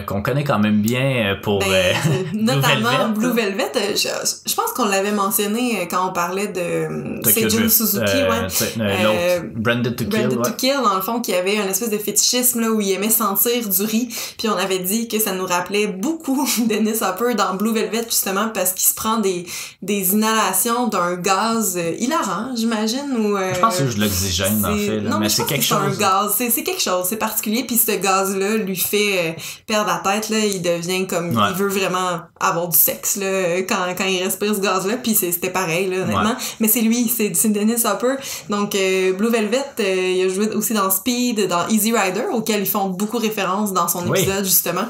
qu'on 0.07 0.21
connaît 0.23 0.43
quand 0.43 0.57
même 0.59 0.81
bien 0.81 1.37
pour... 1.43 1.59
Ben, 1.59 1.95
notamment 2.33 2.89
Velvet, 2.89 3.13
Blue. 3.15 3.31
Velvet, 3.33 3.71
je, 3.95 4.07
je 4.49 4.55
pense 4.55 4.71
qu'on 4.73 4.85
l'avait 4.85 5.11
mentionné 5.11 5.87
quand 5.91 6.09
on 6.09 6.13
parlait 6.13 6.47
de 6.47 7.21
Tokyo 7.21 7.49
Seijun 7.49 7.69
Suzuki, 7.69 8.01
ouais. 8.23 8.47
c'est- 8.49 8.77
L'autre, 8.77 9.45
Branded 9.55 9.95
to 9.95 10.05
Kill. 10.05 10.09
Branded 10.09 10.37
ouais. 10.39 10.43
to 10.43 10.51
Kill, 10.57 10.75
dans 10.83 10.95
le 10.95 11.01
fond, 11.01 11.21
qui 11.21 11.33
avait 11.35 11.59
un 11.59 11.67
espèce 11.67 11.91
de 11.91 11.97
fétichisme 11.99 12.61
là, 12.61 12.69
où 12.71 12.81
il 12.81 12.91
aimait 12.93 13.09
sentir 13.11 13.67
du 13.69 13.83
riz. 13.83 14.09
Puis 14.37 14.49
on 14.49 14.57
avait 14.57 14.79
dit 14.79 15.07
que 15.07 15.19
ça 15.19 15.33
nous 15.35 15.45
rappelait 15.45 15.87
beaucoup 15.87 16.47
Dennis 16.67 16.99
Hopper 17.01 17.35
dans 17.35 17.55
Blue 17.55 17.73
Velvet, 17.73 18.05
justement, 18.09 18.49
parce 18.53 18.73
qu'il 18.73 18.87
se 18.87 18.93
prend 18.93 19.17
des, 19.17 19.45
des 19.81 20.13
inhalations 20.13 20.87
d'un 20.87 21.15
gaz 21.15 21.75
euh, 21.77 21.93
hilarant, 21.99 22.49
j'imagine. 22.55 23.15
Ou, 23.17 23.37
euh, 23.37 23.53
Je 23.53 23.59
pense 23.59 23.77
que 23.77 23.89
c'est 23.89 23.95
de 23.97 24.01
l'oxygène, 24.01 24.65
en 24.65 24.75
fait. 24.77 24.99
là, 24.99 25.09
non, 25.09 25.19
mais 25.19 25.29
c'est 25.29 25.45
quelque 25.45 25.61
que 25.61 25.65
c'est 25.67 25.73
un 25.75 25.87
chose. 25.89 25.97
gaz. 25.97 26.33
C'est, 26.37 26.63
quelque 26.63 26.81
chose. 26.81 27.05
C'est 27.09 27.17
particulier. 27.17 27.63
Puis 27.65 27.77
ce 27.77 27.91
gaz-là 27.91 28.57
lui 28.57 28.75
fait 28.75 29.17
euh, 29.29 29.31
perdre 29.67 29.87
la 30.03 30.11
tête. 30.11 30.29
Là. 30.29 30.39
Il 30.39 30.61
devient 30.61 31.07
comme... 31.07 31.35
Ouais. 31.35 31.43
Il 31.51 31.55
veut 31.57 31.67
vraiment 31.69 32.21
avoir 32.39 32.67
du 32.67 32.77
sexe 32.77 33.15
là, 33.17 33.57
quand, 33.67 33.75
quand 33.97 34.05
il 34.05 34.23
respire 34.23 34.53
ce 34.55 34.59
gaz-là. 34.59 34.97
Puis 34.97 35.15
c'était 35.15 35.49
pareil, 35.49 35.89
là, 35.89 36.03
honnêtement. 36.03 36.35
Mais 36.59 36.67
c'est 36.67 36.81
lui. 36.81 37.07
C'est, 37.15 37.33
c'est 37.35 37.49
Dennis 37.49 37.83
Hopper. 37.85 38.15
Donc, 38.49 38.75
euh, 38.75 39.13
Blue 39.13 39.29
Velvet, 39.29 39.63
euh, 39.79 40.13
il 40.15 40.25
a 40.25 40.33
joué 40.33 40.49
aussi 40.49 40.73
dans 40.73 40.89
Speed, 40.89 41.47
dans 41.47 41.67
Easy 41.67 41.91
Rider, 41.95 42.25
auquel 42.31 42.61
ils 42.61 42.65
font 42.69 42.89
beaucoup 42.89 43.17
référence 43.17 43.73
dans 43.73 43.87
son 43.87 44.07
Oui. 44.07 44.19
épisode, 44.19 44.45
justement. 44.45 44.85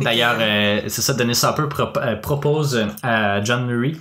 D'ailleurs, 0.00 0.36
euh, 0.40 0.80
c'est 0.88 1.02
ça, 1.02 1.14
Dennis 1.14 1.40
Hopper 1.44 1.68
euh, 1.98 2.16
propose 2.16 2.76
euh, 2.76 2.86
à 3.02 3.42
John 3.42 3.66
Murray 3.66 3.96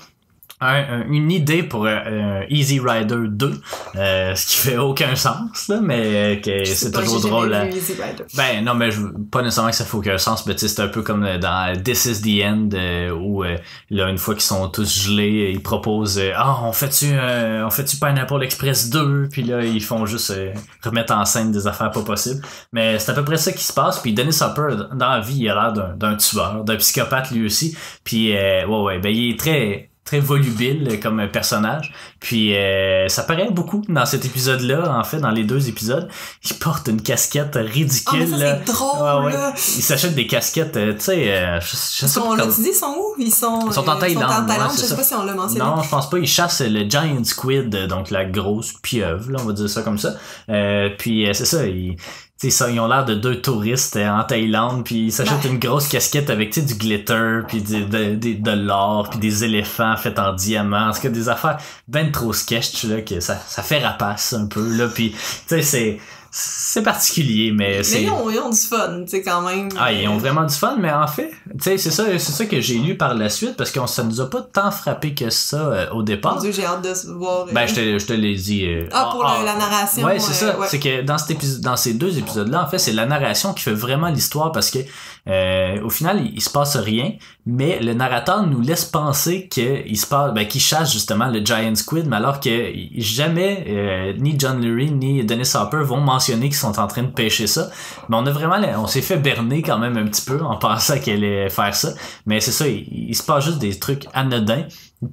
un- 0.62 1.02
un- 1.02 1.08
une 1.10 1.32
idée 1.32 1.64
pour 1.64 1.86
euh, 1.86 1.90
euh, 2.06 2.42
Easy 2.50 2.80
Rider 2.84 3.28
2, 3.28 3.54
euh, 3.96 4.36
ce 4.36 4.46
qui 4.48 4.58
fait 4.58 4.78
aucun 4.78 5.16
sens, 5.16 5.68
là, 5.70 5.80
mais 5.82 6.02
euh, 6.06 6.36
que 6.36 6.66
c'est 6.66 6.92
toujours 6.92 7.22
drôle. 7.22 7.54
vu 7.54 7.78
Easy 7.78 7.94
Rider. 7.94 8.24
Ben 8.36 8.64
non, 8.64 8.74
mais 8.74 8.92
je, 8.92 9.02
pas 9.32 9.42
nécessairement 9.42 9.70
que 9.72 9.76
ça 9.78 9.86
fait 9.86 9.96
aucun 9.98 10.18
sens, 10.18 10.46
mais 10.46 10.56
tu 10.56 10.68
c'est 10.68 10.82
un 10.82 10.88
peu 10.90 11.02
comme 11.02 11.24
euh, 11.24 11.38
dans 11.38 11.82
This 11.82 12.06
is 12.06 12.22
the 12.22 12.44
End, 12.46 12.70
euh, 12.74 13.12
où 13.12 13.44
euh, 13.44 13.56
là, 13.90 14.10
une 14.10 14.18
fois 14.18 14.34
qu'ils 14.34 14.44
sont 14.44 14.68
tous 14.70 15.04
gelés, 15.04 15.52
ils 15.54 15.62
proposent 15.64 16.20
euh, 16.20 16.32
Ah, 16.36 16.58
on 16.64 16.74
fait-tu 16.74 17.06
euh, 17.12 17.66
on 17.66 17.70
fait-tu 17.70 17.98
Pineapple 17.98 18.44
Express 18.44 18.90
2? 18.90 19.30
Puis 19.32 19.44
là, 19.44 19.64
ils 19.64 19.82
font 19.84 20.06
juste 20.06 20.32
euh, 20.32 20.52
remettre 20.84 21.14
en 21.14 21.26
scène 21.26 21.52
des 21.52 21.68
affaires 21.68 21.92
pas 21.92 22.02
possibles. 22.02 22.42
Mais 22.74 23.00
c'est 23.00 23.12
à 23.12 23.14
peu 23.16 23.24
près 23.24 23.38
ça 23.38 23.52
qui 23.52 23.64
se 23.64 23.74
passe. 23.74 24.00
Puis 24.00 24.14
Dennis 24.14 24.40
Hopper, 24.42 24.76
dans 24.94 25.10
la 25.10 25.20
vie, 25.22 25.38
il 25.40 25.50
a 25.50 25.56
l'air 25.56 25.74
d'un, 25.74 25.96
d'un 25.96 26.16
tueur, 26.16 26.64
d'un 26.64 26.76
psychopathe 26.76 27.32
lui 27.32 27.46
aussi. 27.46 27.78
Puis 28.04 28.36
euh, 28.36 28.66
ouais, 28.68 28.82
ouais, 28.84 29.00
ben 29.00 29.10
il 29.16 29.32
est 29.32 29.40
très 29.40 29.89
très 30.10 30.20
volubile 30.20 31.00
comme 31.02 31.28
personnage. 31.32 31.94
Puis 32.20 32.56
euh, 32.58 33.08
ça 33.10 33.22
paraît 33.22 33.52
beaucoup 33.52 33.84
dans 33.88 34.08
cet 34.08 34.26
épisode-là, 34.26 34.98
en 34.98 35.04
fait, 35.04 35.20
dans 35.20 35.30
les 35.30 35.44
deux 35.44 35.70
épisodes. 35.70 36.10
Il 36.50 36.56
porte 36.56 36.88
une 36.88 37.00
casquette 37.02 37.56
Ah, 37.56 37.62
ridicule. 37.62 38.32
là. 38.38 38.58
c'est 38.66 38.74
drôle, 38.74 39.20
Ouais, 39.22 39.26
ouais. 39.28 39.34
là. 39.34 39.54
Ils 39.56 39.84
s'achètent 39.84 40.16
des 40.16 40.26
casquettes, 40.26 40.78
euh, 40.78 40.94
tu 40.94 41.02
sais, 41.02 41.32
euh, 41.32 41.60
je, 41.62 41.68
je 41.68 41.72
Ils 41.74 41.78
sais 41.78 42.08
sont, 42.08 42.22
pas 42.30 42.38
là, 42.38 42.44
comme- 42.44 42.54
dis, 42.56 42.70
ils 42.70 42.74
sont 42.74 42.96
où? 42.98 43.22
Ils 43.22 43.32
sont, 43.32 43.68
Ils 43.68 43.74
sont 43.74 43.88
en 43.88 43.96
euh, 43.98 44.00
Thaïlande, 44.00 44.50
ouais, 44.50 44.56
je 44.72 44.78
sais 44.78 44.88
ça. 44.88 44.96
pas 44.96 45.04
si 45.04 45.14
on 45.14 45.24
l'a 45.24 45.34
mentionné. 45.36 45.64
Non, 45.64 45.84
je 45.84 45.90
pense 45.90 46.10
pas. 46.10 46.18
Ils 46.18 46.28
chassent 46.28 46.62
le 46.62 46.90
giant 46.90 47.24
squid, 47.24 47.70
donc 47.88 48.10
la 48.10 48.26
grosse 48.26 48.74
pieuvre, 48.82 49.30
là, 49.32 49.38
on 49.42 49.46
va 49.46 49.54
dire 49.54 49.70
ça 49.70 49.84
comme 49.84 50.00
ça. 50.00 50.16
Euh, 50.50 50.90
puis 50.98 51.28
euh, 51.30 51.34
c'est 51.34 51.46
ça, 51.46 51.68
ils, 51.68 51.98
tu 52.40 52.50
sais, 52.50 52.58
ça, 52.58 52.70
ils 52.72 52.80
ont 52.80 52.88
l'air 52.88 53.04
de 53.04 53.16
deux 53.16 53.42
touristes 53.42 53.98
euh, 53.98 54.08
en 54.10 54.24
Thaïlande, 54.24 54.86
puis 54.86 55.06
ils 55.08 55.12
s'achètent 55.12 55.44
Ouais. 55.44 55.50
une 55.50 55.60
grosse 55.60 55.88
casquette 55.90 56.30
avec 56.30 56.58
du 56.58 56.76
glitter, 56.76 57.40
puis 57.48 57.62
de, 57.62 57.84
de, 57.84 58.16
de 58.16 58.52
l'or, 58.52 59.10
puis 59.10 59.20
des 59.20 59.44
éléphants 59.44 59.98
faits 59.98 60.20
en 60.20 60.32
diamant. 60.34 60.88
En 60.88 60.92
tout 60.94 61.02
cas, 61.02 61.10
des 61.10 61.28
affaires 61.28 61.58
ben 61.90 62.12
trop 62.12 62.32
sketch, 62.32 62.84
là, 62.86 63.02
que 63.02 63.20
ça, 63.20 63.36
ça 63.46 63.62
fait 63.62 63.80
rapace 63.80 64.32
un 64.34 64.48
peu, 64.48 64.74
là. 64.78 64.88
Puis, 64.88 65.14
c'est 65.48 66.00
c'est 66.32 66.84
particulier, 66.84 67.52
mais 67.56 67.82
c'est... 67.84 68.00
Mais 68.00 68.04
ils 68.04 68.10
ont, 68.12 68.30
ils 68.30 68.40
ont 68.40 68.50
du 68.50 68.58
fun, 68.60 69.02
tu 69.04 69.10
sais, 69.10 69.22
quand 69.24 69.42
même. 69.42 69.70
Ah, 69.80 69.92
ils 69.92 70.08
ont 70.08 70.18
vraiment 70.18 70.44
du 70.46 70.54
fun, 70.54 70.76
mais 70.80 70.92
en 70.92 71.08
fait, 71.08 71.30
tu 71.52 71.56
sais, 71.64 71.78
c'est 71.78 71.92
ça, 71.92 72.06
c'est 72.18 72.32
ça 72.32 72.46
que 72.46 72.62
j'ai 72.62 72.76
lu 72.78 72.96
par 72.98 73.16
la 73.16 73.30
suite, 73.30 73.56
parce 73.58 73.72
que 73.72 73.80
ça 73.88 74.04
nous 74.04 74.22
a 74.22 74.30
pas 74.30 74.42
tant 74.42 74.70
frappé 74.72 75.14
que 75.16 75.30
ça 75.30 75.58
euh, 75.58 75.90
au 75.92 75.96
Mon 75.98 76.02
départ. 76.04 76.40
Dieu, 76.40 76.52
j'ai 76.52 76.66
hâte 76.66 76.84
de 76.84 76.94
voir. 77.18 77.48
euh, 77.48 77.52
Ben, 77.52 77.68
je 77.68 77.76
te, 77.76 78.00
je 78.00 78.06
te 78.06 78.14
l'ai 78.14 78.36
dit. 78.36 78.66
euh, 78.66 78.88
Ah, 78.92 79.10
pour 79.12 79.24
la 79.24 79.56
narration, 79.56 80.04
Ouais, 80.04 80.20
c'est 80.20 80.46
euh, 80.46 80.52
ça. 80.52 80.60
ouais. 80.60 80.68
C'est 80.70 80.80
que 80.80 81.02
dans, 81.02 81.18
cet 81.18 81.32
épisode, 81.32 81.62
dans 81.62 81.76
ces 81.76 81.94
deux 81.96 82.18
épisodes-là, 82.20 82.64
en 82.64 82.68
fait, 82.68 82.78
c'est 82.80 82.94
la 82.94 83.06
narration 83.08 83.54
qui 83.54 83.64
fait 83.64 83.74
vraiment 83.74 84.10
l'histoire 84.10 84.52
parce 84.52 84.70
que, 84.70 84.80
euh, 85.28 85.82
au 85.84 85.90
final, 85.90 86.22
il, 86.24 86.36
il 86.36 86.42
se 86.42 86.50
passe 86.50 86.76
rien, 86.78 87.14
mais 87.46 87.80
le 87.80 87.94
narrateur 87.94 88.46
nous 88.46 88.62
laisse 88.62 88.86
penser 88.86 89.48
qu'il 89.48 89.98
se 89.98 90.06
passe, 90.06 90.34
ben, 90.34 90.48
qu'il 90.48 90.62
chasse 90.62 90.92
justement 90.94 91.28
le 91.28 91.44
Giant 91.44 91.74
Squid, 91.76 92.06
mais 92.08 92.18
alors 92.18 92.40
que 92.40 92.72
jamais 92.98 93.66
euh, 93.68 94.14
ni 94.18 94.36
John 94.40 94.62
Lurie 94.62 94.92
ni 94.92 95.24
Dennis 95.26 95.52
Hopper 95.56 95.82
vont 95.84 95.98
mentionner 95.98 96.19
qu'ils 96.26 96.54
sont 96.54 96.80
en 96.80 96.88
train 96.88 97.04
de 97.04 97.12
pêcher 97.12 97.48
ça. 97.48 97.70
Mais 98.10 98.18
on 98.18 98.26
a 98.26 98.32
vraiment, 98.32 98.58
on 98.78 98.88
s'est 98.88 99.02
fait 99.02 99.18
berner 99.18 99.62
quand 99.62 99.78
même 99.78 99.98
un 99.98 100.06
petit 100.06 100.24
peu 100.26 100.42
en 100.42 100.56
pensant 100.60 101.00
qu'elle 101.00 101.24
allait 101.24 101.50
faire 101.50 101.76
ça. 101.76 101.90
Mais 102.26 102.40
c'est 102.40 102.52
ça, 102.52 102.68
il, 102.68 102.88
il 103.10 103.16
se 103.16 103.24
passe 103.24 103.46
juste 103.46 103.60
des 103.60 103.78
trucs 103.80 104.06
anodins. 104.14 104.64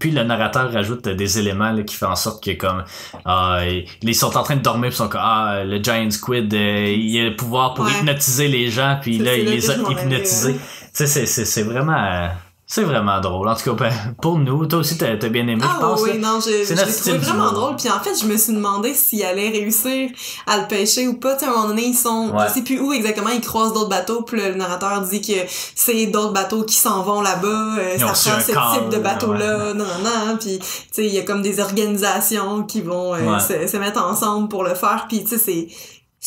Puis 0.00 0.10
le 0.10 0.24
narrateur 0.24 0.72
rajoute 0.72 1.08
des 1.08 1.38
éléments 1.38 1.70
là, 1.70 1.82
qui 1.84 1.94
fait 1.94 2.06
en 2.06 2.16
sorte 2.16 2.42
que 2.42 2.50
comme 2.50 2.82
ah, 3.24 3.60
ils 4.02 4.14
sont 4.16 4.36
en 4.36 4.42
train 4.42 4.56
de 4.56 4.60
dormir 4.60 4.88
puis 4.90 4.96
ils 4.96 4.98
sont 4.98 5.08
comme 5.08 5.20
ah 5.22 5.62
le 5.64 5.80
giant 5.80 6.10
squid 6.10 6.52
euh, 6.52 6.86
il 6.88 7.20
a 7.20 7.24
le 7.28 7.36
pouvoir 7.36 7.74
pour 7.74 7.84
Ouais. 7.84 7.92
hypnotiser 7.92 8.48
les 8.48 8.68
gens 8.68 8.98
puis 9.00 9.18
là 9.18 9.36
il 9.36 9.48
les 9.48 9.70
a 9.70 9.74
hypnotisés. 9.74 10.56
Tu 10.92 11.06
sais 11.06 11.26
c'est 11.26 11.62
vraiment 11.62 11.92
euh, 11.96 12.26
c'est 12.68 12.82
vraiment 12.82 13.20
drôle. 13.20 13.48
En 13.48 13.54
tout 13.54 13.62
cas 13.76 13.84
ben, 13.88 14.14
pour 14.20 14.38
nous 14.38 14.66
toi 14.66 14.80
aussi 14.80 14.98
t'as 14.98 15.14
bien 15.28 15.46
aimé 15.46 15.60
je 15.62 15.68
Ah 15.70 15.78
pense. 15.80 16.02
oui, 16.02 16.18
non, 16.18 16.40
je, 16.40 16.64
C'est 16.64 16.74
je 16.76 16.84
l'ai 16.84 16.92
trouvé 16.92 17.18
vraiment 17.18 17.52
drôle. 17.52 17.76
Puis 17.76 17.88
en 17.88 18.00
fait, 18.00 18.10
je 18.20 18.26
me 18.26 18.36
suis 18.36 18.52
demandé 18.52 18.92
s'il 18.92 19.22
allait 19.24 19.50
réussir 19.50 20.10
à 20.48 20.58
le 20.58 20.66
pêcher 20.66 21.06
ou 21.06 21.14
pas. 21.14 21.34
Tu 21.34 21.40
sais, 21.40 21.46
à 21.46 21.50
un 21.50 21.54
moment 21.54 21.68
donné, 21.68 21.84
ils 21.86 21.94
sont, 21.94 22.30
Ouais. 22.34 22.46
je 22.48 22.54
sais 22.54 22.62
plus 22.62 22.80
où 22.80 22.92
exactement, 22.92 23.30
ils 23.30 23.40
croisent 23.40 23.72
d'autres 23.72 23.88
bateaux. 23.88 24.22
Puis 24.22 24.40
le 24.40 24.54
narrateur 24.54 25.00
dit 25.02 25.20
que 25.20 25.32
c'est 25.76 26.06
d'autres 26.06 26.32
bateaux 26.32 26.64
qui 26.64 26.74
s'en 26.74 27.02
vont 27.04 27.20
là-bas. 27.20 27.46
euh, 27.78 27.98
ça 27.98 28.06
prend 28.06 28.40
ce 28.74 28.78
type 28.80 28.88
de 28.90 28.98
bateau-là. 28.98 29.58
ouais. 29.68 29.74
Non, 29.74 29.84
non, 29.84 30.26
non. 30.26 30.36
Puis, 30.36 30.58
tu 30.58 30.66
sais, 30.90 31.06
il 31.06 31.14
y 31.14 31.18
a 31.18 31.22
comme 31.22 31.42
des 31.42 31.60
organisations 31.60 32.64
qui 32.64 32.80
vont 32.80 33.14
euh, 33.14 33.18
Ouais. 33.20 33.40
se, 33.40 33.66
se 33.70 33.76
mettre 33.76 34.02
ensemble 34.04 34.48
pour 34.48 34.64
le 34.64 34.74
faire. 34.74 35.06
Puis, 35.08 35.22
tu 35.24 35.30
sais, 35.30 35.38
c'est... 35.38 35.68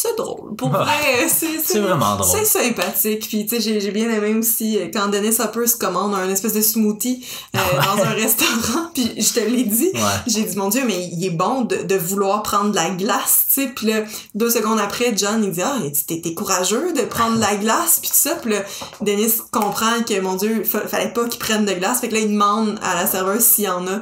C'est 0.01 0.15
drôle. 0.15 0.55
Pour 0.55 0.69
Ouais. 0.71 0.77
vrai, 0.77 1.27
c'est... 1.27 1.59
C'est 1.61 1.79
vraiment 1.79 2.15
drôle. 2.15 2.29
C'est 2.39 2.45
sympathique. 2.45 3.27
Puis, 3.27 3.45
tu 3.45 3.55
sais, 3.57 3.61
j'ai, 3.61 3.81
j'ai 3.81 3.91
bien 3.91 4.09
aimé 4.09 4.33
aussi 4.35 4.77
euh, 4.77 4.87
quand 4.93 5.09
Dennis 5.09 5.35
Hopper 5.39 5.67
se 5.67 5.75
commande 5.75 6.13
un 6.15 6.29
espèce 6.29 6.53
de 6.53 6.61
smoothie 6.61 7.25
euh, 7.53 7.59
dans 7.83 8.01
un 8.03 8.09
restaurant. 8.13 8.85
Puis, 8.93 9.11
je 9.17 9.33
te 9.33 9.41
l'ai 9.41 9.63
dit, 9.63 9.89
Ouais. 9.93 9.99
j'ai 10.25 10.43
dit, 10.43 10.55
mon 10.55 10.69
Dieu, 10.69 10.83
mais 10.87 11.09
il 11.11 11.25
est 11.25 11.31
bon 11.31 11.63
de, 11.63 11.75
de 11.83 11.95
vouloir 11.95 12.43
prendre 12.43 12.71
de 12.71 12.75
la 12.75 12.91
glace, 12.91 13.47
tu 13.53 13.61
sais. 13.61 13.67
Puis 13.75 13.87
là, 13.87 14.03
deux 14.35 14.49
secondes 14.49 14.79
après, 14.79 15.11
John, 15.17 15.43
il 15.43 15.51
dit, 15.51 15.61
ah, 15.61 15.75
t'es 16.07 16.21
t'es 16.21 16.33
courageux 16.33 16.93
de 16.93 17.01
prendre 17.01 17.35
de 17.35 17.41
la 17.41 17.55
glace, 17.57 17.99
puis 18.01 18.09
tout 18.09 18.15
ça. 18.17 18.35
Puis 18.35 18.51
là, 18.53 18.63
Dennis 19.01 19.33
comprend 19.51 20.01
que, 20.07 20.17
mon 20.21 20.35
Dieu, 20.35 20.63
fa- 20.63 20.87
fallait 20.87 21.11
pas 21.11 21.25
qu'il 21.25 21.39
prenne 21.39 21.65
de 21.65 21.73
glace. 21.73 21.99
Fait 21.99 22.07
que 22.07 22.13
là, 22.13 22.21
il 22.21 22.29
demande 22.31 22.79
à 22.83 22.95
la 22.95 23.05
serveuse 23.05 23.43
s'il 23.43 23.65
y 23.65 23.69
en 23.69 23.85
a 23.85 23.99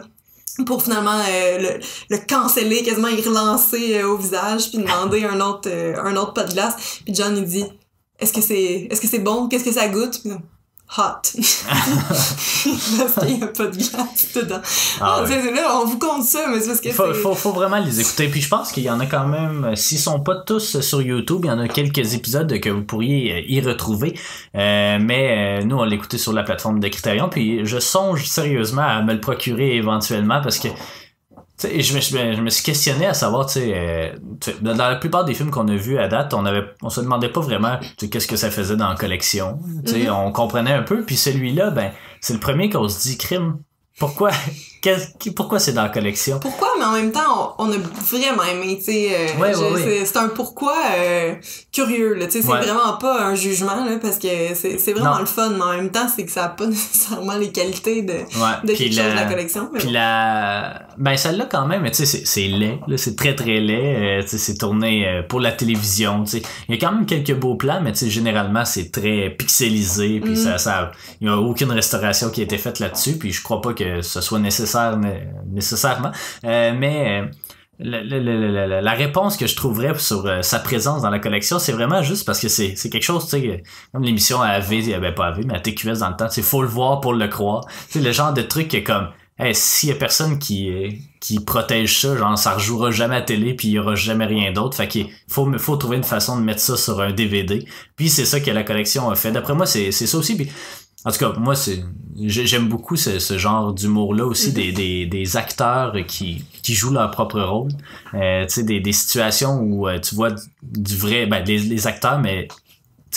pour 0.66 0.84
finalement 0.84 1.20
euh, 1.30 1.58
le, 1.60 1.80
le 2.10 2.18
canceller, 2.28 2.84
quasiment 2.84 3.08
y 3.10 3.22
relancer 3.22 4.00
euh, 4.00 4.08
au 4.08 4.18
visage, 4.18 4.70
puis 4.70 4.80
demander 4.80 5.24
un 5.26 5.40
autre, 5.42 5.70
euh, 5.72 5.96
un 6.04 6.16
autre 6.16 6.34
pas 6.34 6.44
de 6.44 6.54
glace. 6.54 7.02
Puis 7.06 7.14
John, 7.14 7.36
il 7.38 7.46
dit, 7.46 7.66
est-ce 8.20 8.34
que 8.34 8.42
c'est 8.42 8.88
est-ce 8.90 9.02
que 9.02 9.08
c'est 9.08 9.20
bon? 9.20 9.48
Qu'est-ce 9.48 9.66
que 9.66 9.72
ça 9.72 9.88
goûte? 9.88 10.24
Hot. 10.98 11.02
parce 11.24 13.16
qu'il 13.20 13.38
n'y 13.38 13.44
a 13.44 13.48
pas 13.48 13.68
de 13.68 13.78
glace 13.78 14.34
dedans. 14.36 14.62
Ah 15.02 15.24
Ah, 15.26 15.52
là, 15.52 15.80
on 15.82 15.86
vous 15.86 16.00
compte 16.00 16.24
ça, 16.24 16.48
mais 16.50 16.60
c'est 16.60 16.68
parce 16.68 16.82
que 16.82 16.92
Faut, 16.92 17.14
faut, 17.14 17.36
faut 17.36 17.52
vraiment 17.52 17.80
les 17.80 18.00
écouter. 18.00 18.28
Puis 18.30 18.42
je 18.42 18.50
pense 18.50 18.72
qu'il 18.72 18.84
y 18.84 18.90
en 18.90 19.00
a 19.00 19.06
quand 19.06 19.28
même, 19.28 19.66
euh, 19.66 19.76
s'ils 19.76 20.00
sont 20.00 20.20
pas 20.20 20.36
tous 20.36 20.80
sur 20.80 21.02
YouTube, 21.02 21.42
il 21.44 21.48
y 21.48 21.52
en 21.52 21.60
a 21.60 21.68
quelques 21.68 22.14
épisodes 22.14 22.60
que 22.60 22.70
vous 22.70 22.84
pourriez 22.84 23.34
euh, 23.34 23.42
y 23.48 23.62
retrouver. 23.62 24.18
Euh, 24.56 24.98
mais 25.02 25.62
euh, 25.62 25.66
nous, 25.66 25.78
on 25.78 25.84
l'écoutait 25.84 26.18
sur 26.18 26.34
la 26.34 26.44
plateforme 26.44 26.80
de 26.80 26.88
Criterion. 26.88 27.30
Puis 27.30 27.66
je 27.66 27.80
songe 27.80 28.26
sérieusement 28.26 28.84
à 28.84 29.02
me 29.02 29.14
le 29.14 29.20
procurer 29.20 29.76
éventuellement 29.76 30.42
parce 30.42 30.60
que 30.60 30.70
sais, 31.58 31.82
je 31.82 31.96
me, 31.96 32.02
je, 32.02 32.18
me, 32.18 32.34
je 32.36 32.42
me 32.42 32.50
suis 32.50 32.64
questionné 32.64 33.06
à 33.08 33.14
savoir, 33.14 33.46
tu 33.48 33.54
sais, 33.54 33.72
euh, 33.76 34.10
dans 34.62 34.76
la 34.76 34.96
plupart 34.96 35.26
des 35.26 35.34
films 35.34 35.50
qu'on 35.52 35.68
a 35.68 35.76
vus 35.76 35.98
à 35.98 36.08
date, 36.08 36.34
on 36.34 36.46
avait, 36.46 36.64
on 36.82 36.90
se 36.90 37.02
demandait 37.02 37.30
pas 37.30 37.42
vraiment 37.42 37.78
tu 37.80 37.88
sais, 38.06 38.10
qu'est-ce 38.10 38.28
que 38.28 38.36
ça 38.36 38.52
faisait 38.52 38.76
dans 38.76 38.90
la 38.90 38.96
collection. 38.96 39.60
Tu 39.86 39.92
sais, 39.94 40.00
Mhm. 40.08 40.14
on 40.14 40.32
comprenait 40.32 40.74
un 40.74 40.84
peu. 40.84 41.04
Puis 41.04 41.16
celui-là, 41.18 41.72
ben, 41.72 41.92
c'est 42.22 42.34
le 42.34 42.40
premier 42.40 42.70
qu'on 42.70 42.88
se 42.88 43.02
dit, 43.02 43.18
crime. 43.18 43.58
Pourquoi, 44.00 44.30
qu'est- 44.84 45.32
pourquoi 45.36 45.58
c'est 45.60 45.74
dans 45.74 45.82
la 45.82 45.90
collection? 45.90 46.40
Pourquoi, 46.40 46.68
mais 46.78 46.86
en 46.86 46.92
même 46.92 47.12
temps, 47.12 47.56
on, 47.58 47.66
on 47.66 47.72
a 47.72 47.78
vraiment 48.12 48.44
aimé, 48.44 48.78
tu 48.78 48.92
sais. 48.92 49.10
euh, 49.12 49.42
Ouais, 49.42 49.54
je- 49.56 49.58
ouais, 49.60 49.72
ouais. 49.72 50.06
c'est- 50.06 50.18
un 50.18 50.28
pourquoi 50.28 50.76
euh, 50.96 51.34
curieux, 51.74 52.14
là. 52.14 52.26
Tu 52.28 52.34
sais, 52.34 52.42
c'est 52.44 52.48
vraiment 52.48 52.94
pas 53.00 53.24
un 53.26 53.34
jugement, 53.34 53.84
là, 53.84 53.98
parce 54.00 54.20
que 54.20 54.28
c'est 54.54 54.94
vraiment 54.94 55.16
Non. 55.16 55.20
le 55.22 55.26
fun, 55.26 55.50
mais 55.50 55.64
en 55.64 55.72
même 55.74 55.90
temps, 55.90 56.08
c'est 56.16 56.26
que 56.26 56.32
ça 56.32 56.46
a 56.46 56.50
pas 56.50 56.66
nécessairement 56.68 57.38
les 57.38 57.52
qualités 57.52 58.04
de, 58.04 58.14
de 58.14 58.74
quelque 58.74 58.94
chose 58.94 58.98
de 58.98 59.02
la 59.10 59.16
la, 59.16 59.26
collection. 59.26 59.70
mais 59.74 59.80
puis 59.80 59.88
bon. 59.88 59.94
la, 59.94 60.87
ben 60.98 61.16
celle-là 61.16 61.48
quand 61.50 61.66
même, 61.68 61.84
tu 61.86 61.94
sais, 61.94 62.06
c'est- 62.06 62.26
c'est 62.26 62.48
laid, 62.48 62.80
là, 62.88 62.98
c'est 62.98 63.16
très 63.16 63.36
très 63.36 63.60
laid, 63.60 63.96
euh, 64.20 64.22
tu 64.24 64.30
sais, 64.30 64.38
c'est 64.38 64.58
tourné 64.58 65.08
euh, 65.08 65.22
pour 65.24 65.40
la 65.40 65.52
télévision, 65.52 66.24
tu 66.24 66.32
sais. 66.32 66.42
Il 66.68 66.76
y 66.76 66.78
a 66.78 66.82
quand 66.82 66.94
même 66.94 67.06
quelques 67.06 67.36
beaux 67.36 67.56
plans, 67.56 67.82
mais 67.82 67.92
tu 67.92 68.00
sais, 68.00 68.10
généralement 68.10 68.66
c'est 68.66 68.92
très 68.92 69.30
pixelisé, 69.30 70.20
puis 70.20 70.32
Mhm. 70.32 70.36
ça, 70.36 70.58
ça, 70.58 70.92
il 71.22 71.28
y 71.28 71.30
a 71.30 71.38
aucune 71.38 71.72
restauration 71.72 72.30
qui 72.30 72.42
a 72.42 72.44
été 72.46 72.58
faite 72.58 72.80
là-dessus, 72.80 73.18
puis 73.18 73.32
je 73.32 73.42
crois 73.44 73.62
pas 73.62 73.74
que 73.74 74.02
ce 74.02 74.22
soit 74.22 74.40
nécessaire 74.40 74.98
né- 74.98 75.28
nécessairement, 75.52 76.12
Euh, 76.46 76.74
mais 76.78 77.24
la, 77.80 78.04
la- 78.04 78.20
la- 78.20 78.82
la- 78.82 78.92
réponse 78.94 79.38
que 79.38 79.46
je 79.46 79.56
trouverais 79.56 79.94
sur 80.00 80.26
euh, 80.26 80.42
sa 80.42 80.58
présence 80.58 81.04
dans 81.04 81.12
la 81.12 81.20
collection, 81.20 81.60
c'est 81.60 81.74
vraiment 81.74 82.02
juste 82.02 82.26
parce 82.26 82.40
que 82.40 82.48
c'est 82.48 82.74
c'est 82.76 82.90
quelque 82.90 83.04
chose, 83.04 83.26
tu 83.26 83.40
sais, 83.40 83.64
comme 83.94 84.02
l'émission 84.04 84.42
à 84.42 84.48
AV, 84.48 85.00
ben 85.00 85.14
pas 85.14 85.28
AV, 85.28 85.42
mais 85.46 85.54
à 85.56 85.60
TQS 85.60 86.00
dans 86.00 86.10
le 86.10 86.16
temps, 86.16 86.28
c'est 86.30 86.42
faut 86.42 86.64
le 86.64 86.68
voir 86.68 87.02
pour 87.02 87.14
le 87.14 87.28
croire. 87.28 87.66
Tu 87.92 88.00
sais, 88.00 88.06
le 88.06 88.12
genre 88.12 88.34
de 88.34 88.42
truc 88.42 88.68
qui 88.70 88.78
est 88.78 88.84
comme, 88.84 89.10
hey, 89.40 89.54
s'il 89.56 89.90
y 89.90 89.92
a 89.92 89.96
personne 89.96 90.40
qui, 90.40 90.72
qui 91.20 91.40
protège 91.40 92.02
ça, 92.02 92.16
genre, 92.18 92.38
ça 92.38 92.54
rejouera 92.56 92.92
jamais 92.92 93.16
à 93.18 93.22
télé 93.22 93.54
puis 93.54 93.68
il 93.70 93.72
y 93.72 93.80
aura 93.80 93.96
jamais 93.96 94.26
rien 94.26 94.52
d'autre. 94.52 94.78
Fait 94.78 94.88
qu'il 94.88 95.08
faut, 95.28 95.52
faut 95.60 95.76
trouver 95.78 95.98
une 95.98 96.04
façon 96.04 96.38
de 96.40 96.44
mettre 96.44 96.62
ça 96.62 96.78
sur 96.78 97.00
un 97.02 97.12
DVD. 97.12 97.66
Puis 97.96 98.10
c'est 98.10 98.26
ça 98.26 98.40
que 98.40 98.52
la 98.52 98.64
collection 98.64 99.10
a 99.10 99.16
fait. 99.16 99.32
D'après 99.32 99.54
moi, 99.56 99.66
c'est 99.66 99.92
c'est 99.92 100.08
ça 100.08 100.18
aussi. 100.18 100.36
Puis, 100.36 100.50
en 101.06 101.12
tout 101.12 101.20
cas, 101.20 101.34
moi, 101.40 101.56
c'est 101.56 101.84
j'ai- 102.20 102.48
j'aime 102.48 102.68
beaucoup 102.68 102.96
ce, 102.96 103.20
ce 103.20 103.38
genre 103.38 103.74
d'humour-là 103.74 104.26
aussi, 104.26 104.52
des, 104.54 104.72
des, 104.72 105.06
des 105.06 105.38
acteurs 105.38 105.94
qui, 106.08 106.44
qui 106.64 106.74
jouent 106.74 106.92
leur 106.92 107.12
propre 107.12 107.40
rôle. 107.40 107.72
Euh, 108.16 108.46
tu 108.48 108.54
sais, 108.56 108.64
des, 108.64 108.80
des 108.80 108.92
situations 108.92 109.60
où 109.60 109.88
euh, 109.88 110.00
tu 110.00 110.16
vois 110.16 110.32
du, 110.64 110.96
vrai, 110.98 111.28
ben, 111.28 111.44
les, 111.46 111.60
les 111.60 111.88
acteurs, 111.88 112.20
mais 112.20 112.48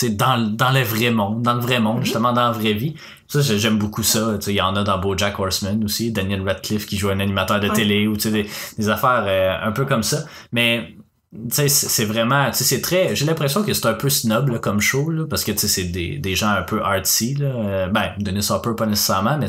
dans, 0.09 0.35
le- 0.37 0.47
dans 0.49 0.71
le 0.71 0.81
vrai 0.83 1.11
monde, 1.11 1.41
dans 1.41 1.53
le 1.53 1.61
vrai 1.61 1.79
monde, 1.79 2.03
justement, 2.03 2.33
dans 2.33 2.45
la 2.47 2.51
vraie 2.51 2.73
vie. 2.73 2.95
Ça, 3.27 3.39
j'ai- 3.41 3.57
j'aime 3.59 3.77
beaucoup 3.77 4.03
ça. 4.03 4.37
Il 4.47 4.53
y 4.53 4.61
en 4.61 4.75
a 4.75 4.83
dans 4.83 4.97
BoJack 4.97 5.39
Horseman 5.39 5.83
aussi, 5.85 6.11
Daniel 6.11 6.41
Radcliffe 6.47 6.85
qui 6.85 6.97
joue 6.97 7.09
un 7.09 7.19
animateur 7.19 7.59
de 7.59 7.69
Ouais. 7.69 7.75
télé 7.75 8.07
ou 8.07 8.17
des, 8.17 8.45
des 8.77 8.89
affaires 8.89 9.23
euh, 9.27 9.55
un 9.67 9.71
peu 9.71 9.85
comme 9.85 10.03
ça. 10.03 10.25
Mais 10.51 10.95
tu 11.33 11.39
sais, 11.55 11.69
c'est 11.69 12.03
vraiment, 12.03 12.51
tu 12.51 12.57
sais, 12.57 12.63
c'est 12.65 12.81
très, 12.81 13.15
j'ai 13.15 13.25
l'impression 13.25 13.63
que 13.63 13.71
c'est 13.73 13.85
un 13.85 13.93
peu 13.93 14.09
snob 14.09 14.49
là, 14.49 14.59
comme 14.59 14.81
show, 14.81 15.09
là, 15.09 15.25
parce 15.29 15.45
que 15.45 15.53
tu 15.53 15.59
sais, 15.59 15.67
c'est 15.69 15.85
des, 15.85 16.17
des 16.17 16.35
gens 16.35 16.49
un 16.49 16.63
peu 16.63 16.83
artsy, 16.83 17.35
là. 17.35 17.45
Euh, 17.47 17.87
ben, 17.87 18.11
Dennis 18.19 18.47
Hopper 18.49 18.71
pas 18.77 18.85
nécessairement, 18.85 19.37
mais 19.37 19.47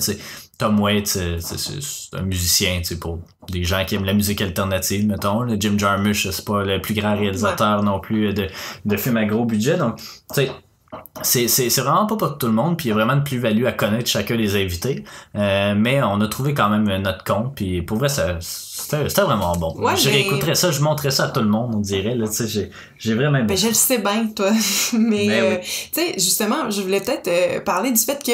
Tom 0.58 0.80
Waits, 0.80 1.06
c'est 1.06 2.16
un 2.16 2.22
musicien, 2.22 2.78
tu 2.78 2.84
sais, 2.84 2.98
pour 2.98 3.18
des 3.48 3.64
gens 3.64 3.84
qui 3.84 3.96
aiment 3.96 4.04
la 4.04 4.12
musique 4.12 4.40
alternative, 4.40 5.06
mettons. 5.06 5.46
Jim 5.58 5.76
Jarmusch, 5.76 6.30
c'est 6.30 6.44
pas 6.44 6.62
le 6.62 6.80
plus 6.80 6.94
grand 6.94 7.16
réalisateur 7.16 7.82
non 7.82 7.98
plus 7.98 8.28
euh, 8.28 8.32
de, 8.32 8.46
de 8.84 8.96
films 8.96 9.16
à 9.16 9.24
gros 9.24 9.44
budget, 9.44 9.76
donc, 9.76 9.96
tu 9.96 10.42
sais, 10.42 10.50
c'est, 11.22 11.80
vraiment 11.80 12.06
pas 12.06 12.16
pour 12.16 12.38
tout 12.38 12.46
le 12.46 12.52
monde, 12.52 12.76
puis 12.76 12.86
il 12.86 12.90
y 12.90 12.92
a 12.92 12.94
vraiment 12.94 13.14
une 13.14 13.24
plus-value 13.24 13.64
à 13.64 13.72
connaître 13.72 14.08
chacun 14.08 14.36
des 14.36 14.56
invités. 14.56 15.04
Euh, 15.36 15.74
mais 15.76 16.02
on 16.02 16.20
a 16.20 16.28
trouvé 16.28 16.52
quand 16.54 16.68
même 16.68 16.84
notre 17.02 17.24
compte, 17.24 17.54
puis 17.54 17.82
pour 17.82 17.98
vrai, 17.98 18.08
c'était, 18.08 19.22
vraiment 19.22 19.56
bon. 19.56 19.74
Ouais, 19.78 19.96
je 19.96 20.08
réécouterais 20.08 20.54
ça, 20.54 20.70
je 20.70 20.80
montrerais 20.80 21.10
ça 21.10 21.24
à 21.24 21.28
tout 21.28 21.40
le 21.40 21.48
monde, 21.48 21.74
on 21.74 21.80
dirait. 21.80 22.14
Là, 22.14 22.26
tu 22.28 22.46
sais, 22.46 22.70
j'ai, 22.98 23.14
vraiment 23.14 23.38
aimé 23.38 23.46
Ben, 23.48 23.56
je 23.56 23.68
le 23.68 23.74
sais 23.74 23.98
bien, 23.98 24.26
toi. 24.34 24.50
mais, 24.98 25.28
Ben 25.28 25.44
euh, 25.44 25.56
tu 25.60 26.00
sais, 26.00 26.12
justement, 26.14 26.70
je 26.70 26.82
voulais 26.82 27.00
peut-être 27.00 27.28
euh, 27.28 27.60
parler 27.60 27.92
du 27.92 28.00
fait 28.00 28.22
que 28.22 28.32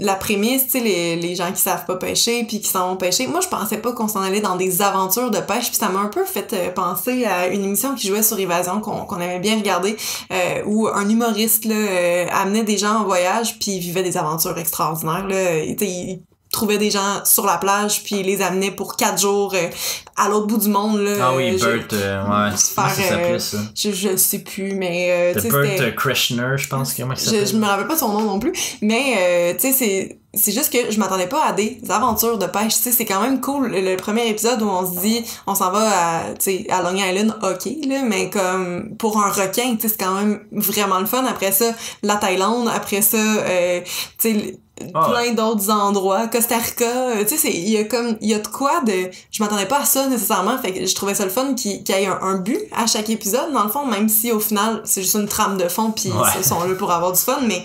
la 0.00 0.14
prémisse, 0.14 0.64
tu 0.64 0.70
sais, 0.70 0.80
les, 0.80 1.16
les 1.16 1.36
gens 1.36 1.52
qui 1.52 1.60
savent 1.60 1.86
pas 1.86 1.96
pêcher 1.96 2.44
puis 2.44 2.60
qui 2.60 2.68
s'en 2.68 2.90
vont 2.90 2.96
pêcher, 2.96 3.26
moi, 3.28 3.40
je 3.40 3.48
pensais 3.48 3.78
pas 3.78 3.92
qu'on 3.92 4.08
s'en 4.08 4.22
allait 4.22 4.40
dans 4.40 4.56
des 4.56 4.82
aventures 4.82 5.30
de 5.30 5.38
pêche, 5.38 5.68
puis 5.68 5.76
ça 5.76 5.88
m'a 5.88 6.00
un 6.00 6.08
peu 6.08 6.24
fait 6.24 6.52
euh, 6.52 6.70
penser 6.70 7.24
à 7.24 7.46
une 7.48 7.64
émission 7.64 7.94
qui 7.94 8.08
jouait 8.08 8.22
sur 8.22 8.38
Évasion 8.38 8.80
qu'on 8.80 9.04
qu'on 9.04 9.16
avait 9.16 9.38
bien 9.38 9.56
regardé, 9.56 9.96
euh, 10.32 10.62
où 10.66 10.88
un 10.88 11.08
humoriste 11.08 11.64
là, 11.64 11.74
euh, 11.74 12.26
amenait 12.32 12.64
des 12.64 12.78
gens 12.78 13.00
en 13.00 13.04
voyage 13.04 13.58
puis 13.58 13.78
vivait 13.78 14.02
des 14.02 14.16
aventures 14.16 14.58
extraordinaires. 14.58 15.26
Là. 15.28 15.36
Sais, 15.78 15.86
il 15.86 16.22
trouvait 16.54 16.78
des 16.78 16.90
gens 16.90 17.22
sur 17.24 17.44
la 17.44 17.58
plage 17.58 18.02
puis 18.04 18.22
les 18.22 18.40
amenait 18.40 18.70
pour 18.70 18.96
quatre 18.96 19.20
jours 19.20 19.52
euh, 19.54 19.68
à 20.16 20.28
l'autre 20.28 20.46
bout 20.46 20.58
du 20.58 20.68
monde. 20.68 21.00
Là, 21.00 21.10
Ah 21.20 21.32
oui, 21.36 21.58
je- 21.58 21.64
Bert, 21.64 21.86
euh, 21.92 22.22
ouais. 22.22 22.50
faire, 22.56 22.90
ça 22.90 23.02
s'appelait 23.02 23.30
euh, 23.34 23.38
ça? 23.38 23.58
je, 23.76 23.90
je 23.90 24.16
sais 24.16 24.38
plus, 24.38 24.74
mais 24.74 25.32
euh, 25.34 25.40
Bert 25.40 25.54
euh, 25.80 25.90
Krishner, 25.92 26.56
je 26.56 26.68
pense, 26.68 26.94
comment 26.94 27.12
il 27.14 27.18
je, 27.20 27.24
s'appelle? 27.24 27.46
je 27.46 27.56
me 27.56 27.66
rappelle 27.66 27.86
pas 27.88 27.96
son 27.98 28.08
nom 28.12 28.20
non 28.22 28.38
plus, 28.38 28.52
mais 28.80 29.14
euh, 29.18 29.52
tu 29.54 29.60
sais, 29.68 29.72
c'est 29.72 30.18
c'est 30.36 30.50
juste 30.50 30.72
que 30.72 30.90
je 30.90 30.98
m'attendais 30.98 31.28
pas 31.28 31.44
à 31.44 31.52
des 31.52 31.78
aventures 31.90 32.38
de 32.38 32.46
pêche. 32.46 32.74
Tu 32.74 32.82
sais, 32.82 32.90
c'est 32.90 33.04
quand 33.04 33.20
même 33.20 33.40
cool. 33.40 33.68
Le, 33.70 33.80
le 33.80 33.96
premier 33.96 34.26
épisode 34.28 34.60
où 34.62 34.68
on 34.68 34.84
se 34.84 34.98
dit, 35.00 35.24
on 35.46 35.54
s'en 35.54 35.70
va 35.70 35.82
à, 35.86 36.22
tu 36.34 36.36
sais, 36.40 36.66
à 36.70 36.82
Long 36.82 36.96
Island, 36.96 37.36
ok, 37.40 37.70
là, 37.86 38.02
mais 38.04 38.30
comme 38.30 38.96
pour 38.98 39.22
un 39.22 39.30
requin, 39.30 39.76
tu 39.76 39.82
sais, 39.82 39.88
c'est 39.90 39.96
quand 40.04 40.14
même 40.14 40.40
vraiment 40.50 40.98
le 40.98 41.06
fun. 41.06 41.24
Après 41.24 41.52
ça, 41.52 41.66
la 42.02 42.16
Thaïlande, 42.16 42.68
après 42.74 43.00
ça, 43.00 43.16
euh, 43.16 43.80
tu 44.18 44.32
sais, 44.40 44.58
Ah 44.92 45.08
plein 45.08 45.32
d'autres 45.34 45.70
endroits, 45.70 46.26
Costa 46.26 46.56
Rica, 46.58 46.84
euh, 46.84 47.22
tu 47.22 47.28
sais, 47.28 47.36
c'est- 47.36 47.52
il 47.52 47.68
y 47.70 47.76
a 47.78 47.84
comme, 47.84 48.16
il 48.20 48.28
y 48.28 48.34
a 48.34 48.40
de 48.40 48.46
quoi 48.48 48.80
de, 48.80 49.08
je 49.30 49.42
m'attendais 49.42 49.66
pas 49.66 49.80
à 49.80 49.84
ça 49.84 50.08
nécessairement, 50.08 50.58
fait 50.58 50.72
que 50.72 50.84
je 50.84 50.94
trouvais 50.96 51.14
ça 51.14 51.24
le 51.24 51.30
fun 51.30 51.54
qu'il 51.54 51.84
qu'il 51.84 51.94
y 51.94 51.98
ait 52.02 52.06
un, 52.06 52.18
un 52.20 52.38
but 52.38 52.58
à 52.76 52.86
chaque 52.88 53.08
épisode, 53.08 53.52
dans 53.52 53.62
le 53.62 53.68
fond, 53.68 53.86
même 53.86 54.08
si 54.08 54.32
au 54.32 54.40
final, 54.40 54.82
c'est 54.84 55.02
juste 55.02 55.14
une 55.14 55.28
trame 55.28 55.58
de 55.58 55.68
fond, 55.68 55.92
puis 55.92 56.10
Ouais. 56.10 56.28
ils 56.38 56.44
sont 56.44 56.58
là 56.64 56.74
pour 56.74 56.90
avoir 56.90 57.12
du 57.12 57.20
fun, 57.20 57.38
mais 57.46 57.62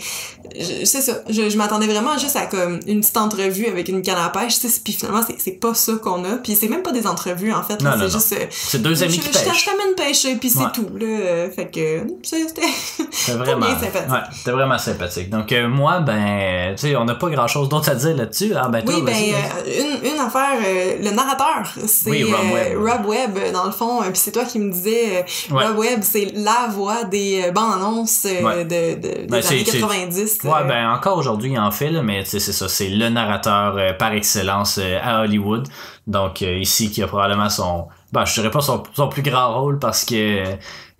c'est 0.56 1.02
ça. 1.02 1.14
Je, 1.30 1.50
je 1.50 1.58
m'attendais 1.58 1.88
vraiment 1.88 2.18
juste 2.18 2.36
à 2.36 2.46
comme 2.46 2.80
une 2.88 3.02
petite 3.02 3.18
entrevue 3.18 3.68
avec 3.68 3.88
une 3.90 4.02
canne 4.02 4.18
à 4.18 4.30
pêche, 4.30 4.60
tu 4.60 4.68
sais, 4.68 4.82
puis 4.84 4.94
finalement, 4.94 5.22
c'est 5.38 5.60
pas 5.60 5.74
ça 5.74 5.94
qu'on 6.02 6.24
a. 6.26 6.38
Puis 6.38 6.56
c'est 6.56 6.68
même 6.68 6.84
pas 6.84 6.92
des 6.92 7.08
entrevues, 7.08 7.54
en 7.54 7.64
fait. 7.64 7.78
C'est 7.82 8.12
juste. 8.12 8.34
Euh, 8.34 8.46
c'est 8.50 8.82
deux 8.82 9.04
amis 9.04 9.14
je, 9.14 9.22
qui 9.22 9.28
je 9.28 9.44
pêchent. 9.44 9.60
Je 9.60 9.66
t'amène 9.66 9.96
pêcher, 9.96 10.36
puis 10.36 10.50
c'est 10.50 10.72
tout, 10.74 10.90
là. 10.98 11.06
Euh, 11.06 11.52
fait 11.52 11.68
que 11.68 12.08
c'était. 12.24 12.62
C'était 13.12 13.38
vraiment. 13.38 13.66
sympathique. 13.68 14.12
Ouais, 14.12 14.20
c'était 14.34 14.52
vraiment 14.52 14.78
sympathique. 14.78 15.30
Donc, 15.30 15.52
euh, 15.52 15.68
moi, 15.68 16.00
ben, 16.00 16.76
tu 16.76 16.88
sais, 16.88 16.96
on 16.96 17.06
n'a 17.06 17.16
pas 17.16 17.30
grand 17.30 17.48
chose 17.48 17.70
d'autre 17.70 17.90
à 17.90 17.96
dire 17.96 18.16
là-dessus. 18.16 18.54
Ah, 18.56 18.70
ben, 18.70 18.84
toi, 18.84 18.96
oui, 18.96 19.02
ben, 19.02 19.14
euh, 19.14 20.00
une, 20.04 20.14
une, 20.14 20.20
affaire, 20.20 20.58
le 21.02 21.12
narrateur, 21.12 21.74
c'est 21.86 22.10
oui, 22.10 22.24
Rob, 22.24 22.52
Webb. 22.54 22.78
Rob 22.78 23.06
Webb, 23.08 23.52
dans 23.52 23.66
le 23.66 23.72
fond. 23.72 24.02
puis 24.04 24.12
c'est 24.16 24.32
toi 24.32 24.46
qui 24.46 24.60
me 24.60 24.72
disais. 24.72 25.26
Rob 25.50 25.78
Webb, 25.78 26.02
c'est 26.04 26.32
la 26.36 26.68
voix 26.70 27.04
des 27.04 27.52
bandes 27.54 27.74
annonces 27.74 28.24
de, 28.24 28.64
de, 28.64 28.66
ben, 28.66 28.68
des 28.68 29.28
ben, 29.28 29.46
années 29.46 29.64
90. 29.64 30.39
Ouais, 30.44 30.52
euh, 30.62 30.64
ben 30.64 30.90
encore 30.92 31.18
aujourd'hui, 31.18 31.52
il 31.52 31.60
en 31.60 31.72
fait, 31.72 31.90
là, 31.90 32.02
mais 32.02 32.24
c'est 32.26 32.40
ça, 32.40 32.68
c'est 32.70 32.90
le 32.90 33.10
narrateur 33.10 33.76
euh, 33.78 33.94
par 33.94 34.14
excellence 34.14 34.78
euh, 34.78 35.00
à 35.02 35.22
Hollywood. 35.22 35.68
Donc 36.08 36.42
ici, 36.42 36.92
qui 36.92 37.04
a 37.04 37.08
probablement 37.08 37.50
son. 37.50 37.88
Ben, 38.12 38.26
je 38.26 38.34
dirais 38.34 38.52
pas 38.52 38.62
son, 38.62 38.84
son 38.94 39.08
plus 39.10 39.22
grand 39.22 39.60
rôle 39.60 39.80
parce 39.80 40.06
que 40.06 40.44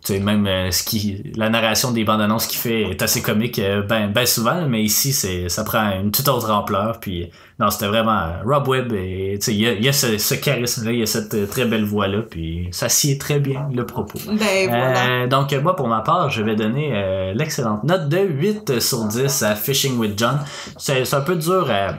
sais 0.02 0.20
même 0.20 0.48
euh, 0.48 0.72
ce 0.72 0.84
qui, 0.84 1.32
la 1.36 1.50
narration 1.50 1.92
des 1.92 2.04
bandes 2.04 2.22
annonces 2.22 2.48
qu'il 2.48 2.60
fait 2.60 2.84
est 2.84 3.02
assez 3.02 3.22
comique, 3.22 3.60
euh, 3.60 3.82
ben 3.82 4.12
ben 4.12 4.26
souvent, 4.26 4.66
mais 4.68 4.82
ici 4.82 5.14
c'est, 5.14 5.50
ça 5.50 5.64
prend 5.64 5.92
une 6.00 6.12
toute 6.12 6.28
autre 6.28 6.50
ampleur. 6.52 7.00
Puis 7.00 7.30
non, 7.60 7.70
c'était 7.70 7.88
vraiment 7.88 8.18
euh, 8.18 8.44
Rob 8.46 8.68
Webb 8.68 8.94
et 8.94 9.38
tu 9.40 9.46
sais, 9.46 9.54
il 9.54 9.60
y 9.60 9.68
a, 9.68 9.74
y 9.74 9.90
a 9.90 9.94
ce, 9.94 10.18
ce 10.18 10.36
charisme 10.36 10.86
là, 10.86 10.92
il 10.94 11.00
y 11.00 11.04
a 11.04 11.06
cette 11.06 11.50
très 11.50 11.66
belle 11.66 11.84
voix 11.84 12.08
là, 12.08 12.22
puis 12.22 12.70
ça 12.72 12.88
sied 12.88 13.18
très 13.18 13.40
bien 13.40 13.68
le 13.74 13.86
propos. 13.86 14.20
Ben 14.28 14.68
voilà. 14.68 15.28
Donc, 15.28 15.54
moi, 15.62 15.76
pour 15.76 15.88
ma 15.88 16.02
part, 16.02 16.30
je 16.30 16.42
vais 16.42 16.56
donner 16.56 16.92
euh, 16.94 17.34
l'excellente 17.34 17.84
note 17.84 18.08
de 18.08 18.20
8 18.20 18.80
sur 18.80 19.06
10 19.06 19.44
à 19.44 19.56
Fishing 19.56 19.98
with 19.98 20.18
John. 20.18 20.40
C'est 20.78 21.04
c'est 21.04 21.16
un 21.16 21.22
peu 21.22 21.36
dur 21.36 21.70
à... 21.70 21.96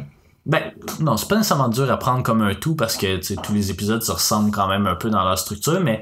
Ben, 0.47 0.63
non, 1.01 1.19
c'est 1.19 1.29
pas 1.29 1.37
nécessairement 1.37 1.69
dur 1.69 1.91
à 1.91 1.99
prendre 1.99 2.23
comme 2.23 2.41
un 2.41 2.55
tout 2.55 2.75
parce 2.75 2.97
que 2.97 3.19
tu 3.19 3.23
sais, 3.23 3.37
tous 3.37 3.53
les 3.53 3.71
épisodes 3.71 4.03
se 4.03 4.11
ressemblent 4.11 4.51
quand 4.51 4.69
même 4.69 4.87
un 4.87 4.95
peu 4.95 5.11
dans 5.11 5.23
leur 5.23 5.39
structure, 5.39 5.81
mais 5.81 6.01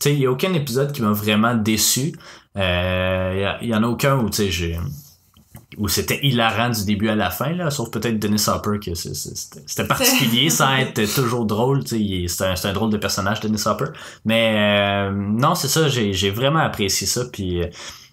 tu 0.00 0.10
sais, 0.10 0.14
il 0.14 0.20
y 0.20 0.26
a 0.26 0.30
aucun 0.30 0.52
épisode 0.54 0.92
qui 0.92 1.02
m'a 1.02 1.12
vraiment 1.12 1.54
déçu. 1.54 2.12
Euh, 2.56 3.32
Il 3.34 3.40
y 3.40 3.44
a- 3.44 3.58
il 3.62 3.68
y, 3.68 3.74
en 3.74 3.82
a 3.82 3.86
aucun 3.88 4.16
où, 4.18 4.30
tu 4.30 4.36
sais, 4.38 4.50
j'ai 4.50 4.78
où 5.76 5.86
c'était 5.86 6.18
hilarant 6.26 6.70
du 6.70 6.84
début 6.84 7.08
à 7.08 7.14
la 7.14 7.30
fin, 7.30 7.50
là, 7.52 7.70
sauf 7.70 7.90
peut-être 7.90 8.18
Dennis 8.18 8.46
Hopper, 8.48 8.78
que 8.84 8.94
c'était 8.94 9.86
particulier 9.88 10.50
sans 10.50 10.74
être 10.76 11.14
toujours 11.14 11.44
drôle. 11.44 11.86
C'est 11.86 12.26
un, 12.42 12.54
un 12.64 12.72
drôle 12.72 12.90
de 12.90 12.96
personnage, 12.96 13.40
Dennis 13.40 13.62
Hopper. 13.66 13.86
Mais 14.24 14.54
euh, 14.56 15.10
non, 15.12 15.54
c'est 15.54 15.68
ça, 15.68 15.88
j'ai 15.88 16.12
j'ai 16.14 16.30
vraiment 16.30 16.60
apprécié 16.60 17.06
ça. 17.06 17.24
Puis, 17.32 17.62
euh, 17.62 17.66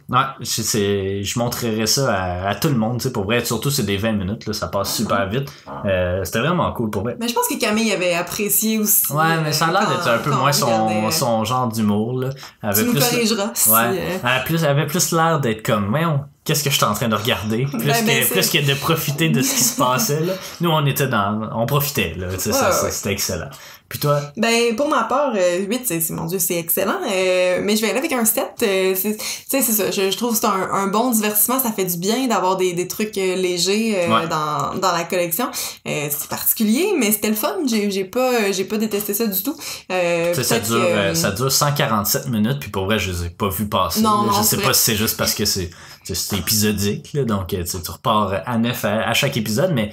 Ouais, 0.08 0.20
c'est- 0.44 1.24
je 1.24 1.40
montrerai 1.40 1.88
ça 1.88 2.14
à, 2.14 2.50
à 2.50 2.56
tout 2.56 2.68
le 2.68 2.76
monde, 2.76 2.98
tu 3.00 3.04
sais, 3.08 3.12
pour 3.12 3.24
vrai. 3.24 3.44
Surtout, 3.44 3.72
c'est 3.72 3.84
des 3.84 3.98
20 3.98 4.12
minutes, 4.12 4.46
là, 4.46 4.54
ça 4.54 4.68
passe 4.68 4.94
super 4.96 5.28
vite. 5.28 5.52
Euh, 5.86 6.24
c'était 6.24 6.40
vraiment 6.42 6.72
cool 6.74 6.92
pour 6.92 7.02
vrai. 7.04 7.16
Mais 7.20 7.28
je 7.28 7.34
pense 7.34 7.48
que 7.48 7.60
Camille 7.60 7.92
avait 7.92 8.14
apprécié 8.14 8.78
aussi. 8.78 9.12
Ouais, 9.12 9.38
mais 9.42 9.50
euh, 9.50 9.52
ça 9.52 9.66
a 9.66 9.72
l'air 9.72 9.82
quand- 9.86 9.90
d'être 9.96 10.08
un 10.08 10.18
peu 10.20 10.30
moins 10.30 10.50
on 10.50 11.10
son, 11.10 11.12
son 11.12 11.44
genre 11.44 11.68
d'humour, 11.70 12.20
là. 12.20 12.30
Elle 12.62 12.70
avait 12.70 12.84
plus, 12.84 13.00
corrigeras 13.00 13.50
si, 13.56 13.70
ouais, 13.70 13.78
euh, 13.78 14.18
elle 14.24 14.44
plus, 14.44 14.64
elle 14.64 14.70
avait 14.70 14.86
plus 14.88 15.12
l'air 15.12 15.40
d'être 15.40 15.66
comme, 15.66 15.90
voyons, 15.90 16.22
qu'est-ce 16.44 16.64
que 16.64 16.70
je 16.70 16.76
suis 16.76 16.86
en 16.86 16.94
train 16.94 17.08
de 17.08 17.16
regarder? 17.16 17.66
Plus, 17.72 17.80
Ben, 17.80 18.06
ben, 18.06 18.24
que, 18.24 18.32
plus 18.34 18.50
que 18.52 18.58
de 18.64 18.74
profiter 18.76 19.30
de 19.30 19.42
ce 19.42 19.56
qui 19.56 19.64
se 19.64 19.76
passait, 19.82 20.20
là. 20.20 20.34
Nous, 20.62 20.70
on 20.70 20.86
était 20.86 21.08
dans, 21.08 21.50
on 21.56 21.66
profitait, 21.66 22.14
là. 22.16 22.28
Ça, 22.38 22.52
ouais. 22.84 22.92
c'était 22.92 23.12
excellent. 23.14 23.50
Puis 23.88 24.00
toi? 24.00 24.20
Ben, 24.36 24.76
pour 24.76 24.90
ma 24.90 25.04
part, 25.04 25.34
euh, 25.36 25.60
8, 25.60 25.82
c'est, 25.86 26.02
c'est- 26.02 26.12
mon 26.14 26.26
Dieu, 26.26 26.40
c'est 26.40 26.56
excellent. 26.56 26.98
euh, 27.08 27.60
mais 27.64 27.76
je 27.76 27.82
vais 27.82 27.90
aller 27.90 28.00
avec 28.00 28.12
un 28.14 28.26
7. 28.26 28.44
euh, 28.64 28.94
tu 28.96 29.00
sais, 29.00 29.16
c'est 29.48 29.62
ça. 29.62 29.92
Je, 29.92 30.10
je 30.10 30.18
trouve 30.18 30.32
que 30.32 30.38
c'est 30.40 30.48
un, 30.48 30.70
un 30.72 30.88
bon 30.88 31.12
divertissement. 31.12 31.60
Ça 31.60 31.72
fait 31.72 31.86
du 31.86 31.98
bien 31.98 32.26
d'avoir 32.28 32.58
des, 32.58 32.74
des 32.74 32.88
trucs 32.88 33.16
euh, 33.18 33.36
légers 33.36 33.96
euh, 33.96 34.08
Ouais. 34.22 34.28
dans, 34.28 34.74
dans 34.80 34.92
la 34.92 35.04
collection. 35.04 35.46
Euh, 35.88 36.08
c'est 36.10 36.28
particulier, 36.30 36.94
mais 36.98 37.12
c'était 37.12 37.30
le 37.30 37.36
fun. 37.36 37.56
J'ai, 37.68 37.92
j'ai 37.92 38.06
pas, 38.06 38.52
j'ai 38.52 38.66
pas 38.66 38.78
détesté 38.78 39.14
ça 39.14 39.28
du 39.28 39.44
tout. 39.44 39.56
Euh, 39.92 40.34
sais, 40.34 40.44
ça 40.44 40.60
dure, 40.60 40.76
que, 40.80 40.82
euh, 40.84 41.14
ça 41.14 41.30
dure 41.32 41.52
147 41.52 42.28
minutes, 42.30 42.60
puis 42.60 42.72
pour 42.72 42.86
vrai, 42.86 42.98
je 42.98 43.12
les 43.12 43.26
ai 43.26 43.30
pas 43.30 43.50
vus 43.50 43.68
passer. 43.68 44.02
Non, 44.02 44.24
non, 44.24 44.32
je 44.34 44.42
sais 44.44 44.58
pas 44.58 44.74
si 44.74 44.82
c'est 44.82 44.96
juste 44.96 45.16
parce 45.16 45.36
que 45.36 45.46
c'est, 45.46 45.70
c'est 46.04 46.38
épisodique, 46.38 47.12
là, 47.14 47.24
donc 47.24 47.54
euh, 47.54 47.64
tu 47.64 47.92
repars 47.92 48.42
à 48.46 48.58
neuf 48.58 48.84
à, 48.84 49.08
à 49.10 49.14
chaque 49.14 49.38
épisode, 49.38 49.72
mais 49.74 49.92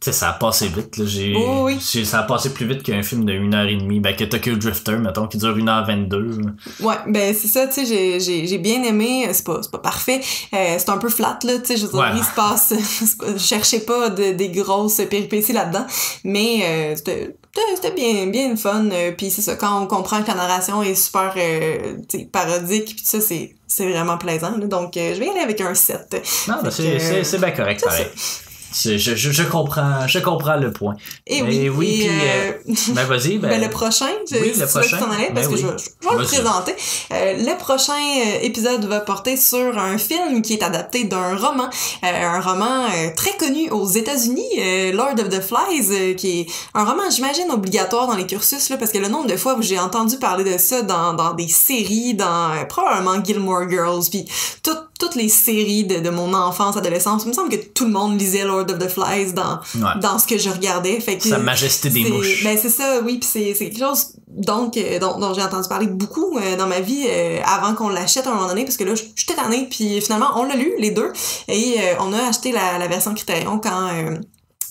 sais, 0.00 0.12
ça 0.12 0.28
a 0.30 0.32
passé 0.34 0.68
vite. 0.68 0.96
Là. 0.98 1.04
J'ai, 1.06 1.34
oui. 1.36 1.80
ça 1.80 2.20
a 2.20 2.22
passé 2.24 2.50
plus 2.52 2.66
vite 2.66 2.82
qu'un 2.82 3.02
film 3.02 3.24
de 3.24 3.32
1h30, 3.32 4.00
ben, 4.00 4.14
que 4.14 4.24
Tokyo 4.24 4.54
Drifter, 4.56 4.96
mettons, 4.96 5.26
qui 5.26 5.38
dure 5.38 5.56
1h22. 5.56 6.44
là. 6.44 6.52
Ouais, 6.80 6.94
ben 7.08 7.34
c'est 7.34 7.48
ça, 7.48 7.66
tu 7.66 7.72
sais, 7.74 7.86
j'ai, 7.86 8.20
j'ai, 8.20 8.46
j'ai 8.46 8.58
bien 8.58 8.82
aimé, 8.82 9.28
c'est 9.32 9.44
pas, 9.44 9.60
c'est 9.62 9.70
pas 9.70 9.78
parfait, 9.78 10.20
euh, 10.54 10.74
c'est 10.78 10.90
un 10.90 10.98
peu 10.98 11.08
flat, 11.08 11.38
là, 11.44 11.58
tu 11.58 11.66
sais, 11.66 11.76
je 11.76 11.86
veux 11.86 11.92
dire, 11.92 12.00
Ouais. 12.00 12.10
il 12.16 12.22
se 12.24 12.34
passe, 12.36 12.72
c'est 12.78 13.18
pas- 13.18 13.32
je 13.32 13.38
cherchais 13.42 13.80
pas 13.80 14.10
de, 14.10 14.32
des 14.32 14.48
grosses 14.50 14.96
péripéties 15.08 15.52
là-dedans, 15.52 15.86
mais 16.24 16.60
euh, 16.62 16.94
c'était, 16.96 17.34
c'était- 17.74 17.90
bien, 17.92 18.26
bien 18.26 18.50
le 18.50 18.56
fun, 18.56 18.88
euh, 18.92 19.12
puis 19.16 19.30
c'est 19.30 19.42
ça, 19.42 19.56
quand 19.56 19.82
on 19.82 19.86
comprend 19.86 20.22
que 20.22 20.28
la 20.28 20.34
narration 20.34 20.82
est 20.82 20.94
super, 20.94 21.32
euh, 21.36 21.96
parodique, 22.32 22.96
puis 22.96 23.04
ça, 23.04 23.20
c'est, 23.20 23.54
c'est 23.66 23.88
vraiment 23.90 24.18
plaisant, 24.18 24.56
là, 24.58 24.66
donc 24.66 24.96
euh, 24.96 25.14
je 25.14 25.20
vais 25.20 25.26
y 25.26 25.30
aller 25.30 25.40
avec 25.40 25.60
un 25.60 25.74
7. 25.74 26.22
Non, 26.48 26.56
ben, 26.62 26.70
c'est, 26.70 26.98
c'est, 26.98 27.24
c'est 27.24 27.38
bien 27.38 27.50
correct, 27.52 27.82
pareil. 27.82 28.06
C'est- 28.14 28.45
Je, 28.84 28.96
je, 28.98 29.14
je 29.14 29.42
comprends, 29.44 30.06
je 30.06 30.18
comprends 30.18 30.56
le 30.56 30.72
point. 30.72 30.96
Et 31.26 31.38
Eh 31.38 31.42
oui, 31.42 31.68
oui, 31.68 32.02
et, 32.02 32.08
puis, 32.08 32.74
euh, 32.76 32.92
Ben, 32.94 33.04
vas-y, 33.06 33.38
ben. 33.38 33.48
Ben, 33.48 33.60
le 33.60 33.70
prochain, 33.70 34.08
je, 34.30 34.36
oui, 34.36 34.52
si 34.54 34.60
le 34.60 34.66
tu 34.66 34.72
veux 34.72 34.80
que 34.82 34.88
prochain. 34.88 34.98
parce 34.98 35.32
Ben 35.32 35.42
que 35.42 35.48
oui. 35.54 35.60
je, 35.60 35.66
vais 35.66 36.16
le 36.18 36.24
présenter. 36.24 36.74
Euh, 37.12 37.34
le 37.38 37.58
prochain 37.58 37.92
euh, 37.94 38.38
épisode 38.42 38.84
va 38.84 39.00
porter 39.00 39.36
sur 39.36 39.78
un 39.78 39.98
film 39.98 40.42
qui 40.42 40.54
est 40.54 40.62
adapté 40.62 41.04
d'un 41.04 41.36
roman, 41.36 41.68
euh, 42.04 42.06
un 42.06 42.40
roman 42.40 42.84
euh, 42.86 43.08
très 43.16 43.36
connu 43.36 43.70
aux 43.70 43.86
États-Unis, 43.88 44.44
euh, 44.58 44.92
Lord 44.92 45.14
of 45.20 45.28
the 45.28 45.40
Flies, 45.40 45.88
euh, 45.90 46.14
qui 46.14 46.40
est 46.40 46.46
un 46.74 46.84
roman, 46.84 47.08
j'imagine, 47.10 47.50
obligatoire 47.50 48.06
dans 48.06 48.16
les 48.16 48.26
cursus, 48.26 48.68
là, 48.70 48.76
parce 48.76 48.90
que 48.92 48.98
le 48.98 49.08
nombre 49.08 49.26
de 49.28 49.36
fois 49.36 49.54
où 49.54 49.62
j'ai 49.62 49.78
entendu 49.78 50.18
parler 50.18 50.44
de 50.44 50.58
ça 50.58 50.82
dans, 50.82 51.14
dans 51.14 51.34
des 51.34 51.48
séries, 51.48 52.14
dans 52.14 52.52
euh, 52.52 52.64
probablement 52.68 53.22
Gilmore 53.24 53.68
Girls, 53.70 54.04
puis 54.10 54.24
tout- 54.62 54.70
toutes 54.98 55.14
les 55.14 55.28
séries 55.28 55.84
de, 55.84 55.98
de 56.00 56.10
mon 56.10 56.32
enfance, 56.34 56.76
adolescence, 56.76 57.22
il 57.24 57.28
me 57.28 57.32
semble 57.34 57.48
que 57.50 57.56
tout 57.56 57.84
le 57.84 57.90
monde 57.90 58.18
lisait 58.18 58.44
Lord 58.44 58.66
of 58.70 58.78
the 58.78 58.88
Flies 58.88 59.32
dans, 59.34 59.58
Ouais. 59.76 60.00
dans 60.00 60.18
ce 60.18 60.26
que 60.26 60.38
je 60.38 60.48
regardais. 60.50 60.98
Fait 61.00 61.18
que 61.18 61.28
Sa 61.28 61.38
majesté 61.38 61.90
des 61.90 62.04
mouches. 62.08 62.42
Ben 62.44 62.56
c'est 62.60 62.68
ça, 62.70 63.00
oui, 63.04 63.18
puis 63.18 63.28
c'est 63.30 63.54
c'est 63.54 63.66
quelque 63.70 63.78
chose 63.78 64.08
donc 64.28 64.76
euh, 64.76 64.98
dont, 64.98 65.18
dont 65.18 65.32
j'ai 65.32 65.42
entendu 65.42 65.66
parler 65.68 65.86
beaucoup 65.86 66.36
euh, 66.38 66.56
dans 66.56 66.66
ma 66.66 66.80
vie 66.80 67.04
euh, 67.08 67.40
avant 67.44 67.74
qu'on 67.74 67.88
l'achète 67.88 68.26
à 68.26 68.30
un 68.30 68.34
moment 68.34 68.48
donné 68.48 68.64
parce 68.64 68.76
que 68.76 68.84
là 68.84 68.92
j'étais 68.94 69.34
tannée 69.34 69.66
puis 69.70 70.00
finalement 70.02 70.28
on 70.36 70.44
l'a 70.44 70.56
lu 70.56 70.72
les 70.78 70.90
deux 70.90 71.10
et 71.48 71.76
euh, 71.78 71.94
on 72.00 72.12
a 72.12 72.28
acheté 72.28 72.52
la, 72.52 72.76
la 72.78 72.86
version 72.86 73.14
Criterion 73.14 73.58
quand 73.58 73.88
euh, 73.94 74.16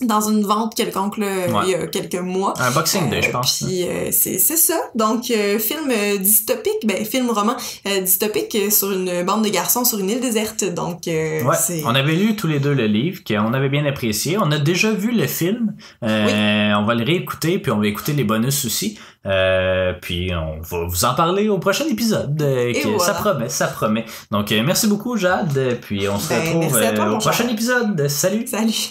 dans 0.02 0.22
une 0.30 0.44
vente 0.44 0.76
quelconque 0.76 1.18
là, 1.18 1.26
Ouais. 1.48 1.62
il 1.66 1.70
y 1.72 1.76
a 1.76 1.88
quelques 1.88 2.16
mois. 2.16 2.54
Un 2.60 2.72
boxing 2.72 3.10
day, 3.10 3.22
je 3.22 3.30
Euh, 3.30 3.32
pense. 3.32 3.64
Puis 3.64 3.84
euh, 3.88 4.10
c'est 4.12 4.38
c'est 4.40 4.58
ça. 4.58 4.76
Donc 4.96 5.32
euh, 5.32 5.58
film 5.60 5.90
euh, 5.92 6.18
dystopique, 6.18 6.86
ben 6.86 7.06
film 7.06 7.30
roman 7.30 7.56
euh, 7.88 8.02
dystopique 8.02 8.58
sur 8.72 8.92
une 8.92 9.24
bande 9.24 9.44
de 9.44 9.50
garçons 9.50 9.86
sur 9.86 10.00
une 10.00 10.10
île 10.10 10.20
déserte. 10.22 10.64
Donc 10.74 11.08
euh, 11.08 11.44
Ouais, 11.44 11.56
on 11.86 11.96
avait 11.96 12.16
lu 12.16 12.36
tous 12.36 12.48
les 12.48 12.60
deux 12.60 12.74
le 12.74 12.88
livre, 12.88 13.22
qu'on 13.26 13.54
avait 13.54 13.70
bien 13.70 13.86
apprécié. 13.86 14.38
On 14.38 14.52
a 14.52 14.58
déjà 14.60 14.92
vu 14.92 15.12
le 15.12 15.28
film. 15.28 15.74
Euh, 16.04 16.74
On 16.78 16.84
va 16.84 16.94
le 16.96 17.04
réécouter, 17.06 17.60
puis 17.60 17.72
on 17.72 17.80
va 17.80 17.88
écouter 17.88 18.14
les 18.14 18.24
bonus 18.26 18.66
aussi. 18.66 18.98
Euh, 19.26 19.94
puis 20.02 20.32
on 20.36 20.60
va 20.62 20.86
vous 20.86 21.06
en 21.06 21.16
parler 21.16 21.48
au 21.50 21.58
prochain 21.58 21.86
épisode. 21.90 22.40
euh, 22.42 22.68
Et 22.70 22.74
que 22.74 22.88
voilà. 22.90 23.04
Ça 23.04 23.14
promet, 23.14 23.50
ça 23.50 23.68
promet. 23.68 24.06
Donc 24.32 24.52
euh, 24.52 24.62
merci 24.64 24.88
beaucoup 24.88 25.16
Jade, 25.18 25.78
puis 25.82 26.08
on 26.10 26.20
se 26.20 26.30
Ben, 26.30 26.42
retrouve 26.42 26.80
toi, 26.96 27.12
au 27.14 27.18
prochain 27.18 27.48
épisode. 27.48 28.08
Salut! 28.08 28.46
salut. 28.46 28.90